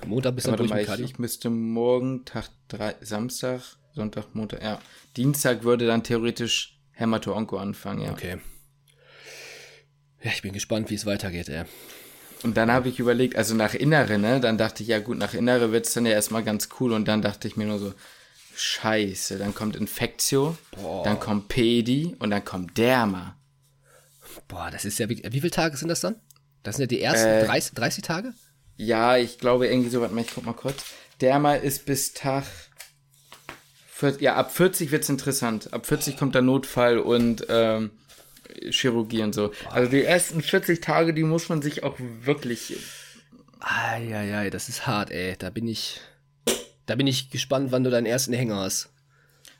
Montag 0.06 0.36
bist 0.36 0.48
du 0.48 0.52
Warte 0.52 0.64
durch 0.64 0.74
mit 0.74 0.82
ich, 0.82 0.88
Cardio. 0.88 1.06
ich 1.06 1.20
müsste 1.20 1.50
morgen, 1.50 2.26
Tag 2.26 2.50
drei, 2.68 2.96
Samstag, 3.02 3.62
Sonntag, 3.94 4.36
Montag, 4.36 4.62
ja. 4.62 4.80
Dienstag 5.18 5.64
würde 5.64 5.88
dann 5.88 6.04
theoretisch 6.04 6.80
Hämato-Onko 6.92 7.58
anfangen, 7.58 8.02
ja. 8.02 8.12
Okay. 8.12 8.40
Ja, 10.22 10.32
ich 10.32 10.42
bin 10.42 10.54
gespannt, 10.54 10.90
wie 10.90 10.96
es 10.96 11.06
weitergeht, 11.06 11.50
ey. 11.50 11.64
Und 12.44 12.56
dann 12.56 12.72
habe 12.72 12.90
ich 12.90 13.00
überlegt, 13.00 13.36
also 13.36 13.54
nach 13.54 13.74
Innere, 13.74 14.18
ne? 14.18 14.40
Dann 14.40 14.58
dachte 14.58 14.84
ich, 14.84 14.90
ja 14.90 15.00
gut, 15.00 15.18
nach 15.18 15.34
Innere 15.34 15.72
wird's 15.72 15.94
dann 15.94 16.06
ja 16.06 16.14
erstmal 16.14 16.44
ganz 16.44 16.70
cool. 16.80 16.94
Und 16.94 17.08
dann 17.08 17.22
dachte 17.22 17.48
ich 17.48 17.58
mir 17.58 17.66
nur 17.66 17.80
so, 17.80 17.94
scheiße, 18.56 19.38
dann 19.38 19.54
kommt 19.56 19.76
Infektio, 19.76 20.58
Boah. 20.72 21.04
dann 21.04 21.20
kommt 21.20 21.48
Pedi 21.48 22.16
und 22.20 22.30
dann 22.30 22.44
kommt 22.44 22.78
Derma. 22.78 23.36
Boah, 24.48 24.70
das 24.72 24.86
ist 24.86 25.00
ja, 25.00 25.10
wie, 25.10 25.22
wie 25.24 25.40
viele 25.40 25.52
Tage 25.52 25.76
sind 25.78 25.88
das 25.90 26.02
dann? 26.02 26.16
Das 26.64 26.76
sind 26.76 26.84
ja 26.84 26.88
die 26.88 27.02
ersten 27.02 27.30
Äh, 27.30 27.46
30, 27.46 27.74
30 27.74 28.04
Tage? 28.04 28.34
Ja, 28.76 29.18
ich 29.18 29.38
glaube 29.38 29.68
irgendwie 29.68 29.90
so, 29.90 30.02
warte 30.02 30.14
mal, 30.14 30.22
ich 30.22 30.32
guck 30.34 30.46
mal 30.46 30.54
kurz. 30.54 30.84
Derma 31.22 31.56
ist 31.56 31.86
bis 31.86 32.14
Tag, 32.14 32.46
ja, 34.20 34.36
ab 34.36 34.54
40 34.54 34.92
wird's 34.92 35.10
interessant. 35.10 35.74
Ab 35.74 35.86
40 35.86 36.16
kommt 36.18 36.36
der 36.36 36.42
Notfall 36.42 37.00
und 37.00 37.46
ähm, 37.50 37.92
Chirurgie 38.70 39.24
und 39.24 39.34
so. 39.34 39.52
Also 39.70 39.92
die 39.92 40.04
ersten 40.04 40.42
40 40.42 40.82
Tage, 40.82 41.14
die 41.14 41.24
muss 41.24 41.50
man 41.50 41.62
sich 41.62 41.84
auch 41.84 41.96
wirklich 41.98 42.76
Eieiei, 43.60 44.50
das 44.50 44.70
ist 44.70 44.88
hart, 44.88 45.12
ey. 45.12 45.36
Da 45.38 45.50
bin 45.50 45.68
ich, 45.68 46.00
da 46.86 46.96
bin 46.96 47.08
ich 47.08 47.30
gespannt, 47.30 47.72
wann 47.72 47.84
du 47.84 47.90
deinen 47.90 48.06
ersten 48.06 48.34
Hänger 48.34 48.58
hast. 48.58 48.90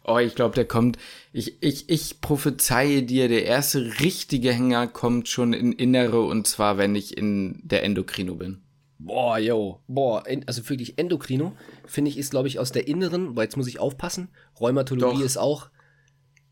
Oh, 0.06 0.18
ich 0.18 0.36
glaube, 0.36 0.56
der 0.56 0.66
kommt. 0.66 0.98
Ich, 1.34 1.62
ich, 1.62 1.90
ich 1.90 2.22
prophezeie 2.22 3.04
dir, 3.04 3.28
der 3.28 3.46
erste 3.46 4.00
richtige 4.00 4.54
Hänger 4.54 4.88
kommt 4.88 5.28
schon 5.28 5.54
in 5.54 5.74
Innere 5.74 6.22
und 6.22 6.48
zwar, 6.48 6.78
wenn 6.78 6.96
ich 6.96 7.18
in 7.18 7.60
der 7.64 7.84
Endokrino 7.84 8.36
bin. 8.36 8.62
Boah, 8.98 9.38
yo, 9.38 9.82
boah, 9.88 10.24
also 10.46 10.68
wirklich 10.70 10.98
Endokrino, 10.98 11.56
finde 11.86 12.10
ich, 12.10 12.18
ist, 12.18 12.32
glaube 12.32 12.48
ich, 12.48 12.60
aus 12.60 12.72
der 12.72 12.88
inneren, 12.88 13.36
weil 13.36 13.44
jetzt 13.44 13.56
muss 13.56 13.68
ich 13.68 13.80
aufpassen, 13.80 14.30
Rheumatologie 14.60 15.20
Doch. 15.20 15.26
ist 15.26 15.38
auch. 15.38 15.70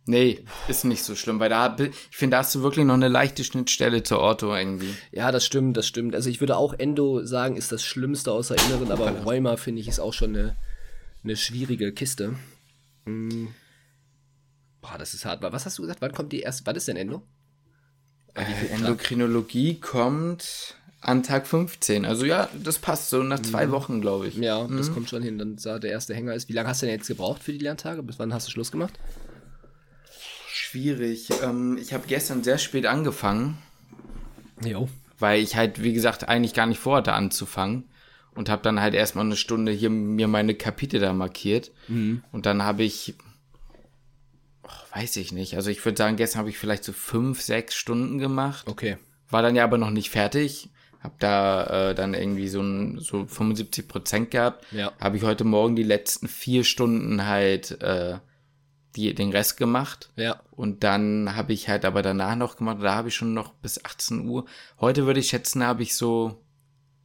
Nee, 0.08 0.46
ist 0.70 0.86
nicht 0.86 1.04
so 1.04 1.16
schlimm, 1.16 1.42
weil 1.42 1.50
da, 1.50 1.76
ich 1.78 2.16
finde, 2.16 2.36
da 2.36 2.40
hast 2.40 2.56
du 2.56 2.64
wirklich 2.64 2.86
noch 2.86 2.94
eine 2.94 3.10
leichte 3.10 3.44
Schnittstelle 3.44 4.04
zur 4.04 4.20
Ortho 4.20 4.56
irgendwie. 4.56 4.96
Ja, 5.12 5.34
das 5.34 5.46
stimmt, 5.46 5.76
das 5.76 5.86
stimmt. 5.86 6.16
Also 6.16 6.30
ich 6.30 6.40
würde 6.40 6.56
auch 6.56 6.74
Endo 6.74 7.26
sagen, 7.26 7.58
ist 7.58 7.74
das 7.74 7.84
Schlimmste 7.84 8.32
aus 8.32 8.48
der 8.48 8.58
Inneren, 8.66 8.92
aber 8.92 9.12
Rheuma, 9.12 9.58
finde 9.58 9.82
ich, 9.82 9.88
ist 9.90 10.00
auch 10.00 10.14
schon 10.14 10.36
eine, 10.36 10.56
eine 11.26 11.36
schwierige 11.36 11.92
Kiste. 11.92 12.36
Hm. 13.06 13.50
Boah, 14.80 14.98
das 14.98 15.14
ist 15.14 15.26
hart. 15.26 15.42
Was 15.42 15.66
hast 15.66 15.78
du 15.78 15.82
gesagt? 15.82 16.02
Wann 16.02 16.14
kommt 16.14 16.32
die 16.32 16.40
erste, 16.40 16.66
wann 16.66 16.78
ist 16.78 16.88
denn 16.88 16.96
Endo? 16.96 17.22
Äh, 18.34 18.46
Endokrinologie 18.76 19.76
kommt 19.76 20.76
an 21.02 21.22
Tag 21.22 21.48
15. 21.48 22.06
Also 22.06 22.26
ja, 22.26 22.48
das 22.64 22.80
passt 22.80 23.10
so 23.10 23.24
nach 23.24 23.42
zwei 23.42 23.68
mhm. 23.68 23.72
Wochen, 23.72 24.02
glaube 24.02 24.30
ich. 24.30 24.38
Ja, 24.38 24.66
mhm. 24.66 24.78
das 24.78 24.94
kommt 24.94 25.10
schon 25.10 25.22
hin. 25.22 25.38
Dann 25.38 25.58
sah 25.58 25.80
der 25.80 25.92
erste 25.92 26.16
Hänger 26.16 26.34
ist. 26.34 26.48
Wie 26.48 26.54
lange 26.54 26.70
hast 26.70 26.82
du 26.82 26.86
denn 26.86 26.96
jetzt 26.96 27.08
gebraucht 27.08 27.44
für 27.44 27.52
die 27.52 27.60
Lerntage? 27.60 28.04
Bis 28.04 28.20
wann 28.20 28.34
hast 28.34 28.48
du 28.48 28.52
Schluss 28.52 28.72
gemacht? 28.72 28.94
Schwierig. 30.78 31.30
Ähm, 31.44 31.78
ich 31.82 31.94
habe 31.94 32.06
gestern 32.08 32.44
sehr 32.44 32.58
spät 32.58 32.86
angefangen. 32.86 33.58
Jo. 34.64 34.88
Weil 35.18 35.42
ich 35.42 35.56
halt, 35.56 35.82
wie 35.82 35.94
gesagt, 35.94 36.28
eigentlich 36.28 36.54
gar 36.54 36.68
nicht 36.68 36.80
vorhatte 36.80 37.14
anzufangen. 37.14 37.86
Und 38.36 38.50
habe 38.50 38.62
dann 38.62 38.80
halt 38.80 38.94
erstmal 38.94 39.26
eine 39.26 39.36
Stunde 39.36 39.72
hier 39.72 39.90
mir 39.90 40.28
meine 40.28 40.54
Kapitel 40.54 41.00
da 41.00 41.14
markiert. 41.14 41.72
Mhm. 41.88 42.24
Und 42.32 42.46
dann 42.46 42.62
habe 42.62 42.84
ich 42.84 43.16
weiß 44.94 45.16
ich 45.18 45.32
nicht. 45.32 45.56
Also 45.56 45.70
ich 45.70 45.84
würde 45.84 45.98
sagen, 45.98 46.18
gestern 46.18 46.40
habe 46.40 46.50
ich 46.50 46.58
vielleicht 46.58 46.84
so 46.84 46.92
fünf, 46.94 47.42
sechs 47.42 47.76
Stunden 47.76 48.18
gemacht. 48.18 48.68
Okay. 48.68 48.98
War 49.30 49.42
dann 49.42 49.56
ja 49.56 49.64
aber 49.64 49.78
noch 49.78 49.92
nicht 49.92 50.10
fertig. 50.10 50.70
Hab 51.02 51.20
da 51.20 51.90
äh, 51.92 51.96
dann 51.96 52.14
irgendwie 52.14 52.48
so, 52.48 52.62
ein, 52.62 53.00
so 53.00 53.26
75 53.26 53.88
Prozent 53.88 54.32
gehabt. 54.32 54.66
Ja. 54.72 54.92
Habe 55.00 55.18
ich 55.18 55.24
heute 55.24 55.44
Morgen 55.44 55.76
die 55.76 55.84
letzten 55.84 56.28
vier 56.28 56.64
Stunden 56.64 57.26
halt 57.26 57.82
äh, 57.82 58.18
die, 58.96 59.14
den 59.14 59.32
Rest 59.32 59.58
gemacht. 59.58 60.10
Ja. 60.16 60.42
Und 60.52 60.84
dann 60.84 61.36
habe 61.36 61.54
ich 61.54 61.70
halt 61.70 61.86
aber 61.86 62.02
danach 62.02 62.36
noch 62.36 62.58
gemacht. 62.58 62.78
Da 62.82 62.96
habe 62.96 63.10
ich 63.10 63.16
schon 63.16 63.34
noch 63.34 63.54
bis 63.54 63.84
18 63.84 64.28
Uhr. 64.28 64.46
Heute 64.80 65.06
würde 65.06 65.20
ich 65.20 65.30
schätzen, 65.30 65.64
habe 65.64 65.84
ich 65.84 65.96
so 65.96 66.44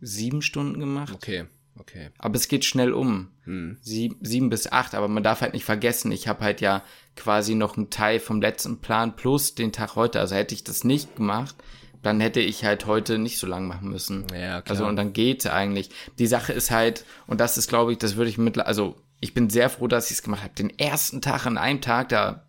sieben 0.00 0.42
Stunden 0.42 0.80
gemacht. 0.80 1.12
Okay. 1.14 1.46
Okay. 1.78 2.10
Aber 2.18 2.36
es 2.36 2.48
geht 2.48 2.64
schnell 2.64 2.92
um. 2.92 3.28
Hm. 3.44 3.78
Sieben, 3.80 4.16
sieben 4.20 4.50
bis 4.50 4.70
acht, 4.70 4.94
aber 4.94 5.08
man 5.08 5.22
darf 5.22 5.40
halt 5.40 5.54
nicht 5.54 5.64
vergessen, 5.64 6.12
ich 6.12 6.28
habe 6.28 6.44
halt 6.44 6.60
ja 6.60 6.82
quasi 7.16 7.54
noch 7.54 7.76
einen 7.76 7.90
Teil 7.90 8.20
vom 8.20 8.40
letzten 8.40 8.80
Plan 8.80 9.16
plus 9.16 9.54
den 9.54 9.72
Tag 9.72 9.96
heute. 9.96 10.20
Also 10.20 10.34
hätte 10.34 10.54
ich 10.54 10.64
das 10.64 10.84
nicht 10.84 11.16
gemacht, 11.16 11.56
dann 12.02 12.20
hätte 12.20 12.40
ich 12.40 12.64
halt 12.64 12.86
heute 12.86 13.18
nicht 13.18 13.38
so 13.38 13.46
lang 13.46 13.66
machen 13.66 13.88
müssen. 13.88 14.26
Ja, 14.32 14.60
klar. 14.60 14.76
Also 14.76 14.86
und 14.86 14.96
dann 14.96 15.12
geht's 15.12 15.46
eigentlich. 15.46 15.90
Die 16.18 16.26
Sache 16.26 16.52
ist 16.52 16.70
halt, 16.70 17.04
und 17.26 17.40
das 17.40 17.56
ist, 17.56 17.68
glaube 17.68 17.92
ich, 17.92 17.98
das 17.98 18.16
würde 18.16 18.30
ich 18.30 18.38
mittlerweile, 18.38 18.68
also 18.68 18.96
ich 19.22 19.34
bin 19.34 19.48
sehr 19.48 19.70
froh, 19.70 19.86
dass 19.86 20.10
ich 20.10 20.18
es 20.18 20.22
gemacht 20.22 20.42
habe. 20.42 20.54
Den 20.54 20.76
ersten 20.78 21.22
Tag 21.22 21.46
an 21.46 21.56
einem 21.56 21.80
Tag, 21.80 22.08
da, 22.08 22.44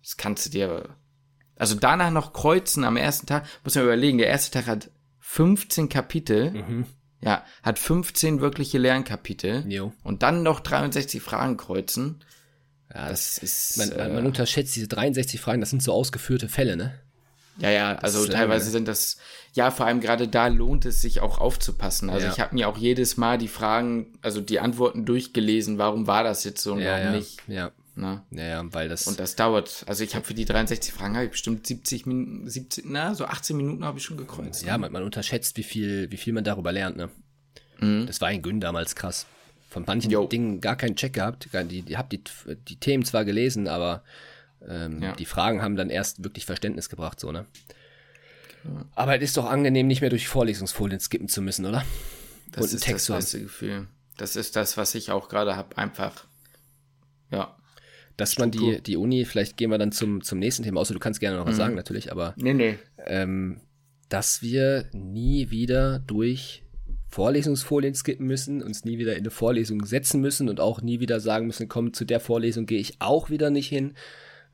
das 0.00 0.16
kannst 0.16 0.46
du 0.46 0.50
dir, 0.50 0.96
also 1.56 1.74
danach 1.74 2.12
noch 2.12 2.32
kreuzen 2.32 2.84
am 2.84 2.96
ersten 2.96 3.26
Tag, 3.26 3.44
muss 3.64 3.74
man 3.74 3.84
überlegen, 3.84 4.18
der 4.18 4.28
erste 4.28 4.52
Tag 4.52 4.68
hat 4.68 4.90
15 5.18 5.88
Kapitel. 5.88 6.52
Mhm. 6.52 6.86
Ja, 7.20 7.42
hat 7.62 7.78
15 7.78 8.40
wirkliche 8.40 8.78
Lernkapitel. 8.78 9.64
Jo. 9.66 9.92
Und 10.02 10.22
dann 10.22 10.42
noch 10.42 10.60
63 10.60 11.20
Fragen 11.20 11.56
kreuzen. 11.56 12.22
Ja, 12.94 13.08
das, 13.08 13.36
das 13.36 13.42
ist. 13.42 13.78
Man, 13.78 13.92
äh, 13.92 14.08
man, 14.08 14.26
unterschätzt 14.26 14.76
diese 14.76 14.88
63 14.88 15.40
Fragen, 15.40 15.60
das 15.60 15.70
sind 15.70 15.82
so 15.82 15.92
ausgeführte 15.92 16.48
Fälle, 16.48 16.76
ne? 16.76 17.00
Ja, 17.58 17.70
ja, 17.70 17.94
also 17.96 18.26
teilweise 18.26 18.70
sind 18.70 18.88
das, 18.88 19.18
ja, 19.52 19.70
vor 19.70 19.86
allem 19.86 20.00
gerade 20.00 20.26
da 20.26 20.48
lohnt 20.48 20.84
es 20.86 21.00
sich 21.00 21.20
auch 21.20 21.38
aufzupassen. 21.38 22.10
Also 22.10 22.26
ja. 22.26 22.32
ich 22.32 22.40
habe 22.40 22.54
mir 22.54 22.68
auch 22.68 22.76
jedes 22.76 23.16
Mal 23.16 23.38
die 23.38 23.48
Fragen, 23.48 24.18
also 24.22 24.40
die 24.40 24.58
Antworten 24.58 25.04
durchgelesen, 25.04 25.78
warum 25.78 26.06
war 26.06 26.24
das 26.24 26.42
jetzt 26.44 26.62
so 26.62 26.72
und 26.72 26.80
ja, 26.80 26.92
warum 26.92 27.04
ja. 27.04 27.12
nicht. 27.12 27.42
Ja. 27.46 27.70
Na? 27.96 28.24
Ja, 28.32 28.44
ja, 28.44 28.74
weil 28.74 28.88
das. 28.88 29.06
Und 29.06 29.20
das 29.20 29.36
dauert. 29.36 29.84
Also 29.86 30.02
ich 30.02 30.16
habe 30.16 30.24
für 30.24 30.34
die 30.34 30.44
63 30.44 30.92
Fragen 30.92 31.14
habe 31.14 31.26
ich 31.26 31.30
bestimmt 31.30 31.64
70 31.64 32.06
Minuten, 32.06 32.50
70, 32.50 32.86
na, 32.88 33.14
so 33.14 33.24
18 33.26 33.56
Minuten 33.56 33.84
habe 33.84 33.98
ich 33.98 34.04
schon 34.04 34.16
gekreuzt. 34.16 34.64
Ja, 34.64 34.76
man, 34.78 34.90
man, 34.90 35.04
unterschätzt, 35.04 35.56
wie 35.56 35.62
viel, 35.62 36.10
wie 36.10 36.16
viel 36.16 36.32
man 36.32 36.42
darüber 36.42 36.72
lernt, 36.72 36.96
ne? 36.96 37.08
Mhm. 37.78 38.06
Das 38.06 38.20
war 38.20 38.32
in 38.32 38.42
Gün 38.42 38.60
damals 38.60 38.96
krass. 38.96 39.26
Von 39.70 39.84
manchen 39.86 40.10
jo. 40.10 40.26
Dingen 40.26 40.60
gar 40.60 40.76
keinen 40.76 40.96
Check 40.96 41.14
gehabt. 41.14 41.48
Die, 41.52 41.82
die 41.82 41.96
habe 41.96 42.08
die, 42.08 42.22
die 42.68 42.76
Themen 42.76 43.04
zwar 43.04 43.24
gelesen, 43.24 43.68
aber 43.68 44.02
ähm, 44.68 45.02
ja. 45.02 45.12
die 45.12 45.26
Fragen 45.26 45.62
haben 45.62 45.76
dann 45.76 45.90
erst 45.90 46.24
wirklich 46.24 46.46
Verständnis 46.46 46.88
gebracht, 46.88 47.20
so, 47.20 47.32
ne? 47.32 47.46
Aber 48.94 49.16
es 49.16 49.22
ist 49.22 49.36
doch 49.36 49.44
angenehm, 49.44 49.86
nicht 49.86 50.00
mehr 50.00 50.10
durch 50.10 50.26
Vorlesungsfolien 50.26 50.98
skippen 50.98 51.28
zu 51.28 51.42
müssen, 51.42 51.66
oder? 51.66 51.84
Das 52.50 52.64
Und 52.64 52.74
ist 52.74 52.84
Text 52.84 53.08
das 53.10 53.16
beste 53.16 53.42
Gefühl. 53.42 53.88
Das 54.16 54.36
ist 54.36 54.56
das, 54.56 54.76
was 54.76 54.94
ich 54.94 55.10
auch 55.10 55.28
gerade 55.28 55.56
habe. 55.56 55.76
Einfach, 55.76 56.26
ja. 57.30 57.56
Dass 58.16 58.38
man 58.38 58.52
die, 58.52 58.80
die 58.80 58.96
Uni, 58.96 59.24
vielleicht 59.24 59.56
gehen 59.56 59.70
wir 59.70 59.78
dann 59.78 59.90
zum, 59.90 60.22
zum 60.22 60.38
nächsten 60.38 60.62
Thema, 60.62 60.80
außer 60.80 60.94
du 60.94 61.00
kannst 61.00 61.18
gerne 61.18 61.36
noch 61.36 61.46
was 61.46 61.54
mhm. 61.54 61.58
sagen, 61.58 61.74
natürlich, 61.74 62.12
aber. 62.12 62.32
Nee, 62.36 62.54
nee. 62.54 62.78
Ähm, 62.98 63.60
dass 64.08 64.40
wir 64.40 64.88
nie 64.92 65.50
wieder 65.50 65.98
durch 65.98 66.62
Vorlesungsfolien 67.10 67.94
skippen 67.94 68.26
müssen, 68.26 68.62
uns 68.62 68.84
nie 68.84 68.98
wieder 68.98 69.12
in 69.12 69.20
eine 69.20 69.30
Vorlesung 69.30 69.84
setzen 69.84 70.20
müssen 70.20 70.48
und 70.48 70.60
auch 70.60 70.80
nie 70.80 71.00
wieder 71.00 71.18
sagen 71.20 71.46
müssen, 71.46 71.68
komm, 71.68 71.92
zu 71.92 72.04
der 72.04 72.20
Vorlesung 72.20 72.66
gehe 72.66 72.78
ich 72.78 73.00
auch 73.00 73.30
wieder 73.30 73.50
nicht 73.50 73.68
hin. 73.68 73.94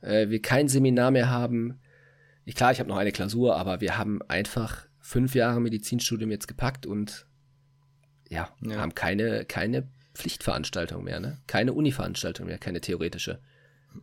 Äh, 0.01 0.29
wir 0.29 0.41
kein 0.41 0.67
Seminar 0.67 1.11
mehr 1.11 1.29
haben. 1.29 1.79
Ich, 2.45 2.55
klar, 2.55 2.71
ich 2.71 2.79
habe 2.79 2.89
noch 2.89 2.97
eine 2.97 3.11
Klausur, 3.11 3.55
aber 3.55 3.81
wir 3.81 3.97
haben 3.97 4.21
einfach 4.23 4.85
fünf 4.99 5.35
Jahre 5.35 5.61
Medizinstudium 5.61 6.31
jetzt 6.31 6.47
gepackt 6.47 6.85
und 6.85 7.25
ja, 8.29 8.49
ja. 8.61 8.77
haben 8.77 8.95
keine, 8.95 9.45
keine 9.45 9.87
Pflichtveranstaltung 10.13 11.03
mehr, 11.03 11.19
ne? 11.19 11.37
Keine 11.47 11.73
Uni-Veranstaltung 11.73 12.47
mehr, 12.47 12.57
keine 12.57 12.81
theoretische. 12.81 13.39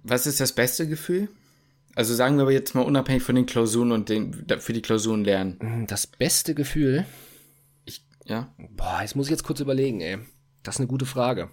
Was 0.03 0.27
ist 0.27 0.41
das 0.41 0.53
beste 0.53 0.89
Gefühl? 0.89 1.29
Also 1.95 2.15
sagen 2.15 2.37
wir 2.37 2.43
aber 2.43 2.53
jetzt 2.53 2.75
mal 2.75 2.83
unabhängig 2.83 3.23
von 3.23 3.35
den 3.35 3.47
Klausuren 3.47 3.93
und 3.93 4.09
den, 4.09 4.47
für 4.59 4.73
die 4.73 4.83
Klausuren 4.83 5.25
lernen. 5.25 5.87
Das 5.89 6.07
beste 6.07 6.55
Gefühl 6.55 7.07
ja. 8.29 8.55
Boah, 8.77 9.01
jetzt 9.01 9.17
muss 9.17 9.27
ich 9.27 9.31
jetzt 9.31 9.43
kurz 9.43 9.61
überlegen, 9.61 10.01
ey. 10.01 10.19
Das 10.63 10.77
ist 10.77 10.81
eine 10.81 10.89
gute 10.89 11.07
Frage. 11.07 11.51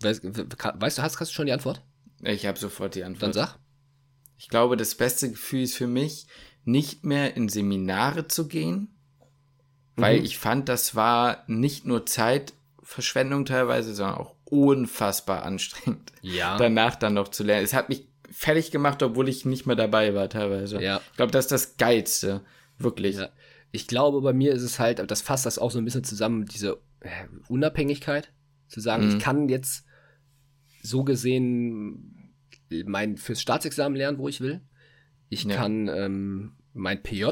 Weißt, 0.00 0.22
weißt 0.24 0.98
du, 0.98 1.02
hast, 1.02 1.20
hast 1.20 1.30
du 1.30 1.34
schon 1.34 1.46
die 1.46 1.52
Antwort? 1.52 1.82
Ich 2.22 2.46
habe 2.46 2.58
sofort 2.58 2.94
die 2.94 3.04
Antwort. 3.04 3.22
Dann 3.22 3.46
sag. 3.46 3.58
Ich 4.38 4.48
glaube, 4.48 4.76
das 4.76 4.94
beste 4.94 5.30
Gefühl 5.30 5.62
ist 5.62 5.76
für 5.76 5.86
mich, 5.86 6.26
nicht 6.64 7.04
mehr 7.04 7.36
in 7.36 7.48
Seminare 7.48 8.28
zu 8.28 8.48
gehen, 8.48 8.94
weil 9.96 10.18
mhm. 10.18 10.24
ich 10.24 10.38
fand, 10.38 10.68
das 10.68 10.94
war 10.94 11.44
nicht 11.46 11.84
nur 11.84 12.06
Zeitverschwendung 12.06 13.44
teilweise, 13.44 13.94
sondern 13.94 14.16
auch 14.16 14.34
unfassbar 14.44 15.44
anstrengend. 15.44 16.12
Ja. 16.22 16.56
Danach 16.56 16.96
dann 16.96 17.14
noch 17.14 17.28
zu 17.28 17.42
lernen. 17.42 17.64
Es 17.64 17.74
hat 17.74 17.88
mich 17.88 18.06
fertig 18.30 18.70
gemacht, 18.70 19.02
obwohl 19.02 19.28
ich 19.28 19.44
nicht 19.44 19.66
mehr 19.66 19.76
dabei 19.76 20.14
war 20.14 20.28
teilweise. 20.28 20.80
Ja. 20.82 21.00
Ich 21.10 21.16
glaube, 21.16 21.32
das 21.32 21.46
ist 21.46 21.52
das 21.52 21.76
Geilste. 21.76 22.42
Wirklich. 22.78 23.16
Ja 23.16 23.28
ich 23.72 23.86
glaube, 23.86 24.20
bei 24.20 24.34
mir 24.34 24.52
ist 24.52 24.62
es 24.62 24.78
halt, 24.78 25.10
das 25.10 25.22
fasst 25.22 25.46
das 25.46 25.58
auch 25.58 25.70
so 25.70 25.78
ein 25.78 25.84
bisschen 25.84 26.04
zusammen, 26.04 26.44
diese 26.44 26.78
äh, 27.00 27.26
Unabhängigkeit, 27.48 28.30
zu 28.68 28.80
sagen, 28.80 29.06
mhm. 29.06 29.16
ich 29.16 29.18
kann 29.18 29.48
jetzt 29.48 29.84
so 30.82 31.04
gesehen 31.04 32.11
mein 32.86 33.16
fürs 33.16 33.40
Staatsexamen 33.40 33.96
lernen, 33.96 34.18
wo 34.18 34.28
ich 34.28 34.40
will. 34.40 34.60
Ich 35.28 35.44
ja. 35.44 35.56
kann 35.56 35.88
ähm, 35.88 36.52
mein 36.74 37.02
PJ, 37.02 37.24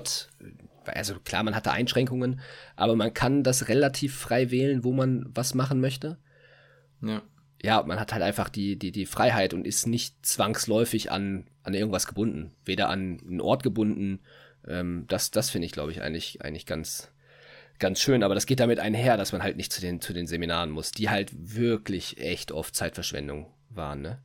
also 0.85 1.14
klar, 1.24 1.42
man 1.42 1.55
hat 1.55 1.66
da 1.66 1.72
Einschränkungen, 1.72 2.40
aber 2.76 2.96
man 2.96 3.14
kann 3.14 3.42
das 3.42 3.68
relativ 3.68 4.16
frei 4.16 4.50
wählen, 4.50 4.85
wo 4.85 4.92
man 4.92 5.26
was 5.35 5.55
machen 5.55 5.81
möchte. 5.81 6.18
Ja. 7.03 7.22
Ja, 7.62 7.83
man 7.83 8.00
hat 8.00 8.12
halt 8.14 8.22
einfach 8.22 8.48
die, 8.48 8.79
die, 8.79 8.90
die 8.90 9.05
Freiheit 9.05 9.53
und 9.53 9.66
ist 9.66 9.87
nicht 9.87 10.24
zwangsläufig 10.24 11.12
an, 11.12 11.46
an 11.62 11.74
irgendwas 11.74 12.07
gebunden. 12.07 12.53
Weder 12.64 12.88
an 12.88 13.20
einen 13.20 13.40
Ort 13.42 13.62
gebunden, 13.62 14.20
ähm, 14.66 15.05
das 15.09 15.31
das 15.31 15.50
finde 15.50 15.66
ich, 15.66 15.72
glaube 15.72 15.92
ich, 15.92 16.00
eigentlich, 16.00 16.42
eigentlich 16.42 16.64
ganz, 16.64 17.12
ganz 17.79 18.00
schön. 18.00 18.22
Aber 18.22 18.35
das 18.35 18.46
geht 18.46 18.61
damit 18.61 18.81
einher, 18.81 19.18
dass 19.18 19.33
man 19.33 19.42
halt 19.42 19.59
nicht 19.59 19.74
zu 19.74 19.83
den, 19.83 20.00
zu 20.00 20.14
den 20.14 20.26
Seminaren 20.26 20.70
muss, 20.70 20.92
die 20.92 21.11
halt 21.11 21.33
wirklich 21.35 22.16
echt 22.16 22.50
oft 22.50 22.74
Zeitverschwendung 22.74 23.53
waren, 23.68 24.00
ne? 24.00 24.22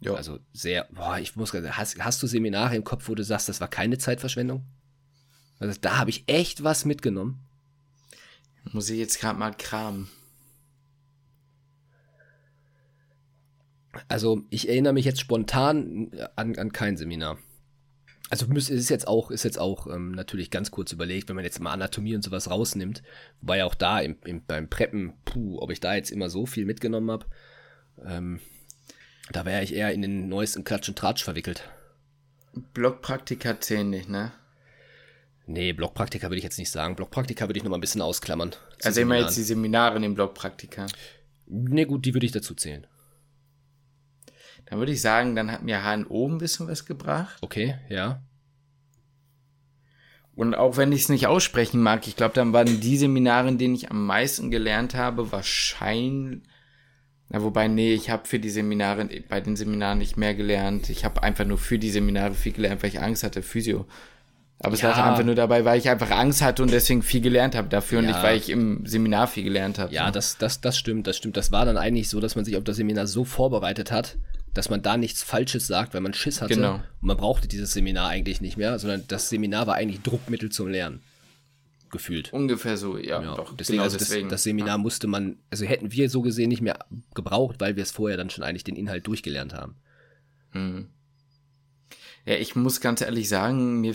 Ja. 0.00 0.14
Also 0.14 0.38
sehr, 0.52 0.86
boah, 0.92 1.18
ich 1.18 1.34
muss 1.36 1.52
hast, 1.52 1.98
hast 1.98 2.22
du 2.22 2.26
Seminare 2.26 2.76
im 2.76 2.84
Kopf, 2.84 3.08
wo 3.08 3.14
du 3.14 3.24
sagst, 3.24 3.48
das 3.48 3.60
war 3.60 3.68
keine 3.68 3.98
Zeitverschwendung? 3.98 4.64
Also 5.58 5.78
da 5.80 5.98
habe 5.98 6.10
ich 6.10 6.24
echt 6.28 6.62
was 6.62 6.84
mitgenommen. 6.84 7.44
Muss 8.72 8.90
ich 8.90 8.98
jetzt 8.98 9.18
gerade 9.18 9.38
mal 9.38 9.52
kramen. 9.52 10.08
Also 14.06 14.42
ich 14.50 14.68
erinnere 14.68 14.92
mich 14.92 15.04
jetzt 15.04 15.20
spontan 15.20 16.10
an, 16.36 16.56
an 16.56 16.72
kein 16.72 16.96
Seminar 16.96 17.38
also 18.30 18.46
müß, 18.46 18.70
ist 18.70 18.90
jetzt 18.90 19.08
auch, 19.08 19.30
ist 19.30 19.44
jetzt 19.44 19.58
auch 19.58 19.86
ähm, 19.86 20.12
natürlich 20.12 20.50
ganz 20.50 20.70
kurz 20.70 20.92
überlegt, 20.92 21.28
wenn 21.28 21.36
man 21.36 21.44
jetzt 21.44 21.60
mal 21.60 21.72
Anatomie 21.72 22.14
und 22.14 22.22
sowas 22.22 22.50
rausnimmt, 22.50 23.02
wobei 23.40 23.64
auch 23.64 23.74
da 23.74 24.00
im, 24.00 24.16
im, 24.24 24.44
beim 24.44 24.68
Preppen, 24.68 25.14
puh, 25.24 25.58
ob 25.60 25.70
ich 25.70 25.80
da 25.80 25.94
jetzt 25.94 26.10
immer 26.10 26.28
so 26.28 26.46
viel 26.46 26.66
mitgenommen 26.66 27.10
habe, 27.10 27.26
ähm, 28.04 28.40
da 29.32 29.44
wäre 29.44 29.62
ich 29.62 29.74
eher 29.74 29.92
in 29.92 30.02
den 30.02 30.28
neuesten 30.28 30.64
Klatsch 30.64 30.88
und 30.88 30.98
Tratsch 30.98 31.24
verwickelt. 31.24 31.68
Blockpraktika 32.74 33.60
zählen 33.60 33.88
nicht, 33.88 34.08
ne? 34.08 34.32
Nee, 35.46 35.72
Blockpraktika 35.72 36.28
würde 36.28 36.38
ich 36.38 36.44
jetzt 36.44 36.58
nicht 36.58 36.70
sagen. 36.70 36.96
Blockpraktika 36.96 37.48
würde 37.48 37.58
ich 37.58 37.64
noch 37.64 37.70
mal 37.70 37.78
ein 37.78 37.82
bisschen 37.82 38.02
ausklammern. 38.02 38.54
Also 38.82 39.00
immer 39.00 39.16
jetzt 39.16 39.36
die 39.36 39.42
Seminare 39.42 39.96
in 39.96 40.02
den 40.02 40.14
Blockpraktika. 40.14 40.86
Nee, 41.46 41.86
gut, 41.86 42.04
die 42.04 42.14
würde 42.14 42.26
ich 42.26 42.32
dazu 42.32 42.54
zählen. 42.54 42.86
Dann 44.66 44.78
würde 44.78 44.92
ich 44.92 45.00
sagen, 45.00 45.34
dann 45.34 45.50
hat 45.50 45.62
mir 45.62 45.82
HNO 45.82 46.28
ein 46.28 46.38
bisschen 46.38 46.68
was 46.68 46.84
gebracht. 46.84 47.38
Okay, 47.40 47.78
ja. 47.88 48.22
Und 50.34 50.54
auch 50.54 50.76
wenn 50.76 50.92
ich 50.92 51.02
es 51.02 51.08
nicht 51.08 51.26
aussprechen 51.26 51.80
mag, 51.80 52.06
ich 52.06 52.14
glaube, 52.14 52.34
dann 52.34 52.52
waren 52.52 52.80
die 52.80 52.98
Seminare, 52.98 53.48
in 53.48 53.58
denen 53.58 53.74
ich 53.74 53.90
am 53.90 54.04
meisten 54.06 54.50
gelernt 54.50 54.94
habe, 54.94 55.32
wahrscheinlich. 55.32 56.42
Na, 57.30 57.42
wobei, 57.42 57.68
nee, 57.68 57.92
ich 57.92 58.08
habe 58.10 58.26
für 58.26 58.38
die 58.38 58.48
Seminare, 58.48 59.06
bei 59.28 59.40
den 59.40 59.54
Seminaren 59.56 59.98
nicht 59.98 60.16
mehr 60.16 60.34
gelernt. 60.34 60.88
Ich 60.88 61.04
habe 61.04 61.22
einfach 61.22 61.44
nur 61.44 61.58
für 61.58 61.78
die 61.78 61.90
Seminare 61.90 62.34
viel 62.34 62.52
gelernt, 62.52 62.82
weil 62.82 62.88
ich 62.90 63.00
Angst 63.00 63.22
hatte, 63.22 63.42
Physio. 63.42 63.86
Aber 64.60 64.74
es 64.74 64.80
Ja. 64.80 64.88
lag 64.90 65.04
einfach 65.04 65.24
nur 65.24 65.34
dabei, 65.34 65.64
weil 65.64 65.78
ich 65.78 65.88
einfach 65.88 66.10
Angst 66.10 66.42
hatte 66.42 66.62
und 66.62 66.72
deswegen 66.72 67.02
viel 67.02 67.20
gelernt 67.20 67.54
habe 67.54 67.68
dafür 67.68 67.98
und 67.98 68.06
Ja. 68.06 68.12
nicht, 68.12 68.22
weil 68.22 68.36
ich 68.38 68.48
im 68.50 68.84
Seminar 68.86 69.28
viel 69.28 69.44
gelernt 69.44 69.78
habe. 69.78 69.92
Ja, 69.94 70.10
das, 70.10 70.38
das, 70.38 70.60
das 70.60 70.76
stimmt, 70.78 71.06
das 71.06 71.16
stimmt. 71.16 71.36
Das 71.36 71.52
war 71.52 71.64
dann 71.64 71.76
eigentlich 71.76 72.08
so, 72.08 72.18
dass 72.18 72.34
man 72.34 72.44
sich 72.44 72.56
auf 72.56 72.64
das 72.64 72.76
Seminar 72.76 73.06
so 73.06 73.24
vorbereitet 73.24 73.92
hat, 73.92 74.16
dass 74.54 74.70
man 74.70 74.82
da 74.82 74.96
nichts 74.96 75.22
Falsches 75.22 75.66
sagt, 75.68 75.94
weil 75.94 76.00
man 76.00 76.14
Schiss 76.14 76.40
hatte. 76.42 76.54
Genau. 76.54 76.74
Und 76.76 76.82
man 77.02 77.16
brauchte 77.16 77.46
dieses 77.46 77.72
Seminar 77.72 78.08
eigentlich 78.08 78.40
nicht 78.40 78.56
mehr, 78.56 78.78
sondern 78.80 79.04
das 79.06 79.28
Seminar 79.28 79.66
war 79.68 79.74
eigentlich 79.76 80.00
Druckmittel 80.02 80.50
zum 80.50 80.68
Lernen. 80.68 81.02
Gefühlt. 81.90 82.32
Ungefähr 82.32 82.76
so, 82.76 82.98
ja, 82.98 83.22
Ja, 83.22 83.34
doch. 83.34 83.56
deswegen, 83.56 83.76
genau 83.78 83.84
also 83.84 83.98
das, 83.98 84.08
deswegen. 84.08 84.28
das 84.28 84.42
Seminar 84.42 84.78
musste 84.78 85.06
man, 85.06 85.38
also 85.50 85.64
hätten 85.64 85.92
wir 85.92 86.10
so 86.10 86.22
gesehen 86.22 86.48
nicht 86.48 86.60
mehr 86.60 86.78
gebraucht, 87.14 87.56
weil 87.60 87.76
wir 87.76 87.82
es 87.82 87.90
vorher 87.90 88.16
dann 88.16 88.30
schon 88.30 88.44
eigentlich 88.44 88.64
den 88.64 88.76
Inhalt 88.76 89.06
durchgelernt 89.06 89.54
haben. 89.54 89.76
Ja, 92.24 92.34
ich 92.34 92.56
muss 92.56 92.80
ganz 92.80 93.00
ehrlich 93.00 93.28
sagen, 93.28 93.80
mir 93.80 93.94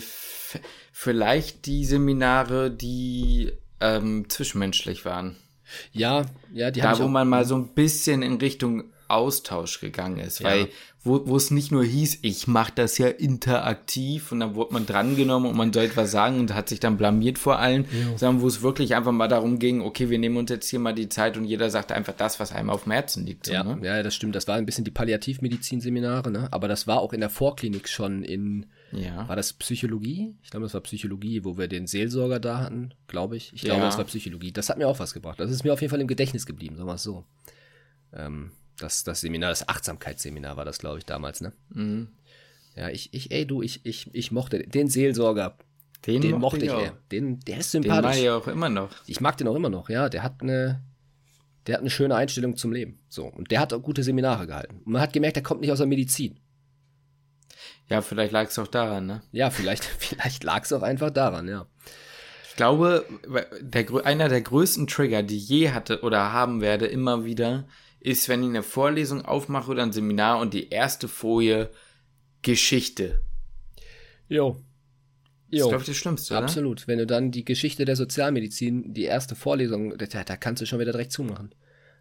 vielleicht 0.92 1.66
die 1.66 1.84
Seminare, 1.84 2.70
die 2.70 3.52
ähm, 3.80 4.28
zwischenmenschlich 4.28 5.04
waren. 5.04 5.36
Ja, 5.92 6.26
ja, 6.52 6.70
die 6.70 6.80
Da, 6.80 6.98
wo 6.98 7.04
auch, 7.04 7.08
man 7.08 7.28
mal 7.28 7.44
so 7.44 7.56
ein 7.56 7.74
bisschen 7.74 8.22
in 8.22 8.34
Richtung 8.34 8.84
Austausch 9.08 9.80
gegangen 9.80 10.18
ist, 10.18 10.40
Ja. 10.40 10.46
weil 10.50 10.68
wo, 11.06 11.26
wo 11.26 11.36
es 11.36 11.50
nicht 11.50 11.70
nur 11.70 11.84
hieß, 11.84 12.20
ich 12.22 12.46
mache 12.46 12.72
das 12.74 12.96
ja 12.96 13.08
interaktiv 13.08 14.32
und 14.32 14.40
dann 14.40 14.54
wurde 14.54 14.72
man 14.72 14.86
drangenommen 14.86 15.50
und 15.50 15.56
man 15.56 15.70
soll 15.70 15.84
etwas 15.84 16.10
sagen 16.10 16.40
und 16.40 16.54
hat 16.54 16.70
sich 16.70 16.80
dann 16.80 16.96
blamiert 16.96 17.38
vor 17.38 17.58
allen, 17.58 17.84
sondern 18.16 18.40
wo 18.40 18.46
es 18.48 18.62
wirklich 18.62 18.94
einfach 18.94 19.12
mal 19.12 19.28
darum 19.28 19.58
ging, 19.58 19.82
okay, 19.82 20.08
wir 20.08 20.18
nehmen 20.18 20.38
uns 20.38 20.50
jetzt 20.50 20.68
hier 20.70 20.78
mal 20.78 20.94
die 20.94 21.10
Zeit 21.10 21.36
und 21.36 21.44
jeder 21.44 21.68
sagt 21.68 21.92
einfach 21.92 22.14
das, 22.14 22.40
was 22.40 22.52
einem 22.52 22.70
auf 22.70 22.84
dem 22.84 22.92
Herzen 22.92 23.26
liegt. 23.26 23.44
So, 23.44 23.52
ja, 23.52 23.62
ne? 23.62 23.86
ja, 23.86 24.02
das 24.02 24.14
stimmt. 24.14 24.34
Das 24.34 24.48
war 24.48 24.56
ein 24.56 24.64
bisschen 24.64 24.84
die 24.84 24.90
Palliativmedizin-Seminare, 24.92 26.30
ne? 26.30 26.48
Aber 26.52 26.68
das 26.68 26.86
war 26.86 27.00
auch 27.00 27.12
in 27.12 27.20
der 27.20 27.28
Vorklinik 27.30 27.86
schon 27.88 28.22
in, 28.22 28.64
ja. 28.92 29.28
war 29.28 29.36
das 29.36 29.52
Psychologie? 29.52 30.34
Ich 30.42 30.48
glaube, 30.50 30.64
das 30.64 30.72
war 30.72 30.80
Psychologie, 30.80 31.44
wo 31.44 31.58
wir 31.58 31.68
den 31.68 31.86
Seelsorger 31.86 32.40
da 32.40 32.60
hatten, 32.60 32.94
glaube 33.08 33.36
ich. 33.36 33.52
Ich 33.52 33.60
glaube, 33.60 33.80
Ja. 33.80 33.86
das 33.86 33.98
war 33.98 34.04
Psychologie. 34.04 34.52
Das 34.52 34.70
hat 34.70 34.78
mir 34.78 34.88
auch 34.88 34.98
was 35.00 35.12
gebracht. 35.12 35.38
Das 35.38 35.50
ist 35.50 35.64
mir 35.64 35.72
auf 35.74 35.82
jeden 35.82 35.90
Fall 35.90 36.00
im 36.00 36.06
Gedächtnis 36.08 36.46
geblieben, 36.46 36.76
sagen 36.76 36.88
wir 36.88 36.94
es 36.94 37.02
so. 37.02 37.24
Ähm, 38.14 38.52
das, 38.78 39.04
das 39.04 39.20
Seminar, 39.20 39.50
das 39.50 39.68
Achtsamkeitsseminar 39.68 40.56
war 40.56 40.64
das, 40.64 40.78
glaube 40.78 40.98
ich, 40.98 41.04
damals, 41.04 41.40
ne? 41.40 41.52
Mhm. 41.70 42.08
Ja, 42.76 42.88
ich, 42.88 43.14
ich, 43.14 43.30
ey, 43.30 43.46
du, 43.46 43.62
ich, 43.62 43.84
ich, 43.84 44.10
ich 44.12 44.32
mochte 44.32 44.58
den 44.66 44.88
Seelsorger, 44.88 45.56
den, 46.06 46.38
mochte 46.38 46.64
ich, 46.64 46.70
auch. 46.70 46.80
ey. 46.80 46.90
Den, 47.12 47.40
der 47.40 47.58
ist 47.58 47.72
Den 47.72 47.82
mag 47.86 47.96
sympathisch. 47.96 48.22
ich 48.22 48.30
auch 48.30 48.46
immer 48.48 48.68
noch. 48.68 48.90
ich 49.06 49.20
mag 49.20 49.36
den 49.36 49.48
auch 49.48 49.54
immer 49.54 49.70
noch, 49.70 49.88
ja. 49.88 50.08
Der 50.08 50.22
hat 50.22 50.42
eine, 50.42 50.82
der 51.66 51.74
hat 51.74 51.80
eine 51.80 51.90
schöne 51.90 52.14
Einstellung 52.14 52.56
zum 52.56 52.72
Leben. 52.72 52.98
So. 53.08 53.26
Und 53.26 53.50
der 53.50 53.60
hat 53.60 53.72
auch 53.72 53.80
gute 53.82 54.02
Seminare 54.02 54.46
gehalten. 54.46 54.80
Und 54.84 54.92
man 54.92 55.00
hat 55.02 55.12
gemerkt, 55.12 55.36
der 55.36 55.42
kommt 55.42 55.60
nicht 55.60 55.72
aus 55.72 55.78
der 55.78 55.86
Medizin. 55.86 56.40
Ja, 57.88 58.02
vielleicht 58.02 58.32
lag 58.32 58.48
es 58.48 58.58
auch 58.58 58.66
daran, 58.66 59.06
ne? 59.06 59.22
Ja, 59.32 59.50
vielleicht, 59.50 59.84
vielleicht 59.98 60.44
lag 60.44 60.64
es 60.64 60.72
auch 60.72 60.82
einfach 60.82 61.10
daran, 61.10 61.48
ja. 61.48 61.66
Ich 62.50 62.56
glaube, 62.56 63.04
der, 63.60 64.06
einer 64.06 64.28
der 64.28 64.40
größten 64.40 64.86
Trigger, 64.86 65.22
die 65.22 65.38
ich 65.38 65.48
je 65.48 65.70
hatte 65.70 66.02
oder 66.02 66.32
haben 66.32 66.60
werde, 66.60 66.86
immer 66.86 67.24
wieder, 67.24 67.66
ist, 68.04 68.28
wenn 68.28 68.42
ich 68.42 68.50
eine 68.50 68.62
Vorlesung 68.62 69.24
aufmache 69.24 69.70
oder 69.70 69.82
ein 69.82 69.92
Seminar 69.92 70.38
und 70.38 70.52
die 70.52 70.68
erste 70.68 71.08
Folie 71.08 71.70
Geschichte. 72.42 73.22
Jo. 74.28 74.62
Das 75.50 75.60
ist, 75.60 75.68
glaube 75.68 75.82
ich, 75.82 75.86
das 75.86 75.96
Schlimmste, 75.96 76.34
oder? 76.34 76.42
Absolut. 76.42 76.86
Wenn 76.86 76.98
du 76.98 77.06
dann 77.06 77.30
die 77.30 77.44
Geschichte 77.44 77.86
der 77.86 77.96
Sozialmedizin, 77.96 78.92
die 78.92 79.04
erste 79.04 79.34
Vorlesung, 79.34 79.96
da, 79.96 80.06
da 80.06 80.36
kannst 80.36 80.60
du 80.60 80.66
schon 80.66 80.80
wieder 80.80 80.92
direkt 80.92 81.12
zumachen. 81.12 81.54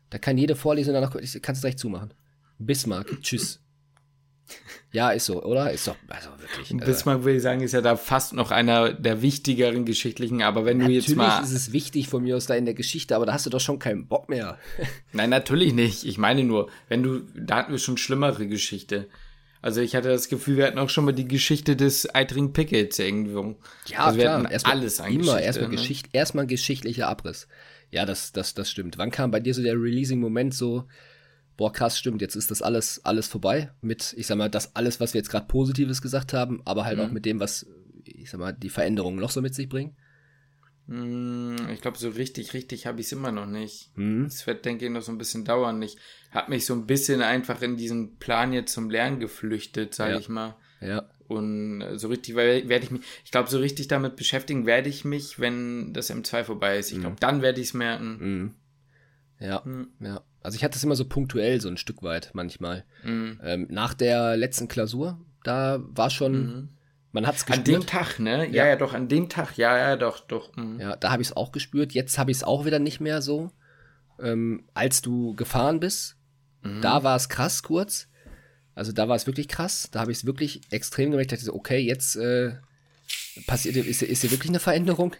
Da 0.09 0.17
kann 0.17 0.37
jede 0.37 0.55
Vorlesung 0.55 0.93
danach, 0.93 1.11
kannst 1.41 1.63
du 1.63 1.67
direkt 1.67 1.79
zumachen. 1.79 2.13
Bismarck, 2.59 3.21
tschüss. 3.21 3.62
Ja, 4.91 5.09
ist 5.09 5.25
so, 5.25 5.41
oder? 5.43 5.71
Ist 5.71 5.87
doch, 5.87 5.95
also 6.07 6.29
wirklich. 6.37 6.71
Also, 6.73 6.85
Bismarck, 6.85 7.23
würde 7.23 7.37
ich 7.37 7.41
sagen, 7.43 7.61
ist 7.61 7.71
ja 7.71 7.81
da 7.81 7.95
fast 7.95 8.33
noch 8.33 8.51
einer 8.51 8.93
der 8.93 9.21
wichtigeren 9.23 9.85
geschichtlichen, 9.85 10.43
aber 10.43 10.65
wenn 10.65 10.77
du 10.79 10.85
jetzt 10.85 11.09
Natürlich 11.09 11.17
mal. 11.17 11.43
ist 11.43 11.51
es 11.51 11.71
wichtig 11.73 12.07
von 12.09 12.21
mir 12.23 12.37
aus 12.37 12.45
da 12.45 12.53
in 12.53 12.65
der 12.65 12.75
Geschichte, 12.75 13.15
aber 13.15 13.25
da 13.25 13.33
hast 13.33 13.45
du 13.45 13.49
doch 13.49 13.59
schon 13.59 13.79
keinen 13.79 14.07
Bock 14.07 14.29
mehr. 14.29 14.59
Nein, 15.13 15.31
natürlich 15.31 15.73
nicht. 15.73 16.03
Ich 16.05 16.17
meine 16.19 16.43
nur, 16.43 16.69
wenn 16.89 17.01
du, 17.01 17.21
da 17.35 17.55
hatten 17.57 17.71
wir 17.71 17.79
schon 17.79 17.97
schlimmere 17.97 18.45
Geschichte. 18.47 19.07
Also 19.63 19.79
ich 19.81 19.95
hatte 19.95 20.09
das 20.09 20.27
Gefühl, 20.27 20.57
wir 20.57 20.67
hatten 20.67 20.77
auch 20.77 20.89
schon 20.89 21.05
mal 21.05 21.13
die 21.13 21.27
Geschichte 21.27 21.75
des 21.75 22.05
Eitring 22.13 22.51
Pickets 22.53 22.99
irgendwo. 22.99 23.55
also 23.97 24.19
wir 24.19 24.31
hatten 24.31 24.45
Erstmal- 24.45 24.77
alles 24.77 24.99
an 24.99 25.13
Immer 25.13 25.39
erstmal 25.41 25.69
ne? 25.69 25.75
Geschichte, 25.77 26.09
erstmal 26.11 26.45
geschichtlicher 26.45 27.07
Abriss. 27.07 27.47
Ja, 27.89 28.05
das, 28.05 28.31
das, 28.33 28.53
das 28.53 28.69
stimmt. 28.69 28.97
Wann 28.97 29.09
kam 29.09 29.31
bei 29.31 29.39
dir 29.39 29.53
so 29.53 29.63
der 29.63 29.75
Releasing-Moment 29.75 30.53
so, 30.53 30.83
boah, 31.57 31.71
krass, 31.71 31.97
stimmt, 31.99 32.21
jetzt 32.21 32.35
ist 32.35 32.51
das 32.51 32.61
alles, 32.61 33.03
alles 33.05 33.27
vorbei 33.27 33.71
mit, 33.81 34.13
ich 34.17 34.27
sag 34.27 34.37
mal, 34.37 34.49
das 34.49 34.75
alles, 34.75 34.99
was 34.99 35.13
wir 35.13 35.19
jetzt 35.19 35.29
gerade 35.29 35.47
Positives 35.47 36.01
gesagt 36.01 36.33
haben, 36.33 36.61
aber 36.65 36.85
halt 36.85 36.99
auch 36.99 37.07
Mhm. 37.07 37.13
mit 37.13 37.25
dem, 37.25 37.39
was, 37.39 37.65
ich 38.03 38.29
sag 38.29 38.39
mal, 38.39 38.51
die 38.53 38.69
Veränderungen 38.69 39.19
noch 39.19 39.29
so 39.31 39.41
mit 39.41 39.53
sich 39.55 39.69
bringen. 39.69 39.95
Hm, 40.87 41.55
Ich 41.73 41.81
glaube, 41.81 41.97
so 41.97 42.09
richtig, 42.09 42.53
richtig 42.53 42.85
habe 42.87 42.99
ich 42.99 43.05
es 43.07 43.11
immer 43.13 43.31
noch 43.31 43.45
nicht. 43.45 43.91
Hm? 43.95 44.25
Es 44.25 44.45
wird, 44.47 44.65
denke 44.65 44.85
ich, 44.85 44.91
noch 44.91 45.01
so 45.01 45.11
ein 45.13 45.17
bisschen 45.17 45.45
dauern. 45.45 45.81
Ich 45.81 45.95
habe 46.31 46.49
mich 46.51 46.65
so 46.65 46.73
ein 46.73 46.85
bisschen 46.85 47.21
einfach 47.21 47.61
in 47.61 47.77
diesen 47.77 48.17
Plan 48.17 48.51
jetzt 48.51 48.73
zum 48.73 48.89
Lernen 48.89 49.19
geflüchtet, 49.19 49.93
sage 49.95 50.13
Ja. 50.13 50.19
ich 50.19 50.27
mal. 50.29 50.55
Ja, 50.81 51.09
Und 51.29 51.79
äh, 51.81 51.97
so 51.97 52.09
richtig 52.09 52.35
weil- 52.35 52.67
werde 52.67 52.83
ich 52.85 52.91
mich, 52.91 53.01
ich 53.23 53.31
glaube, 53.31 53.49
so 53.49 53.59
richtig 53.59 53.87
damit 53.87 54.17
beschäftigen 54.17 54.65
werde 54.65 54.89
ich 54.89 55.05
mich, 55.05 55.39
wenn 55.39 55.93
das 55.93 56.11
M2 56.11 56.43
vorbei 56.43 56.77
ist. 56.77 56.91
Ich 56.91 56.99
glaube, 56.99 57.15
dann 57.19 57.41
werde 57.41 57.61
ich 57.61 57.67
es 57.67 57.73
merken. 57.73 58.17
mhm. 58.19 58.53
ja, 59.39 59.63
Hm. 59.63 59.87
ja. 60.01 60.21
Also 60.43 60.55
ich 60.57 60.63
hatte 60.63 60.77
es 60.77 60.83
immer 60.83 60.95
so 60.95 61.05
punktuell, 61.05 61.59
so 61.61 61.69
ein 61.69 61.77
Stück 61.77 62.03
weit 62.03 62.31
manchmal. 62.33 62.83
Mhm. 63.03 63.39
Ähm, 63.43 63.67
nach 63.69 63.93
der 63.93 64.35
letzten 64.37 64.67
Klausur, 64.67 65.17
da 65.43 65.79
war 65.81 66.09
schon, 66.09 66.69
man 67.13 67.25
hat 67.25 67.35
es 67.35 67.47
An 67.47 67.63
dem 67.63 67.81
gespürt. 67.81 67.89
Tag, 67.89 68.19
ne? 68.19 68.45
Ja. 68.47 68.63
Ja, 68.63 68.67
ja, 68.67 68.75
doch, 68.75 68.93
an 68.93 69.07
dem 69.07 69.29
Tag, 69.29 69.57
ja, 69.57 69.77
ja, 69.77 69.95
doch, 69.95 70.19
doch. 70.19 70.55
mhm. 70.55 70.79
Ja, 70.79 70.95
da 70.97 71.11
habe 71.11 71.21
ich 71.21 71.29
es 71.29 71.35
auch 71.37 71.51
gespürt. 71.51 71.93
Jetzt 71.93 72.17
habe 72.17 72.29
ich 72.31 72.37
es 72.37 72.43
auch 72.43 72.65
wieder 72.65 72.79
nicht 72.79 72.99
mehr 72.99 73.21
so. 73.21 73.51
Ähm, 74.21 74.65
als 74.73 75.01
du 75.01 75.33
gefahren 75.35 75.79
bist, 75.79 76.17
da 76.81 77.03
war 77.03 77.15
es 77.17 77.27
krass 77.29 77.61
kurz. 77.63 78.07
Also 78.75 78.91
da 78.93 79.09
war 79.09 79.15
es 79.17 79.27
wirklich 79.27 79.47
krass. 79.49 79.89
Da 79.91 79.99
habe 79.99 80.11
ich 80.11 80.19
es 80.19 80.25
wirklich 80.25 80.61
extrem 80.71 81.11
gemerkt. 81.11 81.31
Ich 81.31 81.37
dachte, 81.39 81.45
so, 81.45 81.55
okay, 81.55 81.79
jetzt 81.79 82.15
äh, 82.15 82.53
passiert, 83.47 83.75
ist, 83.75 83.99
hier- 83.99 84.07
ist 84.09 84.21
hier 84.21 84.31
wirklich 84.31 84.49
eine 84.49 84.59
Veränderung. 84.59 85.13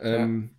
Ähm, 0.00 0.50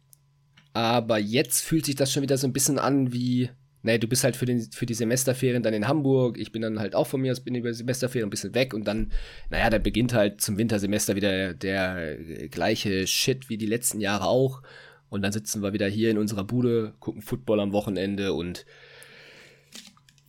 Aber 0.74 1.18
jetzt 1.20 1.62
fühlt 1.62 1.86
sich 1.86 1.96
das 1.96 2.12
schon 2.14 2.24
wieder 2.24 2.38
so 2.38 2.48
ein 2.48 2.54
bisschen 2.54 2.80
an 2.80 3.12
wie, 3.12 3.50
nee, 3.88 3.98
du 3.98 4.08
bist 4.08 4.24
halt 4.24 4.36
für, 4.36 4.46
den, 4.46 4.62
für 4.72 4.86
die 4.86 4.94
Semesterferien 4.94 5.64
dann 5.64 5.74
in 5.74 5.88
Hamburg. 5.88 6.38
Ich 6.38 6.52
bin 6.52 6.62
dann 6.62 6.80
halt 6.80 6.94
auch 6.94 7.08
von 7.08 7.22
mir 7.22 7.32
aus, 7.32 7.40
bin 7.40 7.56
über 7.56 7.70
die 7.70 7.76
Semesterferien 7.76 8.28
ein 8.28 8.30
bisschen 8.30 8.54
weg 8.54 8.74
und 8.74 8.86
dann, 8.86 9.12
naja, 9.50 9.70
dann 9.70 9.82
beginnt 9.82 10.14
halt 10.14 10.42
zum 10.42 10.58
Wintersemester 10.58 11.16
wieder 11.16 11.54
der 11.54 12.18
gleiche 12.50 13.08
Shit 13.08 13.50
wie 13.50 13.58
die 13.58 13.66
letzten 13.66 14.00
Jahre 14.00 14.28
auch. 14.28 14.62
Und 15.10 15.22
dann 15.22 15.32
sitzen 15.32 15.64
wir 15.64 15.74
wieder 15.74 15.88
hier 15.88 16.12
in 16.12 16.18
unserer 16.18 16.44
Bude, 16.44 16.94
gucken 17.00 17.22
Football 17.22 17.62
am 17.62 17.72
Wochenende 17.72 18.34
und 18.34 18.66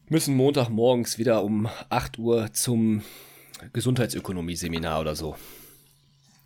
müssen 0.09 0.37
Montagmorgens 0.37 1.19
wieder 1.19 1.43
um 1.43 1.69
8 1.91 2.19
Uhr 2.19 2.53
zum 2.53 3.03
Gesundheitsökonomie-Seminar 3.73 5.01
oder 5.01 5.17
so. 5.17 5.37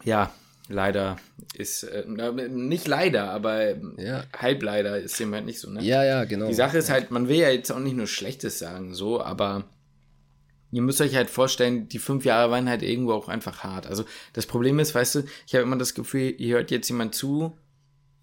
Ja, 0.02 0.32
leider 0.68 1.16
ist, 1.54 1.82
äh, 1.84 2.04
nicht 2.06 2.88
leider, 2.88 3.30
aber 3.30 3.76
Ja. 3.98 4.24
halb 4.36 4.62
leider 4.62 4.98
ist 4.98 5.18
dem 5.20 5.34
halt 5.34 5.44
nicht 5.44 5.60
so, 5.60 5.70
ne? 5.70 5.82
Ja, 5.82 6.04
ja, 6.04 6.24
genau. 6.24 6.46
Die 6.46 6.54
Sache 6.54 6.78
ist 6.78 6.90
halt, 6.90 7.10
man 7.10 7.28
will 7.28 7.36
ja 7.36 7.50
jetzt 7.50 7.70
auch 7.70 7.78
nicht 7.78 7.96
nur 7.96 8.06
Schlechtes 8.06 8.58
sagen, 8.58 8.94
so, 8.94 9.22
aber 9.22 9.64
ihr 10.70 10.82
müsst 10.82 11.00
euch 11.00 11.14
halt 11.14 11.28
vorstellen, 11.30 11.88
die 11.88 11.98
fünf 11.98 12.24
Jahre 12.24 12.50
waren 12.50 12.68
halt 12.68 12.82
irgendwo 12.82 13.12
auch 13.12 13.28
einfach 13.28 13.62
hart. 13.62 13.86
Also 13.86 14.04
das 14.32 14.46
Problem 14.46 14.78
ist, 14.78 14.94
weißt 14.94 15.16
du, 15.16 15.24
ich 15.46 15.54
habe 15.54 15.64
immer 15.64 15.76
das 15.76 15.94
Gefühl, 15.94 16.34
hier 16.38 16.56
hört 16.56 16.70
jetzt 16.70 16.88
jemand 16.88 17.14
zu, 17.14 17.58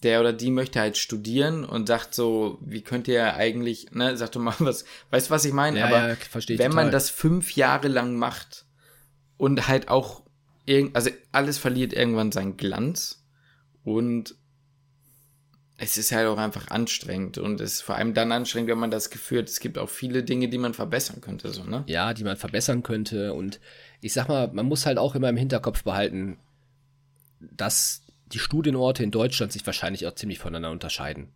der 0.02 0.22
oder 0.22 0.34
die 0.34 0.50
möchte 0.50 0.80
halt 0.80 0.98
studieren 0.98 1.66
und 1.66 1.88
sagt 1.88 2.16
so, 2.16 2.58
wie 2.62 2.82
könnt 2.82 3.08
ihr 3.08 3.36
eigentlich, 3.36 3.92
ne, 3.92 4.16
sagt 4.18 4.36
doch 4.36 4.42
mal 4.42 4.56
was, 4.60 4.86
weißt 5.12 5.30
du, 5.30 5.32
was 5.32 5.46
ich 5.46 5.54
meine? 5.54 5.80
Ja, 5.80 5.86
aber 5.86 6.10
ja, 6.10 6.18
wenn 6.58 6.72
man 6.72 6.86
total. 6.86 6.92
das 6.92 7.10
fünf 7.10 7.56
Jahre 7.56 7.88
lang 7.90 8.16
macht 8.16 8.66
und 9.38 9.68
halt 9.68 9.90
auch 9.90 10.24
also 10.94 11.10
alles 11.32 11.58
verliert 11.58 11.94
irgendwann 11.94 12.32
seinen 12.32 12.58
Glanz 12.58 13.26
und 13.84 14.36
es 15.82 15.98
ist 15.98 16.12
halt 16.12 16.28
auch 16.28 16.38
einfach 16.38 16.70
anstrengend 16.70 17.38
und 17.38 17.62
es 17.62 17.76
ist 17.76 17.82
vor 17.82 17.96
allem 17.96 18.14
dann 18.14 18.32
anstrengend, 18.32 18.70
wenn 18.70 18.78
man 18.78 18.92
das 18.92 19.10
Gefühl 19.10 19.40
hat, 19.40 19.48
es 19.48 19.62
gibt 19.62 19.78
auch 19.78 19.90
viele 19.90 20.24
Dinge, 20.24 20.50
die 20.50 20.58
man 20.58 20.74
verbessern 20.74 21.22
könnte, 21.22 21.52
so, 21.54 21.64
ne? 21.64 21.84
ja, 21.88 22.14
die 22.14 22.26
man 22.26 22.36
verbessern 22.36 22.84
könnte. 22.84 23.34
Und 23.34 23.62
ich 24.02 24.12
sag 24.12 24.28
mal, 24.28 24.50
man 24.52 24.66
muss 24.66 24.86
halt 24.86 24.98
auch 24.98 25.16
immer 25.16 25.30
im 25.30 25.38
Hinterkopf 25.38 25.84
behalten, 25.84 26.38
dass 27.40 28.02
die 28.26 28.40
Studienorte 28.40 29.04
in 29.04 29.12
Deutschland 29.12 29.54
sich 29.54 29.66
wahrscheinlich 29.66 30.06
auch 30.06 30.16
ziemlich 30.16 30.40
voneinander 30.40 30.72
unterscheiden. 30.72 31.30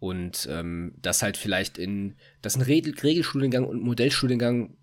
Und 0.00 0.48
ähm, 0.50 0.94
dass 1.02 1.22
halt 1.22 1.36
vielleicht 1.36 1.76
in, 1.76 2.16
dass 2.40 2.56
ein 2.56 2.62
Regel 2.62 2.94
Regelstudiengang 2.98 3.66
und 3.66 3.82
Modellstudiengang 3.82 4.76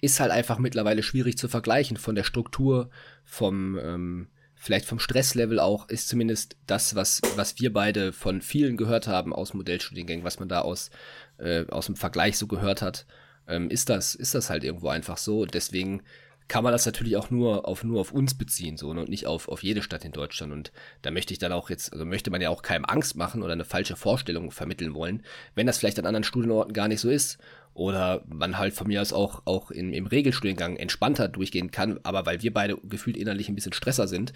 ist 0.00 0.20
halt 0.20 0.30
einfach 0.30 0.58
mittlerweile 0.58 1.02
schwierig 1.02 1.38
zu 1.38 1.48
vergleichen 1.48 1.96
von 1.96 2.14
der 2.14 2.24
Struktur, 2.24 2.90
vom, 3.24 3.78
ähm, 3.78 4.28
vielleicht 4.54 4.86
vom 4.86 4.98
Stresslevel 4.98 5.60
auch, 5.60 5.88
ist 5.88 6.08
zumindest 6.08 6.56
das, 6.66 6.94
was, 6.94 7.22
was 7.36 7.58
wir 7.58 7.72
beide 7.72 8.12
von 8.12 8.42
vielen 8.42 8.76
gehört 8.76 9.06
haben 9.06 9.32
aus 9.32 9.54
Modellstudiengängen, 9.54 10.24
was 10.24 10.38
man 10.38 10.48
da 10.48 10.60
aus, 10.60 10.90
äh, 11.38 11.66
aus 11.66 11.86
dem 11.86 11.96
Vergleich 11.96 12.38
so 12.38 12.46
gehört 12.46 12.82
hat, 12.82 13.06
ähm, 13.46 13.70
ist 13.70 13.88
das, 13.88 14.14
ist 14.14 14.34
das 14.34 14.50
halt 14.50 14.64
irgendwo 14.64 14.88
einfach 14.88 15.18
so. 15.18 15.46
Deswegen 15.46 16.02
kann 16.46 16.62
man 16.62 16.72
das 16.72 16.84
natürlich 16.84 17.16
auch 17.16 17.30
nur 17.30 17.66
auf, 17.66 17.84
nur 17.84 18.00
auf 18.00 18.12
uns 18.12 18.34
beziehen, 18.34 18.76
so, 18.76 18.92
ne, 18.92 19.00
und 19.00 19.08
nicht 19.08 19.26
auf, 19.26 19.48
auf 19.48 19.62
jede 19.62 19.82
Stadt 19.82 20.04
in 20.04 20.12
Deutschland. 20.12 20.52
Und 20.52 20.72
da 21.02 21.10
möchte 21.10 21.32
ich 21.32 21.38
dann 21.38 21.52
auch 21.52 21.70
jetzt, 21.70 21.92
also 21.92 22.04
möchte 22.04 22.30
man 22.30 22.40
ja 22.40 22.50
auch 22.50 22.62
keinem 22.62 22.84
Angst 22.84 23.16
machen 23.16 23.42
oder 23.42 23.54
eine 23.54 23.64
falsche 23.64 23.96
Vorstellung 23.96 24.50
vermitteln 24.50 24.94
wollen, 24.94 25.22
wenn 25.54 25.66
das 25.66 25.78
vielleicht 25.78 25.98
an 25.98 26.06
anderen 26.06 26.24
Studienorten 26.24 26.74
gar 26.74 26.88
nicht 26.88 27.00
so 27.00 27.08
ist. 27.08 27.38
Oder 27.72 28.22
man 28.28 28.56
halt 28.56 28.72
von 28.72 28.86
mir 28.86 29.02
aus 29.02 29.12
auch, 29.12 29.42
auch 29.46 29.72
im, 29.72 29.92
im 29.92 30.06
Regelstudiengang 30.06 30.76
entspannter 30.76 31.28
durchgehen 31.28 31.72
kann, 31.72 31.98
aber 32.04 32.24
weil 32.24 32.40
wir 32.42 32.52
beide 32.52 32.78
gefühlt 32.84 33.16
innerlich 33.16 33.48
ein 33.48 33.56
bisschen 33.56 33.72
Stresser 33.72 34.06
sind, 34.06 34.32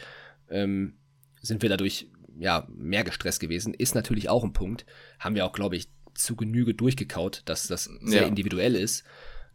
ähm, 0.51 0.95
sind 1.41 1.63
wir 1.63 1.69
dadurch 1.69 2.09
ja 2.37 2.67
mehr 2.69 3.05
gestresst 3.05 3.39
gewesen. 3.39 3.75
Ist 3.75 3.95
natürlich 3.95 4.29
auch 4.29 4.43
ein 4.43 4.53
Punkt. 4.53 4.87
Haben 5.21 5.37
wir 5.37 5.47
auch, 5.47 5.53
glaube 5.53 5.77
ich, 5.77 5.89
zu 6.15 6.35
Genüge 6.35 6.75
durchgekaut, 6.75 7.43
dass 7.45 7.69
das 7.69 7.85
sehr 7.85 8.23
ja. 8.23 8.29
individuell 8.29 8.75
ist. 8.75 9.05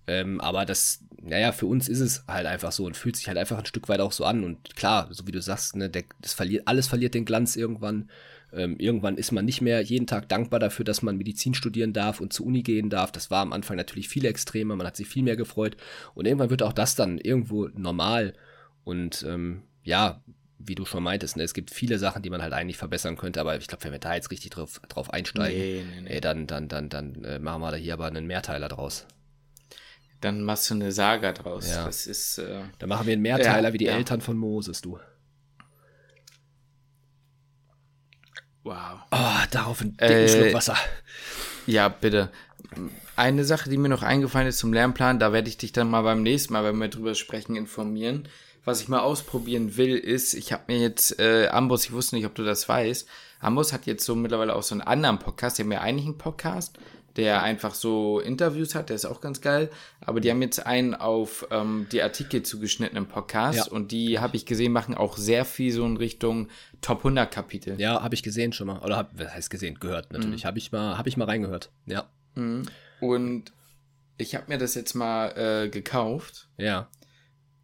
Ähm, 0.05 0.41
aber 0.41 0.65
das, 0.65 1.03
naja, 1.21 1.51
für 1.51 1.65
uns 1.65 1.87
ist 1.87 1.99
es 1.99 2.25
halt 2.27 2.45
einfach 2.45 2.71
so 2.71 2.85
und 2.85 2.97
fühlt 2.97 3.15
sich 3.15 3.27
halt 3.27 3.37
einfach 3.37 3.57
ein 3.57 3.65
Stück 3.65 3.87
weit 3.89 4.01
auch 4.01 4.11
so 4.11 4.25
an. 4.25 4.43
Und 4.43 4.75
klar, 4.75 5.07
so 5.11 5.25
wie 5.27 5.31
du 5.31 5.41
sagst, 5.41 5.75
ne, 5.75 5.89
der, 5.89 6.03
das 6.21 6.33
verliert, 6.33 6.67
alles 6.67 6.87
verliert 6.87 7.13
den 7.13 7.25
Glanz 7.25 7.55
irgendwann. 7.55 8.09
Ähm, 8.51 8.77
irgendwann 8.77 9.17
ist 9.17 9.31
man 9.31 9.45
nicht 9.45 9.61
mehr 9.61 9.81
jeden 9.81 10.05
Tag 10.05 10.29
dankbar 10.29 10.59
dafür, 10.59 10.85
dass 10.85 11.01
man 11.01 11.17
Medizin 11.17 11.53
studieren 11.53 11.93
darf 11.93 12.19
und 12.19 12.33
zur 12.33 12.45
Uni 12.45 12.61
gehen 12.61 12.89
darf. 12.89 13.11
Das 13.11 13.31
war 13.31 13.41
am 13.41 13.53
Anfang 13.53 13.77
natürlich 13.77 14.09
viel 14.09 14.25
extremer, 14.25 14.75
man 14.75 14.85
hat 14.85 14.95
sich 14.95 15.07
viel 15.07 15.23
mehr 15.23 15.37
gefreut. 15.37 15.77
Und 16.13 16.25
irgendwann 16.25 16.49
wird 16.49 16.63
auch 16.63 16.73
das 16.73 16.95
dann 16.95 17.17
irgendwo 17.17 17.69
normal. 17.73 18.33
Und 18.83 19.25
ähm, 19.27 19.63
ja, 19.83 20.21
wie 20.59 20.75
du 20.75 20.85
schon 20.85 21.03
meintest, 21.03 21.37
ne, 21.37 21.43
es 21.43 21.53
gibt 21.53 21.71
viele 21.71 21.97
Sachen, 21.97 22.21
die 22.21 22.29
man 22.29 22.41
halt 22.41 22.53
eigentlich 22.53 22.77
verbessern 22.77 23.17
könnte, 23.17 23.39
aber 23.39 23.57
ich 23.57 23.67
glaube, 23.67 23.83
wenn 23.85 23.91
wir 23.91 23.99
da 23.99 24.15
jetzt 24.15 24.31
richtig 24.31 24.51
drauf, 24.51 24.81
drauf 24.87 25.11
einsteigen, 25.11 25.59
nee, 25.59 25.83
nee, 25.83 26.01
nee. 26.01 26.09
Ey, 26.09 26.21
dann, 26.21 26.47
dann, 26.47 26.67
dann, 26.67 26.89
dann 26.89 27.23
äh, 27.23 27.39
machen 27.39 27.61
wir 27.61 27.71
da 27.71 27.77
hier 27.77 27.93
aber 27.93 28.05
einen 28.05 28.27
Mehrteiler 28.27 28.69
draus. 28.69 29.07
Dann 30.23 30.41
machst 30.41 30.69
du 30.69 30.75
eine 30.75 30.93
Saga 30.93 31.33
draus. 31.33 31.69
Ja. 31.69 31.85
Das 31.85 32.07
ist. 32.07 32.37
Äh, 32.37 32.61
dann 32.79 32.87
machen 32.87 33.05
wir 33.05 33.13
einen 33.13 33.21
Mehrteiler 33.21 33.69
ja, 33.69 33.73
wie 33.73 33.77
die 33.77 33.85
ja. 33.85 33.93
Eltern 33.93 34.21
von 34.21 34.37
Moses, 34.37 34.79
du. 34.79 34.97
Wow. 38.63 39.01
Oh, 39.11 39.45
darauf 39.51 39.81
ein 39.81 39.97
dicken 39.97 40.13
äh, 40.13 40.29
Schluck 40.29 40.53
Wasser. 40.53 40.77
Ja, 41.67 41.89
bitte. 41.89 42.31
Eine 43.17 43.43
Sache, 43.43 43.69
die 43.69 43.75
mir 43.75 43.89
noch 43.89 44.01
eingefallen 44.01 44.47
ist 44.47 44.59
zum 44.59 44.71
Lernplan, 44.71 45.19
da 45.19 45.33
werde 45.33 45.49
ich 45.49 45.57
dich 45.57 45.73
dann 45.73 45.89
mal 45.89 46.03
beim 46.03 46.23
nächsten 46.23 46.53
Mal, 46.53 46.63
wenn 46.63 46.77
wir 46.77 46.87
drüber 46.87 47.15
sprechen, 47.15 47.57
informieren. 47.57 48.29
Was 48.63 48.79
ich 48.79 48.87
mal 48.87 49.01
ausprobieren 49.01 49.75
will, 49.75 49.97
ist, 49.97 50.33
ich 50.33 50.53
habe 50.53 50.63
mir 50.67 50.79
jetzt, 50.79 51.19
äh, 51.19 51.49
Ambos, 51.49 51.83
ich 51.83 51.91
wusste 51.91 52.15
nicht, 52.15 52.25
ob 52.25 52.33
du 52.33 52.45
das 52.45 52.69
weißt, 52.69 53.09
Ambos 53.41 53.73
hat 53.73 53.85
jetzt 53.87 54.05
so 54.05 54.15
mittlerweile 54.15 54.55
auch 54.55 54.63
so 54.63 54.73
einen 54.73 54.81
anderen 54.81 55.19
Podcast, 55.19 55.57
der 55.57 55.65
mir 55.65 55.81
eigentlich 55.81 56.05
einen 56.05 56.17
Podcast, 56.17 56.79
der 57.15 57.43
einfach 57.43 57.75
so 57.75 58.19
Interviews 58.19 58.73
hat, 58.73 58.89
der 58.89 58.95
ist 58.95 59.05
auch 59.05 59.21
ganz 59.21 59.41
geil. 59.41 59.69
Aber 60.01 60.19
die 60.19 60.31
haben 60.31 60.41
jetzt 60.41 60.65
einen 60.65 60.95
auf 60.95 61.47
ähm, 61.51 61.87
die 61.91 62.01
Artikel 62.01 62.43
zugeschnittenen 62.43 63.07
Podcast 63.07 63.67
ja. 63.67 63.71
und 63.71 63.91
die 63.91 64.19
habe 64.19 64.35
ich 64.35 64.45
gesehen, 64.45 64.71
machen 64.71 64.95
auch 64.95 65.17
sehr 65.17 65.45
viel 65.45 65.71
so 65.71 65.85
in 65.85 65.97
Richtung 65.97 66.49
Top 66.81 66.99
100 66.99 67.31
Kapitel. 67.31 67.79
Ja, 67.79 68.01
habe 68.01 68.15
ich 68.15 68.23
gesehen 68.23 68.53
schon 68.53 68.67
mal. 68.67 68.79
Oder 68.79 68.97
hab, 68.97 69.17
was 69.17 69.33
heißt 69.33 69.49
gesehen? 69.49 69.77
Gehört 69.79 70.11
natürlich. 70.11 70.43
Mhm. 70.43 70.47
Habe 70.47 70.57
ich, 70.57 70.71
mal, 70.71 70.97
hab 70.97 71.07
ich 71.07 71.17
mal 71.17 71.25
reingehört. 71.25 71.71
Ja. 71.85 72.09
Mhm. 72.35 72.63
Und 72.99 73.53
ich 74.17 74.35
habe 74.35 74.45
mir 74.47 74.57
das 74.57 74.75
jetzt 74.75 74.93
mal 74.95 75.29
äh, 75.37 75.69
gekauft. 75.69 76.47
Ja. 76.57 76.89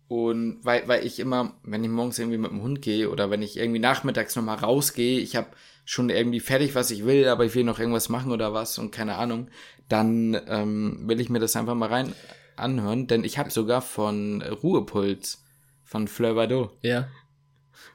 Und 0.07 0.59
weil, 0.63 0.87
weil 0.87 1.05
ich 1.05 1.19
immer, 1.19 1.53
wenn 1.63 1.83
ich 1.83 1.89
morgens 1.89 2.17
irgendwie 2.17 2.39
mit 2.39 2.49
dem 2.49 2.61
Hund 2.61 2.81
gehe 2.81 3.09
oder 3.09 3.29
wenn 3.29 3.43
ich 3.43 3.57
irgendwie 3.57 3.79
nachmittags 3.79 4.35
nochmal 4.35 4.57
rausgehe, 4.57 5.19
ich 5.19 5.35
habe 5.35 5.49
schon 5.89 6.11
irgendwie 6.11 6.39
fertig, 6.39 6.75
was 6.75 6.91
ich 6.91 7.03
will, 7.03 7.27
aber 7.27 7.45
ich 7.45 7.55
will 7.55 7.63
noch 7.63 7.79
irgendwas 7.79 8.09
machen 8.09 8.31
oder 8.31 8.53
was 8.53 8.77
und 8.77 8.91
keine 8.91 9.15
Ahnung, 9.15 9.47
dann 9.87 10.39
ähm, 10.47 10.99
will 11.07 11.19
ich 11.19 11.31
mir 11.31 11.39
das 11.39 11.55
einfach 11.55 11.73
mal 11.73 11.89
rein 11.89 12.13
anhören, 12.55 13.07
denn 13.07 13.23
ich 13.23 13.39
habe 13.39 13.49
sogar 13.49 13.81
von 13.81 14.43
Ruhepuls 14.43 15.43
von 15.83 16.07
Fleur 16.07 16.35
Bardot. 16.35 16.77
Ja. 16.83 17.07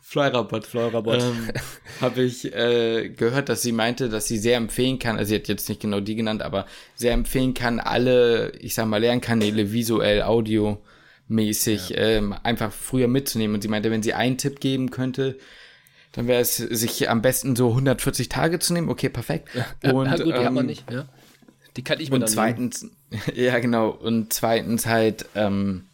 Fleurabot, 0.00 0.66
Fleurabot. 0.66 1.22
Ähm, 1.22 1.52
habe 2.00 2.22
ich 2.22 2.52
äh, 2.52 3.10
gehört, 3.10 3.48
dass 3.48 3.62
sie 3.62 3.70
meinte, 3.70 4.08
dass 4.08 4.26
sie 4.26 4.38
sehr 4.38 4.56
empfehlen 4.56 4.98
kann, 4.98 5.16
also 5.16 5.28
sie 5.28 5.36
hat 5.36 5.46
jetzt 5.46 5.68
nicht 5.68 5.80
genau 5.80 6.00
die 6.00 6.16
genannt, 6.16 6.42
aber 6.42 6.66
sehr 6.96 7.12
empfehlen 7.12 7.54
kann, 7.54 7.78
alle, 7.78 8.50
ich 8.58 8.74
sag 8.74 8.86
mal, 8.86 9.00
Lernkanäle 9.00 9.70
visuell, 9.70 10.22
audio 10.22 10.82
mäßig 11.28 11.90
ja. 11.90 11.98
ähm, 11.98 12.34
einfach 12.42 12.72
früher 12.72 13.06
mitzunehmen. 13.06 13.54
Und 13.54 13.62
sie 13.62 13.68
meinte, 13.68 13.92
wenn 13.92 14.02
sie 14.02 14.14
einen 14.14 14.36
Tipp 14.36 14.58
geben 14.58 14.90
könnte, 14.90 15.38
dann 16.14 16.28
wäre 16.28 16.40
es, 16.40 16.56
sich 16.56 17.10
am 17.10 17.22
besten 17.22 17.56
so 17.56 17.70
140 17.70 18.28
Tage 18.28 18.60
zu 18.60 18.72
nehmen. 18.72 18.88
Okay, 18.88 19.08
perfekt. 19.08 19.48
Ja, 19.54 19.92
und, 19.92 20.06
ja, 20.06 20.16
gut, 20.16 20.26
die 20.26 20.30
ähm, 20.30 20.44
haben 20.44 20.54
wir 20.54 20.62
nicht, 20.62 20.90
ja. 20.90 21.06
Die 21.76 21.82
kann 21.82 21.98
ich 21.98 22.08
mir 22.08 22.16
Und 22.16 22.20
dann 22.22 22.30
zweitens, 22.30 22.82
nehmen. 22.82 23.22
ja 23.34 23.58
genau, 23.58 23.90
und 23.90 24.32
zweitens 24.32 24.86
halt, 24.86 25.26
ähm, 25.34 25.86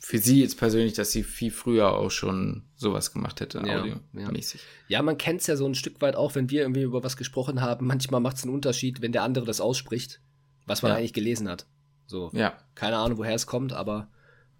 für 0.00 0.18
sie 0.18 0.42
jetzt 0.42 0.58
persönlich, 0.58 0.92
dass 0.94 1.12
sie 1.12 1.22
viel 1.22 1.50
früher 1.50 1.94
auch 1.94 2.10
schon 2.10 2.64
sowas 2.76 3.12
gemacht 3.12 3.40
hätte, 3.40 3.62
ja, 3.64 3.80
audiomäßig. 3.80 4.60
Ja. 4.88 4.98
ja, 4.98 5.02
man 5.02 5.16
kennt 5.16 5.40
es 5.40 5.46
ja 5.46 5.56
so 5.56 5.64
ein 5.64 5.74
Stück 5.74 6.02
weit 6.02 6.16
auch, 6.16 6.34
wenn 6.34 6.50
wir 6.50 6.62
irgendwie 6.62 6.82
über 6.82 7.02
was 7.02 7.16
gesprochen 7.16 7.62
haben. 7.62 7.86
Manchmal 7.86 8.20
macht 8.20 8.36
es 8.36 8.42
einen 8.42 8.52
Unterschied, 8.52 9.00
wenn 9.00 9.12
der 9.12 9.22
andere 9.22 9.46
das 9.46 9.60
ausspricht, 9.60 10.20
was 10.66 10.82
man 10.82 10.90
ja. 10.90 10.98
eigentlich 10.98 11.14
gelesen 11.14 11.48
hat. 11.48 11.66
So, 12.06 12.30
ja. 12.34 12.52
keine 12.74 12.96
Ahnung, 12.96 13.16
woher 13.16 13.34
es 13.34 13.46
kommt, 13.46 13.72
aber 13.72 14.08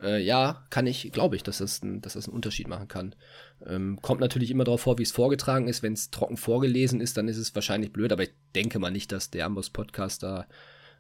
äh, 0.05 0.23
ja, 0.23 0.67
kann 0.71 0.87
ich, 0.87 1.11
glaube 1.13 1.37
ich, 1.37 1.43
dass 1.43 1.59
das, 1.59 1.83
ein, 1.83 2.01
dass 2.01 2.13
das 2.13 2.27
einen 2.27 2.35
Unterschied 2.35 2.69
machen 2.69 2.89
kann. 2.89 3.15
Ähm, 3.67 3.99
kommt 4.03 4.21
natürlich 4.21 4.51
immer 4.51 4.65
darauf 4.65 4.83
vor, 4.83 4.99
wie 4.99 5.03
es 5.03 5.13
vorgetragen 5.13 5.67
ist. 5.67 5.83
Wenn 5.83 5.95
es 5.95 6.11
trocken 6.11 6.37
vorgelesen 6.37 7.01
ist, 7.01 7.17
dann 7.17 7.29
ist 7.29 7.39
es 7.39 7.55
wahrscheinlich 7.55 7.93
blöd, 7.93 8.13
aber 8.13 8.25
ich 8.25 8.33
denke 8.55 8.79
mal 8.79 8.91
nicht, 8.91 9.11
dass 9.13 9.31
der 9.31 9.47
Amboss-Podcast 9.47 10.23
da 10.23 10.47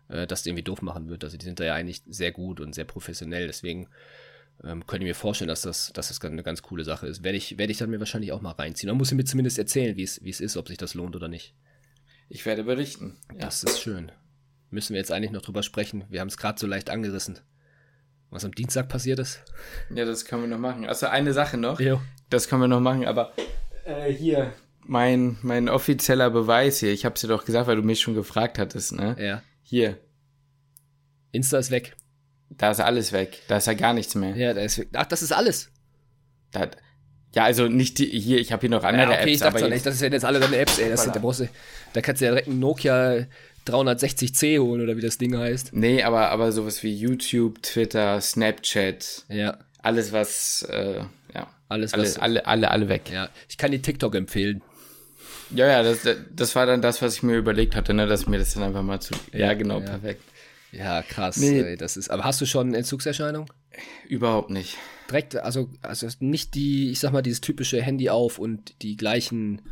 äh, 0.08 0.26
das 0.26 0.46
irgendwie 0.46 0.64
doof 0.64 0.82
machen 0.82 1.08
wird. 1.08 1.22
Also 1.22 1.36
die 1.36 1.44
sind 1.44 1.60
da 1.60 1.64
ja 1.64 1.74
eigentlich 1.74 2.02
sehr 2.06 2.32
gut 2.32 2.60
und 2.60 2.74
sehr 2.74 2.86
professionell, 2.86 3.46
deswegen 3.46 3.88
ähm, 4.62 4.86
könnte 4.86 5.04
ich 5.04 5.10
mir 5.10 5.14
vorstellen, 5.14 5.48
dass 5.48 5.62
das, 5.62 5.92
dass 5.92 6.08
das 6.08 6.20
eine 6.22 6.42
ganz 6.42 6.62
coole 6.62 6.84
Sache 6.84 7.06
ist. 7.06 7.22
Werde 7.22 7.36
ich, 7.36 7.58
werde 7.58 7.72
ich 7.72 7.78
dann 7.78 7.90
mir 7.90 7.98
wahrscheinlich 7.98 8.32
auch 8.32 8.40
mal 8.40 8.52
reinziehen. 8.52 8.88
Man 8.88 8.98
muss 8.98 9.12
mir 9.12 9.24
zumindest 9.24 9.58
erzählen, 9.58 9.96
wie 9.96 10.04
es, 10.04 10.24
wie 10.24 10.30
es 10.30 10.40
ist, 10.40 10.56
ob 10.56 10.68
sich 10.68 10.78
das 10.78 10.94
lohnt 10.94 11.16
oder 11.16 11.28
nicht. 11.28 11.54
Ich 12.28 12.46
werde 12.46 12.64
berichten. 12.64 13.18
Ja. 13.32 13.40
Das 13.40 13.62
ist 13.64 13.80
schön. 13.80 14.10
Müssen 14.70 14.94
wir 14.94 15.00
jetzt 15.00 15.12
eigentlich 15.12 15.30
noch 15.30 15.42
drüber 15.42 15.62
sprechen. 15.62 16.04
Wir 16.08 16.20
haben 16.20 16.28
es 16.28 16.36
gerade 16.36 16.58
so 16.58 16.66
leicht 16.66 16.88
angerissen 16.88 17.40
was 18.30 18.44
am 18.44 18.52
Dienstag 18.52 18.88
passiert 18.88 19.18
ist. 19.18 19.42
Ja, 19.94 20.04
das 20.04 20.24
können 20.24 20.42
wir 20.42 20.48
noch 20.48 20.58
machen. 20.58 20.86
Also 20.86 21.06
eine 21.06 21.32
Sache 21.32 21.56
noch. 21.56 21.80
Jo. 21.80 22.00
Das 22.30 22.48
können 22.48 22.62
wir 22.62 22.68
noch 22.68 22.80
machen, 22.80 23.06
aber 23.06 23.32
äh, 23.84 24.10
hier, 24.12 24.52
mein, 24.86 25.38
mein 25.42 25.68
offizieller 25.68 26.30
Beweis 26.30 26.80
hier. 26.80 26.92
Ich 26.92 27.04
habe 27.04 27.14
es 27.14 27.20
dir 27.20 27.28
doch 27.28 27.44
gesagt, 27.44 27.66
weil 27.66 27.76
du 27.76 27.82
mich 27.82 28.00
schon 28.00 28.14
gefragt 28.14 28.58
hattest, 28.58 28.92
ne? 28.92 29.16
Ja. 29.18 29.42
Hier. 29.62 29.98
Insta 31.32 31.58
ist 31.58 31.70
weg. 31.70 31.96
Da 32.50 32.70
ist 32.70 32.80
alles 32.80 33.12
weg. 33.12 33.42
Da 33.48 33.56
ist 33.56 33.66
ja 33.66 33.74
gar 33.74 33.94
nichts 33.94 34.14
mehr. 34.14 34.36
Ja, 34.36 34.54
da 34.54 34.60
ist 34.60 34.78
weg. 34.78 34.88
Ach, 34.92 35.06
das 35.06 35.22
ist 35.22 35.32
alles. 35.32 35.70
Da, 36.52 36.70
ja, 37.34 37.44
also 37.44 37.66
nicht 37.66 37.98
die, 37.98 38.06
hier, 38.06 38.38
ich 38.38 38.52
habe 38.52 38.60
hier 38.60 38.70
noch 38.70 38.84
andere 38.84 39.02
ja, 39.02 39.10
okay, 39.10 39.22
Apps. 39.22 39.32
Ich 39.32 39.40
dachte 39.40 39.64
aber 39.64 39.74
nicht, 39.74 39.84
das 39.84 39.98
sind 39.98 40.12
jetzt 40.12 40.24
alle 40.24 40.38
deine 40.38 40.56
Apps, 40.56 40.78
ey. 40.78 40.90
Das 40.90 41.02
sind, 41.02 41.16
da, 41.16 41.20
brauchst 41.20 41.40
du, 41.40 41.48
da 41.92 42.00
kannst 42.00 42.20
du 42.20 42.26
ja 42.26 42.30
direkt 42.30 42.48
einen 42.48 42.60
Nokia 42.60 43.26
360C 43.66 44.58
holen 44.60 44.82
oder 44.82 44.96
wie 44.96 45.00
das 45.00 45.18
Ding 45.18 45.36
heißt. 45.36 45.72
Nee, 45.72 46.02
aber, 46.02 46.30
aber 46.30 46.52
sowas 46.52 46.82
wie 46.82 46.94
YouTube, 46.94 47.62
Twitter, 47.62 48.20
Snapchat. 48.20 49.24
Ja. 49.28 49.58
Alles, 49.82 50.12
was, 50.12 50.66
äh, 50.70 51.00
ja. 51.34 51.48
Alles, 51.68 51.94
alle, 51.94 52.02
was. 52.02 52.18
Alle, 52.18 52.46
alle, 52.46 52.70
alle 52.70 52.88
weg. 52.88 53.10
Ja. 53.12 53.28
Ich 53.48 53.56
kann 53.56 53.70
die 53.72 53.80
TikTok 53.82 54.14
empfehlen. 54.14 54.62
Ja, 55.50 55.66
ja, 55.66 55.82
das, 55.82 56.00
das 56.34 56.56
war 56.56 56.66
dann 56.66 56.82
das, 56.82 57.02
was 57.02 57.16
ich 57.16 57.22
mir 57.22 57.36
überlegt 57.36 57.76
hatte, 57.76 57.94
ne, 57.94 58.06
dass 58.06 58.26
mir 58.26 58.38
das 58.38 58.54
dann 58.54 58.62
einfach 58.62 58.82
mal 58.82 59.00
zu. 59.00 59.14
Ja, 59.32 59.40
ja 59.40 59.54
genau, 59.54 59.80
ja. 59.80 59.86
perfekt. 59.86 60.22
Ja, 60.72 61.02
krass. 61.02 61.36
Nee. 61.36 61.60
Ey, 61.60 61.76
das 61.76 61.96
ist, 61.96 62.10
aber 62.10 62.24
hast 62.24 62.40
du 62.40 62.46
schon 62.46 62.74
Entzugserscheinung? 62.74 63.46
Überhaupt 64.08 64.50
nicht. 64.50 64.76
Direkt, 65.08 65.36
also, 65.36 65.70
also 65.82 66.08
nicht 66.20 66.54
die, 66.54 66.90
ich 66.90 67.00
sag 67.00 67.12
mal, 67.12 67.22
dieses 67.22 67.40
typische 67.40 67.80
Handy 67.80 68.10
auf 68.10 68.38
und 68.38 68.82
die 68.82 68.96
gleichen, 68.96 69.62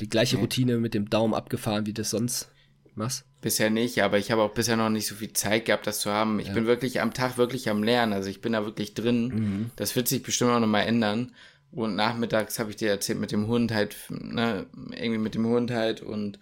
die 0.00 0.08
gleiche 0.08 0.36
nee. 0.36 0.42
Routine 0.42 0.78
mit 0.78 0.94
dem 0.94 1.08
Daumen 1.08 1.32
abgefahren, 1.32 1.86
wie 1.86 1.94
das 1.94 2.10
sonst 2.10 2.50
machst? 2.96 3.24
Bisher 3.40 3.70
nicht, 3.70 4.02
aber 4.02 4.18
ich 4.18 4.30
habe 4.30 4.42
auch 4.42 4.54
bisher 4.54 4.76
noch 4.76 4.90
nicht 4.90 5.06
so 5.06 5.14
viel 5.14 5.32
Zeit 5.32 5.66
gehabt, 5.66 5.86
das 5.86 6.00
zu 6.00 6.10
haben. 6.10 6.38
Ich 6.38 6.48
ja. 6.48 6.54
bin 6.54 6.66
wirklich 6.66 7.00
am 7.00 7.12
Tag 7.12 7.36
wirklich 7.36 7.68
am 7.68 7.82
Lernen, 7.82 8.12
also 8.12 8.28
ich 8.28 8.40
bin 8.40 8.52
da 8.52 8.64
wirklich 8.64 8.94
drin. 8.94 9.26
Mhm. 9.26 9.70
Das 9.76 9.96
wird 9.96 10.08
sich 10.08 10.22
bestimmt 10.22 10.52
auch 10.52 10.60
nochmal 10.60 10.86
ändern. 10.86 11.32
Und 11.70 11.96
nachmittags 11.96 12.58
habe 12.58 12.70
ich 12.70 12.76
dir 12.76 12.88
erzählt 12.88 13.18
mit 13.18 13.32
dem 13.32 13.48
Hund 13.48 13.72
halt, 13.72 13.96
ne, 14.08 14.66
irgendwie 14.90 15.18
mit 15.18 15.34
dem 15.34 15.46
Hund 15.46 15.72
halt 15.72 16.02
und 16.02 16.38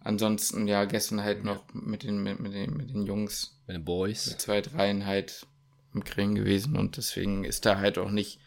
ansonsten 0.00 0.68
ja 0.68 0.84
gestern 0.84 1.22
halt 1.22 1.44
noch 1.44 1.64
mit 1.74 2.04
den, 2.04 2.22
mit, 2.22 2.38
mit 2.38 2.54
den, 2.54 2.76
mit 2.76 2.90
den 2.90 3.04
Jungs. 3.04 3.60
Mit 3.66 3.76
den 3.76 3.84
Boys. 3.84 4.28
Mit 4.28 4.40
zwei, 4.40 4.60
dreien 4.60 5.04
halt 5.04 5.46
im 5.94 6.04
Kring 6.04 6.34
gewesen 6.34 6.76
und 6.76 6.96
deswegen 6.96 7.44
ist 7.44 7.66
da 7.66 7.78
halt 7.78 7.98
auch 7.98 8.10
nicht 8.10 8.40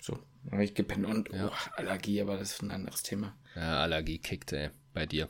so. 0.00 0.18
Aber 0.50 0.62
ich 0.62 0.74
gepennt 0.74 1.06
und 1.06 1.32
ja. 1.32 1.48
oh, 1.48 1.70
Allergie, 1.76 2.20
aber 2.20 2.36
das 2.36 2.52
ist 2.52 2.62
ein 2.62 2.70
anderes 2.70 3.02
Thema. 3.02 3.34
Ja, 3.56 3.80
Allergie 3.80 4.18
kickt, 4.18 4.52
ey, 4.52 4.70
bei 4.92 5.06
dir. 5.06 5.28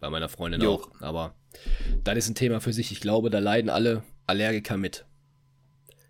Bei 0.00 0.10
meiner 0.10 0.28
Freundin 0.28 0.60
jo. 0.60 0.74
auch. 0.74 0.90
Aber 1.00 1.34
das 2.04 2.16
ist 2.16 2.28
ein 2.28 2.34
Thema 2.34 2.60
für 2.60 2.72
sich. 2.72 2.90
Ich 2.90 3.00
glaube, 3.00 3.30
da 3.30 3.38
leiden 3.38 3.70
alle 3.70 4.02
Allergiker 4.26 4.76
mit. 4.76 5.04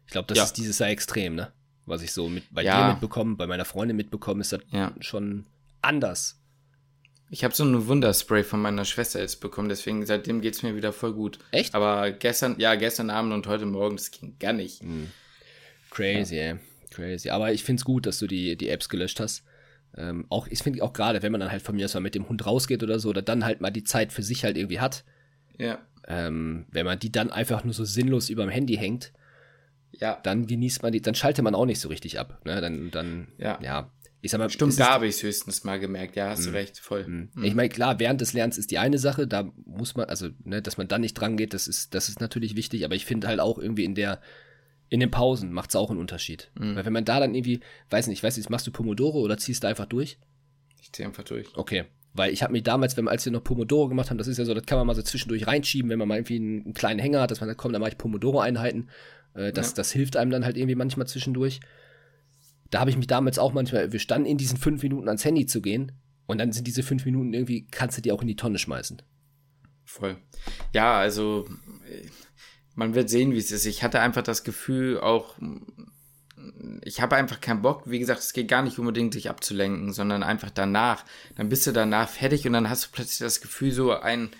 Ich 0.07 0.13
glaube, 0.13 0.29
das 0.29 0.39
ja. 0.39 0.45
ist 0.45 0.55
dieses 0.55 0.79
Jahr 0.79 0.91
extrem, 0.91 1.35
ne? 1.35 1.53
Was 1.87 2.03
ich 2.03 2.13
so 2.13 2.29
mit, 2.29 2.45
bei 2.53 2.63
ja. 2.63 2.87
dir 2.87 2.93
mitbekomme, 2.93 3.37
bei 3.37 3.47
meiner 3.47 3.65
Freundin 3.65 3.97
mitbekomme, 3.97 4.43
ist 4.43 4.53
das 4.53 4.61
ja. 4.71 4.95
schon 5.01 5.47
anders. 5.83 6.41
Ich 7.31 7.45
habe 7.45 7.55
so 7.55 7.65
ein 7.65 7.87
Wunderspray 7.87 8.43
von 8.43 8.61
meiner 8.61 8.85
Schwester 8.85 9.21
jetzt 9.21 9.41
bekommen, 9.41 9.69
deswegen 9.69 10.05
seitdem 10.05 10.41
geht 10.41 10.55
es 10.55 10.63
mir 10.65 10.75
wieder 10.75 10.93
voll 10.93 11.15
gut. 11.15 11.39
Echt? 11.53 11.75
Aber 11.75 12.11
gestern, 12.11 12.57
ja, 12.59 12.75
gestern 12.75 13.09
Abend 13.09 13.33
und 13.33 13.47
heute 13.47 13.67
Morgen, 13.67 13.97
das 13.97 14.11
ging 14.11 14.37
gar 14.39 14.53
nicht. 14.53 14.83
Mhm. 14.83 15.11
Crazy, 15.91 16.37
ja. 16.37 16.43
ey. 16.43 16.59
Crazy. 16.91 17.31
Aber 17.31 17.53
ich 17.53 17.63
finde 17.63 17.81
es 17.81 17.85
gut, 17.85 18.07
dass 18.07 18.19
du 18.19 18.27
die, 18.27 18.57
die 18.57 18.69
Apps 18.69 18.89
gelöscht 18.89 19.21
hast. 19.21 19.45
Ähm, 19.97 20.27
auch, 20.29 20.47
ich 20.49 20.63
finde 20.63 20.83
auch 20.83 20.93
gerade, 20.93 21.23
wenn 21.23 21.33
man 21.33 21.41
dann 21.41 21.51
halt 21.51 21.63
von 21.63 21.77
mir 21.77 21.85
aus 21.85 21.95
mal 21.95 22.01
mit 22.01 22.15
dem 22.15 22.29
Hund 22.29 22.47
rausgeht 22.47 22.83
oder 22.83 22.99
so, 22.99 23.09
oder 23.09 23.23
dann 23.23 23.45
halt 23.45 23.61
mal 23.61 23.71
die 23.71 23.85
Zeit 23.85 24.13
für 24.13 24.23
sich 24.23 24.45
halt 24.45 24.57
irgendwie 24.57 24.81
hat. 24.81 25.05
Ja. 25.59 25.79
Ähm, 26.07 26.67
wenn 26.71 26.87
man 26.87 26.99
die 26.99 27.13
dann 27.13 27.31
einfach 27.31 27.65
nur 27.65 27.75
so 27.75 27.85
sinnlos 27.85 28.31
über 28.31 28.45
dem 28.45 28.51
Handy 28.51 28.77
hängt, 28.77 29.13
ja. 29.93 30.19
dann 30.23 30.47
genießt 30.47 30.83
man 30.83 30.93
die, 30.93 31.03
dann 31.03 31.15
schaltet 31.15 31.45
man 31.45 31.55
auch 31.55 31.67
nicht 31.67 31.81
so 31.81 31.89
richtig 31.89 32.19
ab. 32.19 32.41
Ne? 32.45 32.61
Dann, 32.61 32.91
dann, 32.91 33.29
ja. 33.39 33.59
ja. 33.63 33.91
Ich 34.23 34.31
sag 34.31 34.39
mal, 34.39 34.51
Stimmt, 34.51 34.79
da 34.79 34.91
habe 34.91 35.07
ich 35.07 35.17
es 35.17 35.23
höchstens 35.23 35.65
mal 35.65 35.81
gemerkt. 35.81 36.15
Ja, 36.15 36.29
hast 36.29 36.45
du 36.45 36.51
mhm. 36.51 36.57
recht, 36.57 36.79
voll. 36.79 37.07
Mhm. 37.07 37.31
Ich 37.43 37.55
meine, 37.55 37.71
klar, 37.71 37.99
während 37.99 38.21
des 38.21 38.35
Lernens 38.35 38.59
ist 38.59 38.71
die 38.71 38.79
eine 38.79 38.99
Sache, 38.99 39.27
da 39.27 39.51
muss 39.65 39.97
man, 39.97 40.07
also, 40.07 40.29
ne, 40.45 40.61
dass 40.61 40.77
man 40.77 40.89
dann 40.89 41.01
nicht 41.01 41.15
dran 41.15 41.39
geht, 41.39 41.55
das 41.55 41.67
ist, 41.69 41.95
das 41.95 42.11
ist 42.11 42.21
natürlich 42.21 42.55
wichtig, 42.55 42.85
aber 42.85 42.95
ich 42.95 43.07
finde 43.07 43.29
halt 43.29 43.41
auch 43.41 43.59
irgendwie 43.59 43.85
in 43.85 43.95
der, 43.95 44.21
in 44.91 45.01
den 45.01 45.11
Pausen 45.11 45.53
macht 45.53 45.71
es 45.71 45.77
auch 45.77 45.91
einen 45.91 45.99
Unterschied. 45.99 46.51
Mhm. 46.59 46.77
Weil 46.77 46.85
wenn 46.85 46.93
man 46.93 47.05
da 47.07 47.19
dann 47.19 47.35
irgendwie, 47.35 47.61
weiß 47.89 48.09
nicht, 48.09 48.23
weiß 48.23 48.37
nicht, 48.37 48.51
machst 48.51 48.67
du 48.67 48.71
Pomodoro 48.71 49.21
oder 49.21 49.39
ziehst 49.39 49.65
du 49.65 49.69
einfach 49.69 49.87
durch? 49.87 50.19
Ich 50.83 50.93
ziehe 50.93 51.09
einfach 51.09 51.25
durch. 51.25 51.47
Okay. 51.57 51.85
Weil 52.13 52.33
ich 52.33 52.43
habe 52.43 52.53
mir 52.53 52.63
damals, 52.63 52.97
wenn 52.97 53.05
wir, 53.05 53.11
als 53.11 53.25
wir 53.25 53.33
noch 53.33 53.45
Pomodoro 53.45 53.89
gemacht 53.89 54.11
haben, 54.11 54.19
das 54.19 54.27
ist 54.27 54.37
ja 54.37 54.45
so, 54.45 54.53
das 54.53 54.67
kann 54.67 54.77
man 54.77 54.87
mal 54.87 54.95
so 54.95 55.03
zwischendurch 55.03 55.47
reinschieben, 55.47 55.91
wenn 55.91 55.99
man 55.99 56.09
mal 56.09 56.17
irgendwie 56.17 56.37
einen, 56.37 56.65
einen 56.65 56.75
kleinen 56.75 56.99
Hänger 56.99 57.21
hat, 57.21 57.31
dass 57.31 57.41
man 57.41 57.49
da 57.49 57.55
kommt, 57.55 57.73
dann 57.75 57.81
mache 57.81 57.93
ich 57.93 57.99
Pomodoro-Einheiten. 57.99 58.91
Äh, 59.35 59.53
das, 59.53 59.69
ja. 59.71 59.77
das 59.77 59.93
hilft 59.93 60.17
einem 60.17 60.31
dann 60.31 60.45
halt 60.45 60.57
irgendwie 60.57 60.75
manchmal 60.75 61.07
zwischendurch 61.07 61.61
da 62.71 62.81
habe 62.81 62.91
ich 62.91 62.97
mich 62.97 63.07
damals 63.07 63.39
auch 63.39 63.53
manchmal, 63.53 63.93
wir 63.93 63.99
standen 63.99 64.27
in 64.27 64.39
diesen 64.39 64.57
fünf 64.57 64.83
Minuten 64.83 65.09
ans 65.09 65.25
Handy 65.25 65.47
zu 65.47 65.61
gehen 65.61 65.93
und 66.27 66.39
dann 66.39 66.53
sind 66.53 66.67
diese 66.67 66.83
fünf 66.83 67.05
Minuten 67.05 67.35
irgendwie, 67.35 67.67
kannst 67.67 67.99
du 67.99 68.03
die 68.03 68.13
auch 68.13 68.23
in 68.23 68.29
die 68.29 68.37
Tonne 68.37 68.59
schmeißen. 68.59 69.03
Voll. 69.85 70.17
Ja, 70.73 70.99
also 70.99 71.49
man 72.81 72.95
wird 72.95 73.11
sehen, 73.11 73.33
wie 73.33 73.39
es 73.39 73.53
ist. 73.53 73.67
Ich 73.67 73.83
hatte 73.83 74.01
einfach 74.01 74.23
das 74.23 74.43
Gefühl, 74.43 74.99
auch 75.01 75.37
ich 76.83 77.03
habe 77.03 77.17
einfach 77.17 77.41
keinen 77.43 77.61
Bock. 77.61 77.83
Wie 77.85 77.99
gesagt, 77.99 78.21
es 78.21 78.33
geht 78.33 78.49
gar 78.49 78.63
nicht 78.63 78.79
unbedingt, 78.79 79.13
sich 79.13 79.29
abzulenken, 79.29 79.93
sondern 79.93 80.23
einfach 80.23 80.49
danach. 80.49 81.05
Dann 81.37 81.51
bist 81.51 81.67
du 81.67 81.73
danach 81.73 82.09
fertig 82.09 82.47
und 82.47 82.55
dann 82.55 82.71
hast 82.71 82.87
du 82.87 82.89
plötzlich 82.91 83.19
das 83.19 83.43
Gefühl, 83.43 83.71
so 83.71 83.93
ein, 83.93 84.31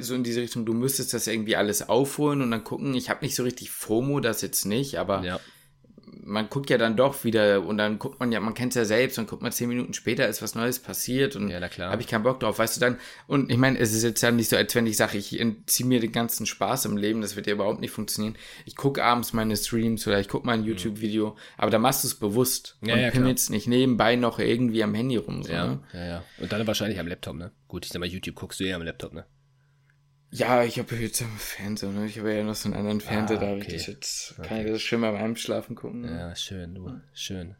so 0.00 0.14
in 0.14 0.22
diese 0.22 0.42
Richtung, 0.42 0.66
du 0.66 0.74
müsstest 0.74 1.14
das 1.14 1.26
irgendwie 1.26 1.56
alles 1.56 1.88
aufholen 1.88 2.42
und 2.42 2.50
dann 2.50 2.62
gucken. 2.62 2.92
Ich 2.94 3.08
habe 3.08 3.24
nicht 3.24 3.34
so 3.34 3.42
richtig 3.42 3.70
FOMO, 3.70 4.20
das 4.20 4.42
jetzt 4.42 4.66
nicht, 4.66 4.98
aber 4.98 5.24
ja 5.24 5.40
man 6.28 6.50
guckt 6.50 6.68
ja 6.68 6.76
dann 6.76 6.96
doch 6.96 7.24
wieder 7.24 7.64
und 7.64 7.78
dann 7.78 7.98
guckt 7.98 8.20
man 8.20 8.30
ja, 8.30 8.38
man 8.40 8.54
kennt 8.54 8.72
es 8.72 8.76
ja 8.76 8.84
selbst 8.84 9.18
und 9.18 9.28
guckt 9.28 9.42
mal 9.42 9.50
zehn 9.50 9.68
Minuten 9.68 9.94
später 9.94 10.28
ist 10.28 10.42
was 10.42 10.54
Neues 10.54 10.78
passiert 10.78 11.36
und 11.36 11.48
ja, 11.48 11.60
habe 11.60 12.02
ich 12.02 12.06
keinen 12.06 12.22
Bock 12.22 12.40
drauf, 12.40 12.58
weißt 12.58 12.76
du 12.76 12.80
dann. 12.80 12.98
Und 13.26 13.50
ich 13.50 13.56
meine, 13.56 13.78
es 13.78 13.94
ist 13.94 14.02
jetzt 14.02 14.20
ja 14.20 14.30
nicht 14.30 14.50
so, 14.50 14.56
als 14.56 14.74
wenn 14.74 14.86
ich 14.86 14.96
sage, 14.96 15.16
ich 15.16 15.40
entziehe 15.40 15.86
mir 15.86 16.00
den 16.00 16.12
ganzen 16.12 16.44
Spaß 16.46 16.84
im 16.84 16.96
Leben, 16.96 17.22
das 17.22 17.34
wird 17.34 17.46
ja 17.46 17.54
überhaupt 17.54 17.80
nicht 17.80 17.90
funktionieren. 17.90 18.36
Ich 18.66 18.76
gucke 18.76 19.02
abends 19.02 19.32
meine 19.32 19.56
Streams 19.56 20.06
oder 20.06 20.20
ich 20.20 20.28
gucke 20.28 20.46
mal 20.46 20.52
ein 20.52 20.60
mhm. 20.60 20.68
YouTube-Video, 20.68 21.36
aber 21.56 21.70
da 21.70 21.78
machst 21.78 22.04
du 22.04 22.08
es 22.08 22.14
bewusst 22.14 22.76
ja, 22.82 22.94
und 22.94 23.00
ja, 23.00 23.10
pimmelst 23.10 23.50
nicht 23.50 23.66
nebenbei 23.66 24.16
noch 24.16 24.38
irgendwie 24.38 24.82
am 24.82 24.94
Handy 24.94 25.16
rum. 25.16 25.42
So, 25.42 25.52
ja, 25.52 25.66
ne? 25.66 25.80
ja, 25.94 26.06
ja. 26.06 26.24
Und 26.38 26.52
dann 26.52 26.66
wahrscheinlich 26.66 27.00
am 27.00 27.08
Laptop, 27.08 27.36
ne? 27.36 27.52
Gut, 27.68 27.86
ich 27.86 27.92
sag 27.92 28.00
mal, 28.00 28.06
YouTube 28.06 28.34
guckst 28.34 28.60
du 28.60 28.64
ja 28.64 28.76
am 28.76 28.82
Laptop, 28.82 29.14
ne? 29.14 29.24
Ja, 30.30 30.62
ich 30.62 30.78
habe 30.78 30.94
jetzt 30.96 31.22
am 31.22 31.36
Fernseher, 31.38 31.90
ne? 31.90 32.06
Ich 32.06 32.18
habe 32.18 32.34
ja 32.34 32.44
noch 32.44 32.54
so 32.54 32.68
einen 32.68 32.76
anderen 32.76 33.00
Fernseher, 33.00 33.38
ah, 33.38 33.40
da 33.40 33.52
okay. 33.54 33.74
ich 33.74 33.86
jetzt, 33.86 34.36
kann 34.36 34.44
okay. 34.44 34.66
ich 34.66 34.72
das 34.72 34.82
schön 34.82 35.00
mal 35.00 35.12
beim 35.12 35.36
Schlafen 35.36 35.74
gucken. 35.74 36.02
Ne? 36.02 36.10
Ja, 36.10 36.36
schön, 36.36 36.74
du, 36.74 37.00
schön. 37.14 37.56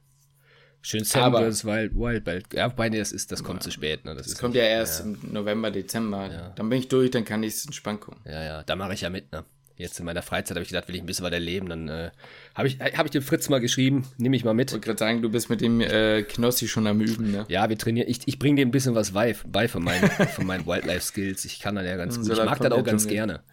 Schön 0.80 1.04
Sam. 1.04 1.32
Wild, 1.32 1.94
Wild 1.94 2.24
Belt. 2.24 2.46
Ja, 2.52 2.70
wobei, 2.70 2.88
das, 2.88 3.12
ist, 3.12 3.32
das 3.32 3.42
kommt 3.42 3.62
zu 3.62 3.70
spät. 3.70 4.04
Ne? 4.04 4.14
Das, 4.14 4.28
das 4.28 4.38
kommt 4.38 4.54
nicht, 4.54 4.62
ja 4.62 4.68
erst 4.68 5.00
ja. 5.00 5.06
im 5.06 5.18
November, 5.32 5.70
Dezember. 5.70 6.30
Ja. 6.30 6.48
Dann 6.50 6.68
bin 6.68 6.78
ich 6.78 6.88
durch, 6.88 7.10
dann 7.10 7.24
kann 7.24 7.42
ich 7.42 7.54
es 7.54 7.64
entspannt 7.64 8.00
gucken. 8.00 8.20
Ja, 8.24 8.44
ja, 8.44 8.62
da 8.62 8.76
mache 8.76 8.94
ich 8.94 9.00
ja 9.00 9.10
mit, 9.10 9.32
ne? 9.32 9.44
Jetzt 9.78 10.00
in 10.00 10.06
meiner 10.06 10.22
Freizeit 10.22 10.56
habe 10.56 10.64
ich 10.64 10.70
gedacht, 10.70 10.88
will 10.88 10.96
ich 10.96 11.02
ein 11.02 11.06
bisschen 11.06 11.24
weiter 11.24 11.36
erleben. 11.36 11.68
Dann 11.68 11.88
äh, 11.88 12.10
habe 12.56 12.66
ich, 12.66 12.80
hab 12.80 13.06
ich 13.06 13.12
dem 13.12 13.22
Fritz 13.22 13.48
mal 13.48 13.60
geschrieben, 13.60 14.08
nehme 14.18 14.34
ich 14.34 14.42
mal 14.42 14.52
mit. 14.52 14.70
Ich 14.70 14.74
wollte 14.74 14.86
gerade 14.86 14.98
sagen, 14.98 15.22
du 15.22 15.30
bist 15.30 15.50
mit 15.50 15.60
dem 15.60 15.80
äh, 15.80 16.24
Knossi 16.24 16.66
schon 16.66 16.88
am 16.88 17.00
Üben, 17.00 17.30
ne? 17.30 17.46
Ja, 17.48 17.68
wir 17.68 17.78
trainieren. 17.78 18.08
Ich, 18.08 18.26
ich 18.26 18.40
bringe 18.40 18.56
dir 18.56 18.66
ein 18.66 18.72
bisschen 18.72 18.96
was 18.96 19.12
bei, 19.12 19.36
bei 19.46 19.68
von 19.68 19.84
meinen, 19.84 20.10
von 20.34 20.46
meinen 20.46 20.66
Wildlife-Skills. 20.66 21.44
Ich 21.44 21.60
kann 21.60 21.76
dann 21.76 21.86
ja 21.86 21.96
ganz 21.96 22.18
gut. 22.18 22.28
Ich 22.28 22.44
mag 22.44 22.58
das 22.58 22.72
auch 22.72 22.82
ganz 22.82 23.06
gerne. 23.06 23.44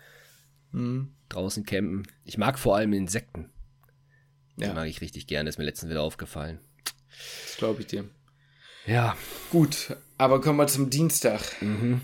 Mhm. 0.72 1.12
Draußen 1.30 1.64
campen. 1.64 2.08
Ich 2.24 2.40
mag 2.40 2.58
vor 2.58 2.76
allem 2.76 2.94
Insekten. 2.94 3.52
Die 4.58 4.64
ja. 4.64 4.74
mag 4.74 4.88
ich 4.88 5.02
richtig 5.02 5.28
gerne. 5.28 5.48
Ist 5.48 5.60
mir 5.60 5.66
letztens 5.66 5.92
wieder 5.92 6.02
aufgefallen. 6.02 6.60
Das 7.46 7.58
glaube 7.58 7.82
ich 7.82 7.88
dir. 7.88 8.06
Ja. 8.88 9.16
Gut, 9.52 9.96
aber 10.18 10.42
kommen 10.42 10.58
wir 10.58 10.66
zum 10.66 10.90
Dienstag. 10.90 11.42
Mhm. 11.62 12.02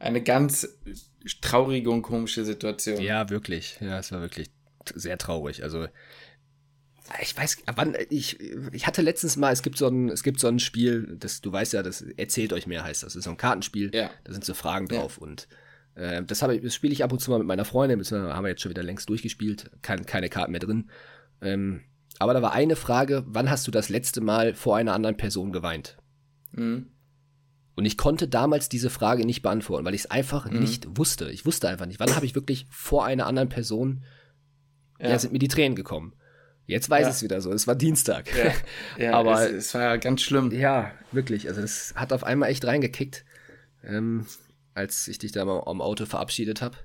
Eine 0.00 0.22
ganz 0.24 0.68
traurige 1.40 1.90
und 1.90 2.02
komische 2.02 2.44
Situation. 2.44 3.00
Ja, 3.00 3.30
wirklich. 3.30 3.78
Ja, 3.80 3.98
es 3.98 4.12
war 4.12 4.20
wirklich 4.20 4.50
sehr 4.94 5.18
traurig. 5.18 5.62
Also 5.62 5.86
ich 7.22 7.36
weiß, 7.36 7.62
wann 7.74 7.96
ich 8.10 8.38
ich 8.72 8.86
hatte 8.86 9.02
letztens 9.02 9.36
mal, 9.36 9.52
es 9.52 9.62
gibt 9.62 9.78
so 9.78 9.88
ein 9.88 10.08
es 10.08 10.22
gibt 10.22 10.40
so 10.40 10.48
ein 10.48 10.58
Spiel, 10.58 11.16
das 11.18 11.40
du 11.40 11.52
weißt 11.52 11.72
ja, 11.72 11.82
das 11.82 12.02
erzählt 12.02 12.52
euch 12.52 12.66
mehr 12.66 12.84
heißt 12.84 13.02
das. 13.02 13.12
Das 13.14 13.16
ist 13.16 13.24
so 13.24 13.30
ein 13.30 13.36
Kartenspiel. 13.36 13.90
Ja. 13.94 14.10
Da 14.24 14.32
sind 14.32 14.44
so 14.44 14.54
Fragen 14.54 14.88
drauf 14.88 15.16
ja. 15.16 15.26
und 15.26 15.48
äh, 15.94 16.22
das 16.22 16.42
habe 16.42 16.56
ich 16.56 16.62
das 16.62 16.74
spiele 16.74 16.92
ich 16.92 17.02
ab 17.02 17.12
und 17.12 17.20
zu 17.20 17.30
mal 17.30 17.38
mit 17.38 17.46
meiner 17.46 17.64
Freundin, 17.64 17.98
das 17.98 18.12
haben 18.12 18.44
wir 18.44 18.50
jetzt 18.50 18.62
schon 18.62 18.70
wieder 18.70 18.82
längst 18.82 19.08
durchgespielt, 19.08 19.70
Kein, 19.82 20.04
keine 20.06 20.28
Karten 20.28 20.52
mehr 20.52 20.60
drin. 20.60 20.90
Ähm, 21.40 21.82
aber 22.18 22.34
da 22.34 22.42
war 22.42 22.52
eine 22.52 22.76
Frage, 22.76 23.24
wann 23.26 23.50
hast 23.50 23.66
du 23.66 23.70
das 23.70 23.88
letzte 23.88 24.20
Mal 24.20 24.54
vor 24.54 24.76
einer 24.76 24.92
anderen 24.92 25.16
Person 25.16 25.52
geweint? 25.52 25.98
Mhm. 26.52 26.88
Und 27.78 27.84
ich 27.84 27.96
konnte 27.96 28.26
damals 28.26 28.68
diese 28.68 28.90
Frage 28.90 29.24
nicht 29.24 29.40
beantworten, 29.40 29.84
weil 29.84 29.94
ich 29.94 30.00
es 30.00 30.10
einfach 30.10 30.50
mhm. 30.50 30.58
nicht 30.58 30.98
wusste. 30.98 31.30
Ich 31.30 31.46
wusste 31.46 31.68
einfach 31.68 31.86
nicht, 31.86 32.00
wann 32.00 32.16
habe 32.16 32.26
ich 32.26 32.34
wirklich 32.34 32.66
vor 32.70 33.04
einer 33.04 33.28
anderen 33.28 33.48
Person, 33.48 34.02
ja. 34.98 35.10
ja, 35.10 35.18
sind 35.20 35.32
mir 35.32 35.38
die 35.38 35.46
Tränen 35.46 35.76
gekommen. 35.76 36.12
Jetzt 36.66 36.90
weiß 36.90 37.02
ja. 37.04 37.10
es 37.10 37.22
wieder 37.22 37.40
so, 37.40 37.52
es 37.52 37.68
war 37.68 37.76
Dienstag. 37.76 38.36
Ja, 38.36 38.52
ja 39.04 39.12
aber 39.12 39.46
es, 39.46 39.52
es, 39.52 39.74
war 39.74 39.82
ja 39.82 39.96
ganz 39.96 40.22
schlimm. 40.22 40.50
Ja, 40.50 40.90
wirklich. 41.12 41.46
Also 41.46 41.60
das 41.60 41.94
hat 41.94 42.12
auf 42.12 42.24
einmal 42.24 42.50
echt 42.50 42.64
reingekickt, 42.64 43.24
ähm, 43.84 44.26
als 44.74 45.06
ich 45.06 45.18
dich 45.18 45.30
da 45.30 45.44
mal 45.44 45.62
am 45.64 45.80
Auto 45.80 46.04
verabschiedet 46.04 46.60
habe 46.60 46.78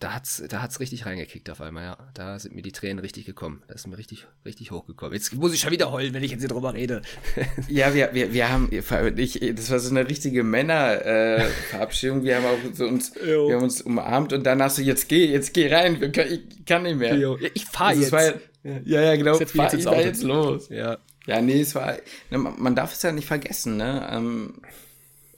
da 0.00 0.14
hat's, 0.14 0.42
da 0.48 0.62
hat's 0.62 0.80
richtig 0.80 1.06
reingekickt 1.06 1.50
auf 1.50 1.60
einmal, 1.60 1.84
ja. 1.84 1.96
Da 2.14 2.38
sind 2.38 2.54
mir 2.54 2.62
die 2.62 2.72
Tränen 2.72 2.98
richtig 2.98 3.26
gekommen. 3.26 3.62
Da 3.68 3.74
ist 3.74 3.86
mir 3.86 3.98
richtig, 3.98 4.26
richtig 4.44 4.70
hochgekommen. 4.70 5.14
Jetzt 5.14 5.34
muss 5.34 5.52
ich 5.52 5.60
schon 5.60 5.70
wieder 5.70 5.92
heulen, 5.92 6.14
wenn 6.14 6.22
ich 6.22 6.30
jetzt 6.30 6.40
hier 6.40 6.48
drüber 6.48 6.74
rede. 6.74 7.02
ja, 7.68 7.94
wir, 7.94 8.10
wir, 8.12 8.32
wir 8.32 8.50
haben, 8.50 8.68
ich, 8.70 9.40
das 9.54 9.70
war 9.70 9.78
so 9.78 9.90
eine 9.90 10.08
richtige 10.08 10.42
Männerverabschiedung. 10.42 12.22
Äh, 12.22 12.24
wir 12.24 12.36
haben 12.36 12.44
auch 12.46 12.74
so 12.74 12.86
uns, 12.86 13.12
jo. 13.26 13.48
wir 13.48 13.56
haben 13.56 13.64
uns 13.64 13.82
umarmt 13.82 14.32
und 14.32 14.44
dann 14.44 14.62
hast 14.62 14.78
du, 14.78 14.82
jetzt 14.82 15.08
geh, 15.08 15.26
jetzt 15.26 15.54
geh 15.54 15.72
rein, 15.72 16.02
ich 16.02 16.64
kann 16.66 16.82
nicht 16.82 16.98
mehr. 16.98 17.16
Jo. 17.16 17.38
Ich 17.54 17.64
fahr 17.66 17.88
also 17.88 18.02
jetzt. 18.02 18.12
War, 18.12 18.34
ja, 18.84 19.00
ja, 19.02 19.16
genau. 19.16 19.38
Jetzt 19.38 19.52
fahr, 19.52 19.72
ich 19.72 19.84
fahr 19.84 20.00
jetzt 20.00 20.22
los. 20.22 20.68
Ja. 20.70 20.98
Ja, 21.26 21.40
nee, 21.40 21.60
es 21.60 21.74
war, 21.74 21.96
man 22.30 22.74
darf 22.74 22.92
es 22.92 23.02
ja 23.02 23.10
nicht 23.10 23.26
vergessen, 23.26 23.78
ne? 23.78 24.06
Ähm, 24.12 24.60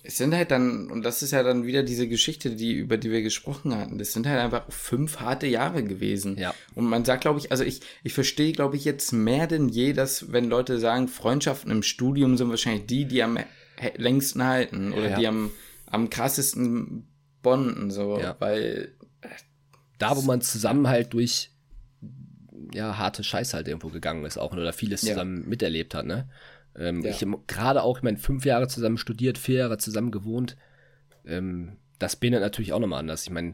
es 0.06 0.16
sind 0.16 0.34
halt 0.34 0.50
dann, 0.50 0.90
und 0.90 1.02
das 1.02 1.22
ist 1.22 1.32
ja 1.32 1.42
dann 1.42 1.66
wieder 1.66 1.82
diese 1.82 2.08
Geschichte, 2.08 2.50
die, 2.50 2.72
über 2.72 2.96
die 2.96 3.10
wir 3.10 3.22
gesprochen 3.22 3.74
hatten, 3.76 3.98
das 3.98 4.12
sind 4.12 4.26
halt 4.26 4.38
einfach 4.38 4.70
fünf 4.70 5.20
harte 5.20 5.46
Jahre 5.46 5.82
gewesen. 5.82 6.38
Ja. 6.38 6.54
Und 6.74 6.86
man 6.86 7.04
sagt, 7.04 7.22
glaube 7.22 7.38
ich, 7.38 7.50
also 7.50 7.64
ich, 7.64 7.80
ich 8.02 8.12
verstehe, 8.12 8.52
glaube 8.52 8.76
ich, 8.76 8.84
jetzt 8.84 9.12
mehr 9.12 9.46
denn 9.46 9.68
je, 9.68 9.92
dass, 9.92 10.32
wenn 10.32 10.48
Leute 10.48 10.78
sagen, 10.78 11.08
Freundschaften 11.08 11.70
im 11.70 11.82
Studium 11.82 12.36
sind 12.36 12.50
wahrscheinlich 12.50 12.86
die, 12.86 13.04
die 13.06 13.22
am 13.22 13.38
längsten 13.96 14.44
halten 14.44 14.92
oder 14.92 15.10
ja. 15.10 15.18
die 15.18 15.26
am, 15.26 15.50
am 15.86 16.10
krassesten 16.10 17.08
bonden, 17.42 17.90
so, 17.90 18.18
ja. 18.18 18.36
weil. 18.38 18.94
Da, 19.98 20.16
wo 20.16 20.22
man 20.22 20.40
zusammen 20.42 20.88
halt 20.88 21.14
durch 21.14 21.50
ja, 22.72 22.98
harte 22.98 23.24
Scheiß 23.24 23.54
halt 23.54 23.68
irgendwo 23.68 23.88
gegangen 23.88 24.24
ist 24.24 24.36
auch 24.38 24.52
oder 24.52 24.72
vieles 24.72 25.00
zusammen 25.00 25.48
miterlebt 25.48 25.94
hat, 25.94 26.06
ne? 26.06 26.28
Ähm, 26.76 27.02
ja. 27.02 27.10
Ich 27.10 27.22
habe 27.22 27.38
gerade 27.46 27.82
auch, 27.82 27.98
ich 27.98 28.02
meine, 28.02 28.18
fünf 28.18 28.44
Jahre 28.44 28.68
zusammen 28.68 28.98
studiert, 28.98 29.38
vier 29.38 29.58
Jahre 29.60 29.78
zusammen 29.78 30.10
gewohnt. 30.10 30.56
Ähm, 31.24 31.76
das 31.98 32.16
bindet 32.16 32.42
natürlich 32.42 32.72
auch 32.72 32.80
nochmal 32.80 33.00
anders. 33.00 33.24
Ich 33.24 33.30
meine, 33.30 33.52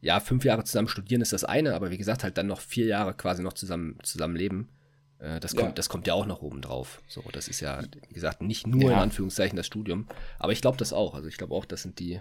ja, 0.00 0.20
fünf 0.20 0.44
Jahre 0.44 0.64
zusammen 0.64 0.88
studieren 0.88 1.22
ist 1.22 1.32
das 1.32 1.44
eine, 1.44 1.74
aber 1.74 1.90
wie 1.90 1.98
gesagt, 1.98 2.22
halt 2.22 2.38
dann 2.38 2.46
noch 2.46 2.60
vier 2.60 2.86
Jahre 2.86 3.14
quasi 3.14 3.42
noch 3.42 3.54
zusammen, 3.54 3.98
zusammen 4.02 4.36
leben. 4.36 4.68
Äh, 5.18 5.40
das, 5.40 5.54
kommt, 5.54 5.68
ja. 5.68 5.72
das 5.72 5.88
kommt 5.88 6.06
ja 6.06 6.14
auch 6.14 6.26
noch 6.26 6.42
oben 6.42 6.60
drauf. 6.60 7.02
So, 7.08 7.24
das 7.32 7.48
ist 7.48 7.60
ja, 7.60 7.82
wie 8.08 8.14
gesagt, 8.14 8.42
nicht 8.42 8.66
nur 8.66 8.90
ja. 8.90 8.96
in 8.96 9.02
Anführungszeichen 9.02 9.56
das 9.56 9.66
Studium. 9.66 10.06
Aber 10.38 10.52
ich 10.52 10.60
glaube 10.60 10.76
das 10.76 10.92
auch. 10.92 11.14
Also 11.14 11.28
ich 11.28 11.38
glaube 11.38 11.54
auch, 11.54 11.64
das 11.64 11.82
sind 11.82 11.98
die, 11.98 12.20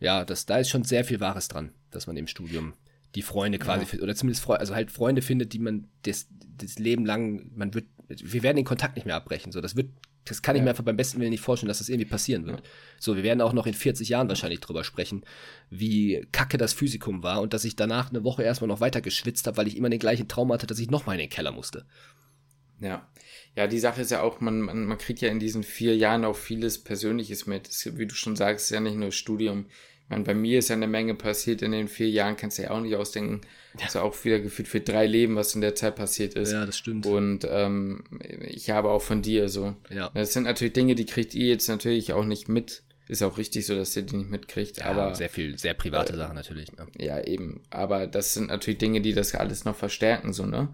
ja, 0.00 0.24
das, 0.24 0.46
da 0.46 0.58
ist 0.58 0.68
schon 0.68 0.84
sehr 0.84 1.04
viel 1.04 1.20
Wahres 1.20 1.48
dran, 1.48 1.72
dass 1.90 2.06
man 2.06 2.16
im 2.16 2.26
Studium 2.26 2.74
die 3.14 3.22
Freunde 3.22 3.58
quasi, 3.58 3.96
ja. 3.96 4.02
oder 4.02 4.14
zumindest 4.14 4.44
Freunde, 4.44 4.60
also 4.60 4.74
halt 4.74 4.90
Freunde 4.90 5.22
findet, 5.22 5.52
die 5.52 5.58
man 5.58 5.88
das, 6.02 6.28
das 6.58 6.78
Leben 6.78 7.06
lang, 7.06 7.50
man 7.54 7.72
wird, 7.72 7.86
wir 8.08 8.42
werden 8.42 8.56
den 8.56 8.64
Kontakt 8.64 8.96
nicht 8.96 9.06
mehr 9.06 9.16
abbrechen. 9.16 9.52
So, 9.52 9.60
das 9.60 9.76
wird, 9.76 9.90
das 10.24 10.42
kann 10.42 10.56
ich 10.56 10.62
mir 10.62 10.70
einfach 10.70 10.84
beim 10.84 10.96
besten 10.96 11.20
Willen 11.20 11.30
nicht 11.30 11.40
vorstellen, 11.40 11.68
dass 11.68 11.78
das 11.78 11.88
irgendwie 11.88 12.08
passieren 12.08 12.46
wird. 12.46 12.60
Ja. 12.60 12.66
So, 12.98 13.16
wir 13.16 13.22
werden 13.22 13.40
auch 13.40 13.52
noch 13.52 13.66
in 13.66 13.74
40 13.74 14.08
Jahren 14.08 14.28
wahrscheinlich 14.28 14.60
drüber 14.60 14.84
sprechen, 14.84 15.24
wie 15.70 16.26
kacke 16.32 16.58
das 16.58 16.72
Physikum 16.72 17.22
war 17.22 17.40
und 17.40 17.52
dass 17.52 17.64
ich 17.64 17.76
danach 17.76 18.10
eine 18.10 18.24
Woche 18.24 18.42
erstmal 18.42 18.68
noch 18.68 18.80
weiter 18.80 19.00
geschwitzt 19.00 19.46
habe, 19.46 19.56
weil 19.56 19.68
ich 19.68 19.76
immer 19.76 19.90
den 19.90 19.98
gleichen 19.98 20.28
Traum 20.28 20.52
hatte, 20.52 20.66
dass 20.66 20.78
ich 20.78 20.90
nochmal 20.90 21.16
in 21.16 21.20
den 21.20 21.30
Keller 21.30 21.52
musste. 21.52 21.86
Ja. 22.80 23.08
Ja, 23.56 23.66
die 23.66 23.78
Sache 23.78 24.02
ist 24.02 24.10
ja 24.10 24.20
auch, 24.20 24.40
man, 24.40 24.60
man, 24.60 24.84
man 24.84 24.98
kriegt 24.98 25.20
ja 25.20 25.30
in 25.30 25.40
diesen 25.40 25.62
vier 25.62 25.96
Jahren 25.96 26.24
auch 26.24 26.36
vieles 26.36 26.82
Persönliches 26.82 27.46
mit. 27.46 27.68
Das, 27.68 27.96
wie 27.96 28.06
du 28.06 28.14
schon 28.14 28.36
sagst, 28.36 28.66
ist 28.66 28.70
ja 28.70 28.80
nicht 28.80 28.96
nur 28.96 29.12
Studium. 29.12 29.66
Ich 30.06 30.10
meine, 30.10 30.22
bei 30.22 30.34
mir 30.34 30.60
ist 30.60 30.68
ja 30.68 30.76
eine 30.76 30.86
Menge 30.86 31.16
passiert 31.16 31.62
in 31.62 31.72
den 31.72 31.88
vier 31.88 32.08
Jahren, 32.08 32.36
kannst 32.36 32.58
du 32.58 32.62
ja 32.62 32.70
auch 32.70 32.80
nicht 32.80 32.94
ausdenken. 32.94 33.40
Ja. 33.76 33.86
Also 33.86 34.00
auch 34.00 34.24
wieder 34.24 34.38
gefühlt 34.38 34.68
für 34.68 34.80
drei 34.80 35.04
Leben, 35.04 35.34
was 35.34 35.56
in 35.56 35.60
der 35.60 35.74
Zeit 35.74 35.96
passiert 35.96 36.34
ist. 36.34 36.52
Ja, 36.52 36.64
das 36.64 36.78
stimmt. 36.78 37.06
Und 37.06 37.44
ähm, 37.50 38.04
ich 38.40 38.70
habe 38.70 38.90
auch 38.90 39.02
von 39.02 39.20
dir 39.20 39.48
so. 39.48 39.74
Ja. 39.90 40.12
Das 40.14 40.32
sind 40.32 40.44
natürlich 40.44 40.74
Dinge, 40.74 40.94
die 40.94 41.06
kriegt 41.06 41.34
ihr 41.34 41.48
jetzt 41.48 41.68
natürlich 41.68 42.12
auch 42.12 42.24
nicht 42.24 42.48
mit. 42.48 42.84
Ist 43.08 43.24
auch 43.24 43.36
richtig 43.36 43.66
so, 43.66 43.74
dass 43.74 43.96
ihr 43.96 44.02
die 44.02 44.16
nicht 44.16 44.30
mitkriegt. 44.30 44.78
Ja, 44.78 44.86
aber 44.86 45.12
sehr 45.16 45.28
viel, 45.28 45.58
sehr 45.58 45.74
private 45.74 46.12
äh, 46.12 46.16
Sachen 46.16 46.36
natürlich. 46.36 46.72
Ne? 46.76 46.86
Ja, 46.98 47.20
eben. 47.24 47.62
Aber 47.70 48.06
das 48.06 48.32
sind 48.32 48.46
natürlich 48.46 48.78
Dinge, 48.78 49.00
die 49.00 49.12
das 49.12 49.34
alles 49.34 49.64
noch 49.64 49.76
verstärken, 49.76 50.32
so, 50.32 50.46
ne? 50.46 50.72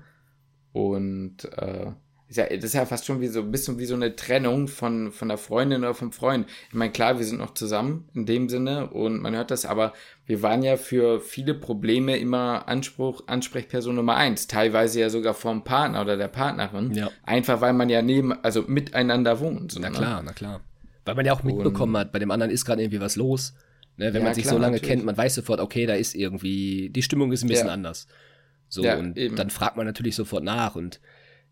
Und 0.73 1.45
äh, 1.57 1.93
ist 2.33 2.39
ja, 2.39 2.57
das 2.57 2.65
ist 2.65 2.75
ja 2.75 2.87
fast 2.87 3.05
schon 3.05 3.21
wie 3.21 3.29
so 3.29 3.41
ein 3.41 3.51
bisschen 3.51 3.79
wie 3.79 3.85
so 3.85 3.95
eine 3.95 4.17
Trennung 4.17 4.67
von, 4.67 5.13
von 5.13 5.29
der 5.29 5.39
Freundin 5.39 5.83
oder 5.83 5.95
vom 5.95 6.13
Freund. 6.13 6.47
Ich 6.69 6.75
meine, 6.75 6.91
klar, 6.91 7.19
wir 7.19 7.25
sind 7.25 7.39
noch 7.39 7.55
zusammen 7.55 8.09
in 8.15 8.27
dem 8.27 8.49
Sinne 8.49 8.89
und 8.91 9.21
man 9.21 9.35
hört 9.35 9.51
das, 9.51 9.65
aber 9.67 9.93
wir 10.27 10.43
waren 10.43 10.63
ja 10.63 10.77
für 10.77 11.21
viele 11.21 11.55
Probleme 11.55 12.17
immer 12.17 12.69
Anspruch, 12.69 13.25
Ansprechperson 13.27 13.95
Nummer 13.95 14.17
eins, 14.17 14.47
teilweise 14.47 15.01
ja 15.01 15.11
sogar 15.11 15.35
vom 15.35 15.63
Partner 15.63 16.01
oder 16.01 16.17
der 16.17 16.29
Partnerin. 16.29 16.93
Ja. 16.93 17.11
Einfach 17.25 17.61
weil 17.61 17.75
man 17.75 17.91
ja 17.91 18.03
neben, 18.03 18.33
also 18.43 18.63
miteinander 18.63 19.41
wohnt. 19.41 19.73
So, 19.73 19.81
na 19.81 19.91
ne? 19.91 19.97
klar, 19.97 20.23
na 20.25 20.33
klar. 20.33 20.61
Weil 21.05 21.15
man 21.15 21.27
ja 21.27 21.35
auch 21.35 21.43
mitbekommen 21.43 21.95
und, 21.95 22.01
hat, 22.01 22.13
bei 22.13 22.19
dem 22.19 22.31
anderen 22.31 22.51
ist 22.51 22.65
gerade 22.65 22.83
irgendwie 22.83 23.01
was 23.01 23.17
los. 23.17 23.55
Ne, 23.99 24.15
wenn 24.15 24.23
ja, 24.23 24.29
man 24.29 24.35
sich 24.35 24.45
klar, 24.45 24.55
so 24.55 24.59
lange 24.59 24.77
natürlich. 24.77 24.91
kennt, 24.91 25.05
man 25.05 25.17
weiß 25.17 25.35
sofort, 25.35 25.61
okay, 25.61 25.85
da 25.85 25.95
ist 25.95 26.15
irgendwie, 26.15 26.89
die 26.89 27.03
Stimmung 27.03 27.31
ist 27.31 27.43
ein 27.43 27.49
bisschen 27.49 27.67
ja. 27.67 27.75
anders. 27.75 28.07
So, 28.71 28.83
ja, 28.83 28.97
und 28.97 29.19
eben. 29.19 29.37
dann 29.37 29.51
fragt 29.51 29.77
man 29.77 29.85
natürlich 29.85 30.17
sofort 30.17 30.45
nach 30.45 30.77
und 30.77 30.99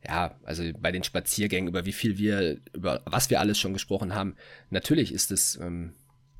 ja, 0.06 0.34
also 0.44 0.62
bei 0.78 0.92
den 0.92 1.04
Spaziergängen, 1.04 1.68
über 1.68 1.84
wie 1.84 1.92
viel 1.92 2.18
wir, 2.18 2.58
über 2.72 3.02
was 3.04 3.30
wir 3.30 3.40
alles 3.40 3.58
schon 3.58 3.72
gesprochen 3.72 4.14
haben, 4.14 4.36
natürlich 4.70 5.12
ist 5.12 5.30
es, 5.30 5.56
ähm, 5.56 5.94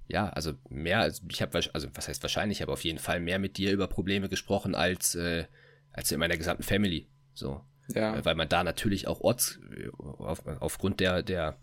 ja, 0.09 0.29
also 0.31 0.55
mehr, 0.69 1.01
also 1.01 1.23
ich 1.31 1.43
habe, 1.43 1.61
also 1.73 1.89
was 1.95 2.09
heißt 2.09 2.23
wahrscheinlich, 2.23 2.59
ich 2.59 2.63
habe 2.63 2.73
auf 2.73 2.85
jeden 2.85 2.99
Fall 2.99 3.21
mehr 3.21 3.39
mit 3.39 3.59
dir 3.59 3.73
über 3.73 3.87
Probleme 3.87 4.29
gesprochen 4.29 4.75
als, 4.75 5.15
äh, 5.15 5.45
als 5.93 6.11
in 6.11 6.19
meiner 6.19 6.37
gesamten 6.37 6.63
Family. 6.63 7.07
So. 7.35 7.61
Ja. 7.95 8.25
Weil 8.25 8.35
man 8.35 8.49
da 8.49 8.65
natürlich 8.65 9.07
auch 9.07 9.21
orts, 9.21 9.59
auf, 9.99 10.47
aufgrund 10.61 11.01
der, 11.01 11.23
der, 11.23 11.59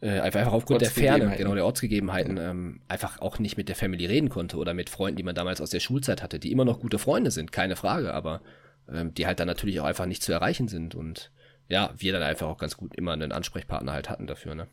äh, 0.00 0.20
einfach 0.20 0.52
aufgrund 0.52 0.80
der 0.82 0.90
Ferne, 0.90 1.36
genau, 1.36 1.54
der 1.54 1.64
Ortsgegebenheiten, 1.64 2.36
ja. 2.36 2.50
ähm, 2.50 2.80
einfach 2.88 3.20
auch 3.20 3.38
nicht 3.38 3.56
mit 3.56 3.68
der 3.68 3.76
Family 3.76 4.06
reden 4.06 4.28
konnte 4.28 4.56
oder 4.56 4.74
mit 4.74 4.90
Freunden, 4.90 5.16
die 5.16 5.22
man 5.22 5.34
damals 5.34 5.60
aus 5.60 5.70
der 5.70 5.80
Schulzeit 5.80 6.22
hatte, 6.22 6.38
die 6.38 6.52
immer 6.52 6.64
noch 6.64 6.80
gute 6.80 6.98
Freunde 6.98 7.30
sind, 7.30 7.52
keine 7.52 7.76
Frage, 7.76 8.12
aber 8.12 8.42
ähm, 8.90 9.14
die 9.14 9.26
halt 9.26 9.40
dann 9.40 9.48
natürlich 9.48 9.80
auch 9.80 9.84
einfach 9.84 10.06
nicht 10.06 10.22
zu 10.22 10.32
erreichen 10.32 10.68
sind 10.68 10.94
und 10.94 11.30
ja, 11.68 11.92
wir 11.98 12.12
dann 12.12 12.22
einfach 12.22 12.46
auch 12.46 12.58
ganz 12.58 12.76
gut 12.76 12.94
immer 12.94 13.12
einen 13.12 13.32
Ansprechpartner 13.32 13.92
halt 13.92 14.08
hatten 14.08 14.26
dafür, 14.26 14.54
ne? 14.54 14.68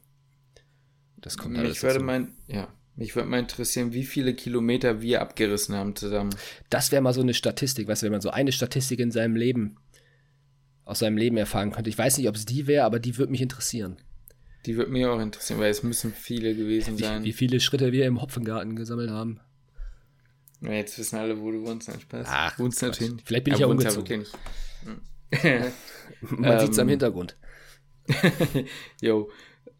Das 1.17 1.37
kommt 1.37 1.57
alles 1.57 1.69
Mich 1.69 1.83
würde 1.83 2.03
mein, 2.03 2.33
ja, 2.47 2.67
mich 2.95 3.15
würde 3.15 3.29
mal 3.29 3.39
interessieren, 3.39 3.93
wie 3.93 4.03
viele 4.03 4.33
Kilometer 4.35 5.01
wir 5.01 5.21
abgerissen 5.21 5.75
haben 5.75 5.95
zusammen. 5.95 6.35
Das 6.69 6.91
wäre 6.91 7.01
mal 7.01 7.13
so 7.13 7.21
eine 7.21 7.33
Statistik, 7.33 7.87
weißt 7.87 8.03
du, 8.03 8.05
wenn 8.05 8.11
man 8.11 8.21
so 8.21 8.29
eine 8.29 8.51
Statistik 8.51 8.99
in 8.99 9.09
seinem 9.09 9.35
Leben, 9.35 9.77
aus 10.85 10.99
seinem 10.99 11.17
Leben 11.17 11.37
erfahren 11.37 11.71
könnte. 11.71 11.89
Ich 11.89 11.97
weiß 11.97 12.17
nicht, 12.17 12.27
ob 12.27 12.35
es 12.35 12.45
die 12.45 12.67
wäre, 12.67 12.85
aber 12.85 12.99
die 12.99 13.17
würde 13.17 13.31
mich 13.31 13.41
interessieren. 13.41 13.97
Die 14.65 14.77
würde 14.77 14.91
mich 14.91 15.05
auch 15.05 15.19
interessieren, 15.19 15.59
weil 15.59 15.71
es 15.71 15.81
müssen 15.81 16.13
viele 16.13 16.55
gewesen 16.55 16.99
wie, 16.99 17.03
sein. 17.03 17.23
Wie 17.23 17.33
viele 17.33 17.59
Schritte 17.59 17.91
wir 17.91 18.05
im 18.05 18.21
Hopfengarten 18.21 18.75
gesammelt 18.75 19.09
haben. 19.09 19.39
Ja, 20.63 20.71
jetzt 20.71 20.97
wissen 20.97 21.17
alle, 21.17 21.39
wo 21.39 21.51
du 21.51 21.61
wohnst, 21.65 21.89
nein, 21.89 21.99
Spaß. 21.99 22.27
Ach, 22.29 22.59
wohnst 22.59 22.81
natürlich. 22.81 23.21
Vielleicht 23.25 23.43
bin 23.43 23.53
ich 23.53 23.59
ja 23.59 23.67
umgezogen. 23.67 24.25
Man 26.21 26.59
sieht 26.59 26.71
es 26.71 26.79
am 26.79 26.87
ähm, 26.87 26.89
Hintergrund. 26.89 27.35
jo. 29.01 29.29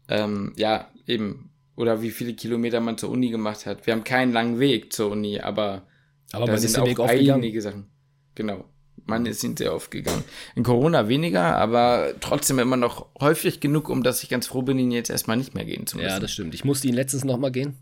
Ähm, 0.08 0.52
ja, 0.56 0.90
eben. 1.06 1.50
Oder 1.76 2.02
wie 2.02 2.10
viele 2.10 2.34
Kilometer 2.34 2.80
man 2.80 2.98
zur 2.98 3.10
Uni 3.10 3.30
gemacht 3.30 3.66
hat. 3.66 3.86
Wir 3.86 3.94
haben 3.94 4.04
keinen 4.04 4.32
langen 4.32 4.60
Weg 4.60 4.92
zur 4.92 5.10
Uni, 5.10 5.40
aber, 5.40 5.88
aber 6.30 6.46
man 6.46 6.58
sind 6.58 6.78
auch 6.78 7.08
einige 7.08 7.60
Sachen. 7.60 7.90
Genau. 8.36 8.64
Man 9.06 9.26
ist 9.26 9.42
ihn 9.42 9.56
sehr 9.56 9.74
oft 9.74 9.90
gegangen. 9.90 10.22
In 10.54 10.62
Corona 10.62 11.08
weniger, 11.08 11.56
aber 11.56 12.14
trotzdem 12.20 12.58
immer 12.58 12.76
noch 12.76 13.06
häufig 13.20 13.60
genug, 13.60 13.88
um 13.88 14.02
dass 14.02 14.22
ich 14.22 14.28
ganz 14.28 14.46
froh 14.46 14.62
bin, 14.62 14.78
ihn 14.78 14.92
jetzt 14.92 15.10
erstmal 15.10 15.36
nicht 15.36 15.54
mehr 15.54 15.64
gehen 15.64 15.86
zu 15.86 15.96
müssen. 15.96 16.08
Ja, 16.08 16.20
das 16.20 16.32
stimmt. 16.32 16.54
Ich 16.54 16.64
musste 16.64 16.86
ihn 16.88 16.94
letztens 16.94 17.24
noch 17.24 17.36
mal 17.36 17.50
gehen. 17.50 17.76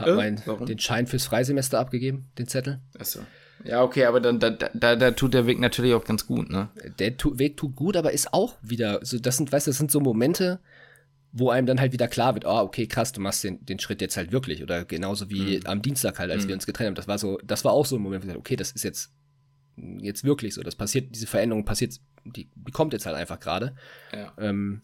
Hab 0.00 0.08
äh, 0.08 0.14
mein, 0.14 0.42
den 0.66 0.78
Schein 0.78 1.06
fürs 1.06 1.26
Freisemester 1.26 1.78
abgegeben, 1.78 2.30
den 2.38 2.48
Zettel. 2.48 2.80
Achso. 2.98 3.20
Ja, 3.64 3.82
okay, 3.82 4.06
aber 4.06 4.20
dann 4.20 4.40
da, 4.40 4.50
da, 4.50 4.96
da 4.96 5.10
tut 5.10 5.34
der 5.34 5.46
Weg 5.46 5.60
natürlich 5.60 5.94
auch 5.94 6.04
ganz 6.04 6.26
gut, 6.26 6.48
ne? 6.48 6.70
Der 6.98 7.16
tu, 7.16 7.38
Weg 7.38 7.56
tut 7.56 7.76
gut, 7.76 7.96
aber 7.96 8.12
ist 8.12 8.32
auch 8.32 8.56
wieder, 8.62 9.00
so, 9.02 9.18
das 9.18 9.36
sind, 9.36 9.52
weißt 9.52 9.66
du, 9.66 9.70
das 9.70 9.78
sind 9.78 9.90
so 9.90 10.00
Momente, 10.00 10.60
wo 11.32 11.50
einem 11.50 11.66
dann 11.66 11.80
halt 11.80 11.92
wieder 11.92 12.08
klar 12.08 12.34
wird, 12.34 12.44
oh, 12.44 12.60
okay, 12.60 12.86
krass, 12.86 13.12
du 13.12 13.20
machst 13.20 13.44
den, 13.44 13.64
den 13.64 13.78
Schritt 13.78 14.00
jetzt 14.00 14.16
halt 14.16 14.32
wirklich. 14.32 14.62
Oder 14.62 14.84
genauso 14.84 15.30
wie 15.30 15.58
mhm. 15.58 15.66
am 15.66 15.82
Dienstag 15.82 16.18
halt, 16.18 16.30
als 16.30 16.44
mhm. 16.44 16.48
wir 16.48 16.54
uns 16.56 16.66
getrennt 16.66 16.88
haben. 16.88 16.94
Das 16.94 17.08
war 17.08 17.18
so, 17.18 17.38
das 17.44 17.64
war 17.64 17.72
auch 17.72 17.86
so 17.86 17.96
ein 17.96 18.02
Moment, 18.02 18.22
wo 18.22 18.26
ich 18.26 18.28
dachte, 18.28 18.40
okay, 18.40 18.56
das 18.56 18.72
ist 18.72 18.82
jetzt, 18.82 19.12
jetzt 19.76 20.24
wirklich 20.24 20.54
so. 20.54 20.62
Das 20.62 20.74
passiert, 20.74 21.14
diese 21.14 21.26
Veränderung 21.26 21.64
passiert, 21.64 22.00
die, 22.24 22.48
die 22.54 22.72
kommt 22.72 22.92
jetzt 22.92 23.06
halt 23.06 23.16
einfach 23.16 23.38
gerade. 23.38 23.74
Ja. 24.12 24.32
Ähm, 24.38 24.82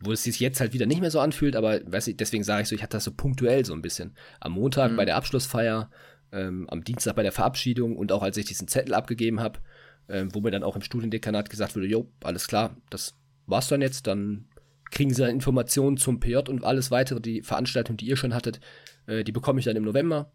wo 0.00 0.12
es 0.12 0.22
sich 0.22 0.40
jetzt 0.40 0.60
halt 0.60 0.72
wieder 0.72 0.86
nicht 0.86 1.00
mehr 1.00 1.10
so 1.10 1.20
anfühlt, 1.20 1.56
aber 1.56 1.80
weiß 1.84 2.08
ich, 2.08 2.16
deswegen 2.16 2.44
sage 2.44 2.62
ich 2.62 2.68
so, 2.68 2.74
ich 2.74 2.82
hatte 2.82 2.96
das 2.96 3.04
so 3.04 3.12
punktuell 3.12 3.64
so 3.64 3.72
ein 3.72 3.82
bisschen. 3.82 4.14
Am 4.40 4.52
Montag 4.52 4.92
mhm. 4.92 4.96
bei 4.96 5.04
der 5.04 5.16
Abschlussfeier, 5.16 5.90
ähm, 6.32 6.68
am 6.68 6.84
Dienstag 6.84 7.16
bei 7.16 7.22
der 7.22 7.32
Verabschiedung 7.32 7.96
und 7.96 8.12
auch 8.12 8.22
als 8.22 8.36
ich 8.36 8.46
diesen 8.46 8.68
Zettel 8.68 8.94
abgegeben 8.94 9.40
habe, 9.40 9.60
ähm, 10.08 10.34
wo 10.34 10.40
mir 10.40 10.50
dann 10.50 10.62
auch 10.62 10.76
im 10.76 10.82
Studiendekanat 10.82 11.50
gesagt 11.50 11.76
wurde, 11.76 11.86
jo, 11.86 12.10
alles 12.22 12.46
klar, 12.46 12.76
das 12.90 13.14
war's 13.46 13.68
dann 13.68 13.80
jetzt, 13.80 14.06
dann 14.06 14.48
kriegen 14.90 15.12
sie 15.12 15.22
dann 15.22 15.30
Informationen 15.30 15.96
zum 15.96 16.20
PJ 16.20 16.36
und 16.48 16.64
alles 16.64 16.90
weitere, 16.90 17.20
die 17.20 17.42
Veranstaltung, 17.42 17.96
die 17.96 18.06
ihr 18.06 18.16
schon 18.16 18.34
hattet, 18.34 18.60
äh, 19.06 19.24
die 19.24 19.32
bekomme 19.32 19.58
ich 19.58 19.64
dann 19.64 19.76
im 19.76 19.84
November. 19.84 20.32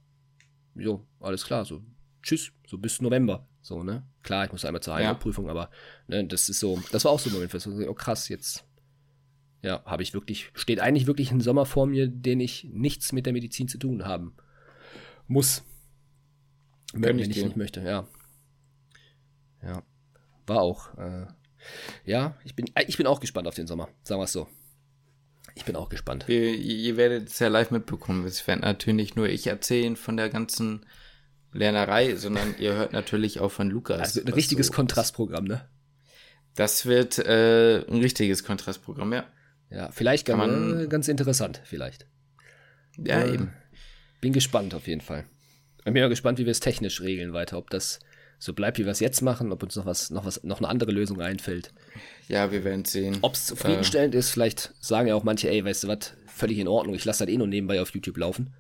Jo, 0.76 1.06
alles 1.20 1.46
klar, 1.46 1.66
so 1.66 1.82
tschüss, 2.24 2.52
so 2.68 2.78
bis 2.78 3.02
November, 3.02 3.48
so, 3.62 3.84
ne? 3.84 4.04
Klar, 4.24 4.46
ich 4.46 4.52
muss 4.52 4.66
einmal 4.66 4.82
zur 4.82 4.96
Heimatprüfung, 4.96 5.46
ja. 5.46 5.52
aber 5.52 5.70
ne, 6.08 6.26
das 6.26 6.50
ist 6.50 6.60
so, 6.60 6.82
das 6.92 7.06
war 7.06 7.12
auch 7.12 7.20
so 7.20 7.30
ein 7.30 7.34
Moment, 7.34 7.52
so, 7.52 7.72
oh 7.88 7.94
krass, 7.94 8.30
jetzt 8.30 8.66
ja, 9.62 9.84
habe 9.86 10.04
ich 10.04 10.14
wirklich, 10.14 10.50
steht 10.56 10.80
eigentlich 10.80 11.08
wirklich 11.08 11.32
ein 11.32 11.42
Sommer 11.42 11.66
vor 11.66 11.86
mir, 11.86 12.08
den 12.08 12.40
ich 12.40 12.68
nichts 12.72 13.12
mit 13.12 13.26
der 13.26 13.34
Medizin 13.34 13.68
zu 13.68 13.78
tun 13.78 14.06
haben 14.06 14.36
muss. 15.28 15.64
Wenn 16.94 17.20
ich, 17.20 17.30
ich 17.30 17.44
nicht 17.44 17.58
möchte, 17.58 17.82
ja. 17.82 18.08
Ja. 19.62 19.84
War 20.48 20.62
auch. 20.62 20.98
Äh, 20.98 21.28
ja, 22.06 22.38
ich 22.44 22.56
bin, 22.56 22.66
äh, 22.76 22.86
ich 22.88 22.98
bin 22.98 23.08
auch 23.08 23.20
gespannt 23.20 23.48
auf 23.48 23.56
den 23.56 23.68
Sommer, 23.68 23.88
sagen 24.04 24.20
wir 24.20 24.26
es 24.26 24.34
so. 24.34 24.48
Ich 25.54 25.66
bin 25.66 25.76
auch 25.76 25.90
gespannt. 25.90 26.26
Ihr, 26.28 26.56
ihr 26.56 26.98
werdet 26.98 27.28
es 27.30 27.40
ja 27.40 27.48
live 27.48 27.72
mitbekommen. 27.72 28.26
Es 28.26 28.46
werden 28.48 28.62
natürlich 28.62 28.96
nicht 28.96 29.16
nur 29.16 29.28
ich 29.28 29.48
erzählen 29.48 29.96
von 29.96 30.18
der 30.18 30.30
ganzen 30.30 30.86
Lernerei, 31.52 32.16
sondern 32.16 32.56
ihr 32.60 32.74
hört 32.74 32.94
natürlich 32.94 33.40
auch 33.40 33.52
von 33.52 33.70
Lukas. 33.70 34.00
Also 34.00 34.22
ein 34.22 34.34
richtiges 34.34 34.68
so 34.68 34.74
Kontrastprogramm, 34.74 35.46
ne? 35.46 35.68
Das 36.56 36.86
wird 36.86 37.18
äh, 37.20 37.86
ein 37.86 38.00
richtiges 38.00 38.44
Kontrastprogramm, 38.44 39.14
ja. 39.14 39.26
Ja, 39.72 39.90
vielleicht 39.92 40.28
ganz, 40.28 40.38
man, 40.38 40.90
ganz 40.90 41.08
interessant, 41.08 41.62
vielleicht. 41.64 42.06
Ja, 42.98 43.22
äh, 43.22 43.34
eben. 43.34 43.54
Bin 44.20 44.34
gespannt 44.34 44.74
auf 44.74 44.88
jeden 44.88 45.02
Fall. 45.02 45.26
Ich 45.80 45.86
bin 45.86 45.96
ja 45.96 46.08
gespannt, 46.08 46.38
wie 46.38 46.46
wir 46.46 46.52
es 46.52 46.60
technisch 46.60 47.02
regeln 47.02 47.34
weiter, 47.34 47.58
ob 47.58 47.70
das 47.70 48.00
so 48.38 48.54
bleibt, 48.54 48.80
wie 48.80 48.86
wir 48.86 48.92
es 48.92 49.00
jetzt 49.00 49.22
machen, 49.22 49.52
ob 49.52 49.64
uns 49.64 49.76
noch 49.76 49.86
was, 49.86 50.10
noch 50.10 50.26
was, 50.26 50.44
noch 50.44 50.58
eine 50.58 50.68
andere 50.68 50.92
Lösung 50.92 51.22
einfällt. 51.22 51.74
Ja, 52.28 52.52
wir 52.52 52.64
werden 52.64 52.86
sehen. 52.86 53.18
Ob 53.22 53.34
es 53.34 53.46
zufriedenstellend 53.46 54.14
äh, 54.14 54.18
ist, 54.18 54.32
vielleicht 54.32 54.74
sagen 54.80 55.08
ja 55.08 55.16
auch 55.16 55.24
manche, 55.24 55.50
ey, 55.50 55.64
weißt 55.64 55.84
du 55.84 55.88
was, 55.88 56.14
völlig 56.28 56.60
in 56.60 56.68
Ordnung, 56.68 56.96
ich 56.96 57.06
lasse 57.06 57.26
das 57.26 57.34
eh 57.34 57.38
nur 57.38 57.48
nebenbei 57.48 57.82
auf 57.82 57.94
YouTube 57.94 58.18
laufen. 58.18 58.54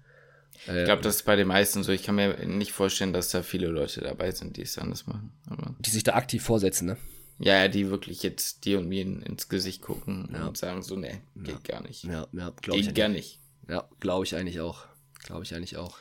Ich 0.67 0.85
glaube, 0.85 1.01
das 1.01 1.15
ist 1.15 1.23
bei 1.23 1.35
den 1.35 1.47
meisten 1.47 1.81
so. 1.81 1.91
Ich 1.91 2.03
kann 2.03 2.15
mir 2.15 2.45
nicht 2.45 2.71
vorstellen, 2.71 3.13
dass 3.13 3.29
da 3.29 3.41
viele 3.41 3.67
Leute 3.67 4.01
dabei 4.01 4.29
sind, 4.29 4.57
die 4.57 4.61
es 4.61 4.77
anders 4.77 5.07
machen. 5.07 5.31
Aber 5.47 5.75
die 5.79 5.89
sich 5.89 6.03
da 6.03 6.13
aktiv 6.13 6.43
vorsetzen, 6.43 6.85
ne? 6.85 6.97
Ja, 7.43 7.67
die 7.67 7.89
wirklich 7.89 8.21
jetzt 8.23 8.65
dir 8.65 8.79
und 8.79 8.87
mir 8.87 9.01
ins 9.01 9.49
Gesicht 9.49 9.81
gucken 9.81 10.29
ja. 10.31 10.47
und 10.47 10.57
sagen 10.57 10.83
so, 10.83 10.95
nee, 10.95 11.21
geht 11.35 11.67
ja. 11.67 11.77
gar 11.77 11.87
nicht. 11.87 12.03
Ja, 12.03 12.27
ja, 12.31 12.51
glaube 12.61 12.79
ich. 12.79 12.87
Geht 12.87 12.95
gar 12.95 13.09
nicht. 13.09 13.39
Ja, 13.67 13.87
glaube 13.99 14.25
ich 14.25 14.35
eigentlich 14.35 14.59
auch. 14.59 14.85
Glaube 15.23 15.43
ich 15.43 15.55
eigentlich 15.55 15.77
auch. 15.77 15.97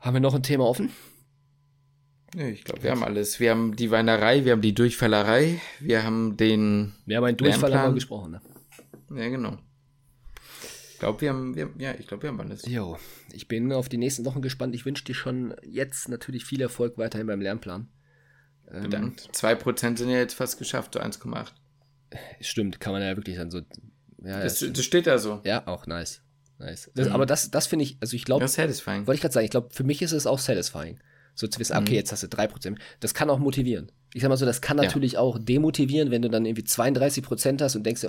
Haben 0.00 0.14
wir 0.14 0.20
noch 0.20 0.34
ein 0.34 0.42
Thema 0.42 0.64
offen? 0.64 0.90
Nee, 2.34 2.50
ich 2.50 2.64
glaube, 2.64 2.82
wir 2.82 2.90
haben 2.90 3.02
alles. 3.02 3.40
Wir 3.40 3.50
haben 3.50 3.74
die 3.74 3.90
Weinerei, 3.90 4.44
wir 4.44 4.52
haben 4.52 4.60
die 4.60 4.74
Durchfallerei, 4.74 5.60
wir 5.80 6.02
haben 6.02 6.36
den. 6.36 6.94
Wir 7.06 7.16
haben 7.16 7.24
einen 7.24 7.36
Durchfall 7.36 7.74
haben 7.74 7.94
gesprochen, 7.94 8.32
ne? 8.32 8.42
Ja, 9.10 9.28
genau. 9.28 9.56
Ich 10.92 10.98
glaube, 10.98 11.20
wir 11.20 11.30
haben, 11.30 11.54
wir, 11.54 11.70
ja, 11.78 11.94
ich 11.98 12.06
glaube, 12.06 12.24
wir 12.24 12.30
haben 12.30 12.40
alles. 12.40 12.66
Jo, 12.66 12.98
ich 13.32 13.48
bin 13.48 13.72
auf 13.72 13.88
die 13.88 13.96
nächsten 13.96 14.24
Wochen 14.24 14.42
gespannt. 14.42 14.74
Ich 14.74 14.84
wünsche 14.84 15.04
dir 15.04 15.14
schon 15.14 15.54
jetzt 15.62 16.08
natürlich 16.08 16.44
viel 16.44 16.60
Erfolg 16.60 16.98
weiterhin 16.98 17.26
beim 17.26 17.40
Lernplan. 17.40 17.88
Bedankt. 18.70 19.26
Ähm, 19.26 19.32
2% 19.32 19.98
sind 19.98 20.10
ja 20.10 20.18
jetzt 20.18 20.34
fast 20.34 20.58
geschafft, 20.58 20.94
so 20.94 21.00
1,8. 21.00 21.48
Stimmt, 22.40 22.80
kann 22.80 22.92
man 22.92 23.02
ja 23.02 23.16
wirklich 23.16 23.36
dann 23.36 23.50
so. 23.50 23.60
Ja, 24.22 24.40
das, 24.42 24.58
das 24.58 24.84
steht 24.84 25.06
da 25.06 25.18
so. 25.18 25.40
Ja, 25.44 25.66
auch 25.66 25.86
nice. 25.86 26.22
Nice. 26.58 26.90
Das, 26.94 27.08
mhm. 27.08 27.12
Aber 27.12 27.26
das, 27.26 27.50
das 27.50 27.66
finde 27.66 27.84
ich, 27.84 27.98
also 28.00 28.16
ich 28.16 28.24
glaube. 28.24 28.42
Das 28.42 28.52
ist 28.52 28.56
satisfying. 28.56 29.06
Wollte 29.06 29.16
ich 29.16 29.20
gerade 29.20 29.32
sagen, 29.32 29.44
ich 29.44 29.50
glaube, 29.50 29.68
für 29.72 29.84
mich 29.84 30.02
ist 30.02 30.12
es 30.12 30.26
auch 30.26 30.38
satisfying. 30.38 30.98
So 31.34 31.46
zu 31.46 31.60
wissen, 31.60 31.76
okay, 31.76 31.90
mhm. 31.90 31.96
jetzt 31.96 32.10
hast 32.10 32.24
du 32.24 32.26
3%. 32.26 32.76
Das 33.00 33.14
kann 33.14 33.30
auch 33.30 33.38
motivieren. 33.38 33.92
Ich 34.12 34.22
sag 34.22 34.28
mal 34.28 34.36
so, 34.36 34.46
das 34.46 34.60
kann 34.60 34.76
natürlich 34.76 35.12
ja. 35.12 35.20
auch 35.20 35.38
demotivieren, 35.38 36.10
wenn 36.10 36.22
du 36.22 36.28
dann 36.28 36.44
irgendwie 36.44 36.64
32% 36.64 37.62
hast 37.62 37.76
und 37.76 37.84
denkst, 37.84 38.06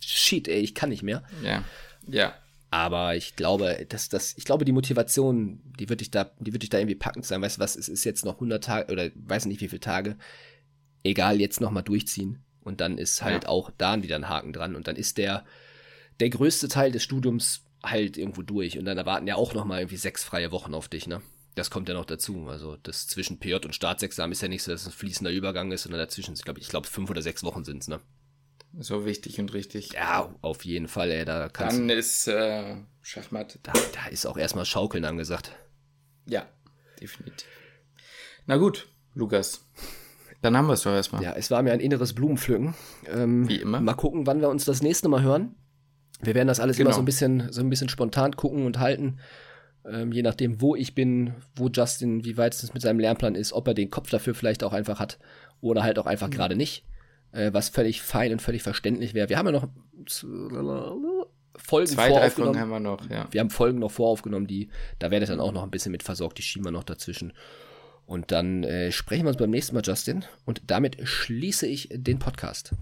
shit, 0.00 0.48
ey, 0.48 0.58
ich 0.58 0.74
kann 0.74 0.88
nicht 0.88 1.02
mehr. 1.02 1.22
Ja. 1.42 1.64
Ja. 2.08 2.34
Aber 2.70 3.16
ich 3.16 3.34
glaube, 3.34 3.86
dass 3.88 4.08
das, 4.08 4.34
ich 4.36 4.44
glaube, 4.44 4.64
die 4.64 4.72
Motivation, 4.72 5.60
die 5.78 5.88
wird 5.88 6.00
dich 6.00 6.10
da, 6.10 6.30
die 6.38 6.52
wird 6.52 6.62
dich 6.62 6.70
da 6.70 6.78
irgendwie 6.78 6.96
packend 6.96 7.24
sein. 7.24 7.40
Weißt 7.40 7.56
du 7.56 7.60
was, 7.60 7.76
es 7.76 7.88
ist 7.88 8.04
jetzt 8.04 8.24
noch 8.24 8.34
100 8.34 8.62
Tage 8.62 8.92
oder 8.92 9.10
weiß 9.14 9.46
nicht 9.46 9.60
wie 9.60 9.68
viele 9.68 9.80
Tage. 9.80 10.16
Egal, 11.02 11.40
jetzt 11.40 11.60
noch 11.60 11.70
mal 11.70 11.82
durchziehen. 11.82 12.44
Und 12.60 12.82
dann 12.82 12.98
ist 12.98 13.22
halt 13.22 13.44
ja. 13.44 13.48
auch 13.48 13.70
da 13.78 14.02
wieder 14.02 14.16
ein 14.16 14.28
Haken 14.28 14.52
dran. 14.52 14.76
Und 14.76 14.86
dann 14.86 14.96
ist 14.96 15.16
der, 15.16 15.46
der 16.20 16.28
größte 16.28 16.68
Teil 16.68 16.92
des 16.92 17.02
Studiums 17.02 17.64
halt 17.82 18.18
irgendwo 18.18 18.42
durch. 18.42 18.78
Und 18.78 18.84
dann 18.84 18.98
erwarten 18.98 19.26
ja 19.26 19.36
auch 19.36 19.54
noch 19.54 19.64
mal 19.64 19.80
irgendwie 19.80 19.96
sechs 19.96 20.22
freie 20.22 20.52
Wochen 20.52 20.74
auf 20.74 20.88
dich, 20.88 21.06
ne? 21.06 21.22
Das 21.54 21.70
kommt 21.70 21.88
ja 21.88 21.94
noch 21.94 22.04
dazu. 22.04 22.48
Also 22.48 22.76
das 22.82 23.06
zwischen 23.06 23.40
PJ 23.40 23.54
und 23.64 23.74
Staatsexamen 23.74 24.32
ist 24.32 24.42
ja 24.42 24.48
nicht 24.48 24.62
so, 24.62 24.70
dass 24.70 24.82
es 24.82 24.88
ein 24.88 24.92
fließender 24.92 25.32
Übergang 25.32 25.72
ist, 25.72 25.84
sondern 25.84 26.00
dazwischen, 26.00 26.34
ich 26.34 26.42
glaube, 26.42 26.60
ich 26.60 26.68
glaube, 26.68 26.86
fünf 26.86 27.08
oder 27.08 27.22
sechs 27.22 27.42
Wochen 27.42 27.64
sind 27.64 27.82
es, 27.82 27.88
ne? 27.88 28.00
So 28.76 29.04
wichtig 29.06 29.40
und 29.40 29.52
richtig. 29.54 29.92
Ja, 29.94 30.34
auf 30.42 30.64
jeden 30.64 30.88
Fall, 30.88 31.10
ey. 31.10 31.24
Da 31.24 31.48
kannst 31.48 31.78
Dann 31.78 31.90
ist 31.90 32.28
äh, 32.28 32.76
Schachmatt. 33.00 33.58
Da, 33.62 33.72
da 33.72 34.06
ist 34.10 34.26
auch 34.26 34.36
erstmal 34.36 34.66
Schaukeln 34.66 35.04
angesagt. 35.04 35.52
Ja, 36.26 36.46
definitiv. 37.00 37.48
Na 38.46 38.56
gut, 38.56 38.88
Lukas. 39.14 39.64
Dann 40.40 40.56
haben 40.56 40.66
wir 40.66 40.74
es 40.74 40.82
doch 40.82 40.92
erstmal. 40.92 41.22
Ja, 41.22 41.34
es 41.34 41.50
war 41.50 41.62
mir 41.62 41.72
ein 41.72 41.80
inneres 41.80 42.12
Blumenpflücken. 42.12 42.74
Ähm, 43.06 43.48
Wie 43.48 43.56
immer. 43.60 43.80
Mal 43.80 43.94
gucken, 43.94 44.26
wann 44.26 44.40
wir 44.40 44.48
uns 44.48 44.64
das 44.64 44.82
nächste 44.82 45.08
Mal 45.08 45.22
hören. 45.22 45.56
Wir 46.20 46.34
werden 46.34 46.48
das 46.48 46.60
alles 46.60 46.76
genau. 46.76 46.90
immer 46.90 46.94
so 46.94 47.02
ein 47.02 47.04
bisschen, 47.04 47.52
so 47.52 47.60
ein 47.60 47.70
bisschen 47.70 47.88
spontan 47.88 48.36
gucken 48.36 48.66
und 48.66 48.78
halten. 48.78 49.18
Ähm, 49.84 50.12
je 50.12 50.22
nachdem, 50.22 50.60
wo 50.60 50.76
ich 50.76 50.94
bin, 50.94 51.34
wo 51.56 51.68
Justin, 51.68 52.24
wie 52.24 52.36
weit 52.36 52.54
es 52.54 52.74
mit 52.74 52.82
seinem 52.82 53.00
Lernplan 53.00 53.34
ist, 53.34 53.52
ob 53.52 53.66
er 53.68 53.74
den 53.74 53.90
Kopf 53.90 54.10
dafür 54.10 54.34
vielleicht 54.34 54.62
auch 54.62 54.72
einfach 54.72 55.00
hat 55.00 55.18
oder 55.60 55.82
halt 55.82 55.98
auch 55.98 56.06
einfach 56.06 56.28
mhm. 56.28 56.32
gerade 56.32 56.56
nicht. 56.56 56.84
Äh, 57.32 57.52
was 57.52 57.68
völlig 57.68 58.02
fein 58.02 58.32
und 58.32 58.42
völlig 58.42 58.62
verständlich 58.62 59.14
wäre. 59.14 59.28
Wir 59.28 59.38
haben 59.38 59.46
ja 59.46 59.52
noch 59.52 59.68
Folgen 61.56 61.88
Zwei, 61.88 62.08
drei 62.10 62.30
Folgen 62.30 62.58
haben 62.58 62.70
wir 62.70 62.80
noch, 62.80 63.10
ja. 63.10 63.26
Wir 63.30 63.40
haben 63.40 63.50
Folgen 63.50 63.80
noch 63.80 63.90
voraufgenommen, 63.90 64.46
die, 64.46 64.68
da 64.98 65.10
werdet 65.10 65.28
ihr 65.28 65.36
dann 65.36 65.40
auch 65.40 65.52
noch 65.52 65.64
ein 65.64 65.70
bisschen 65.70 65.92
mit 65.92 66.02
versorgt, 66.02 66.38
die 66.38 66.42
schieben 66.42 66.64
wir 66.64 66.70
noch 66.70 66.84
dazwischen. 66.84 67.32
Und 68.06 68.32
dann 68.32 68.64
äh, 68.64 68.90
sprechen 68.90 69.24
wir 69.24 69.28
uns 69.30 69.36
beim 69.36 69.50
nächsten 69.50 69.74
Mal, 69.74 69.82
Justin. 69.84 70.24
Und 70.46 70.62
damit 70.66 70.96
schließe 71.02 71.66
ich 71.66 71.90
den 71.92 72.18
Podcast. 72.18 72.72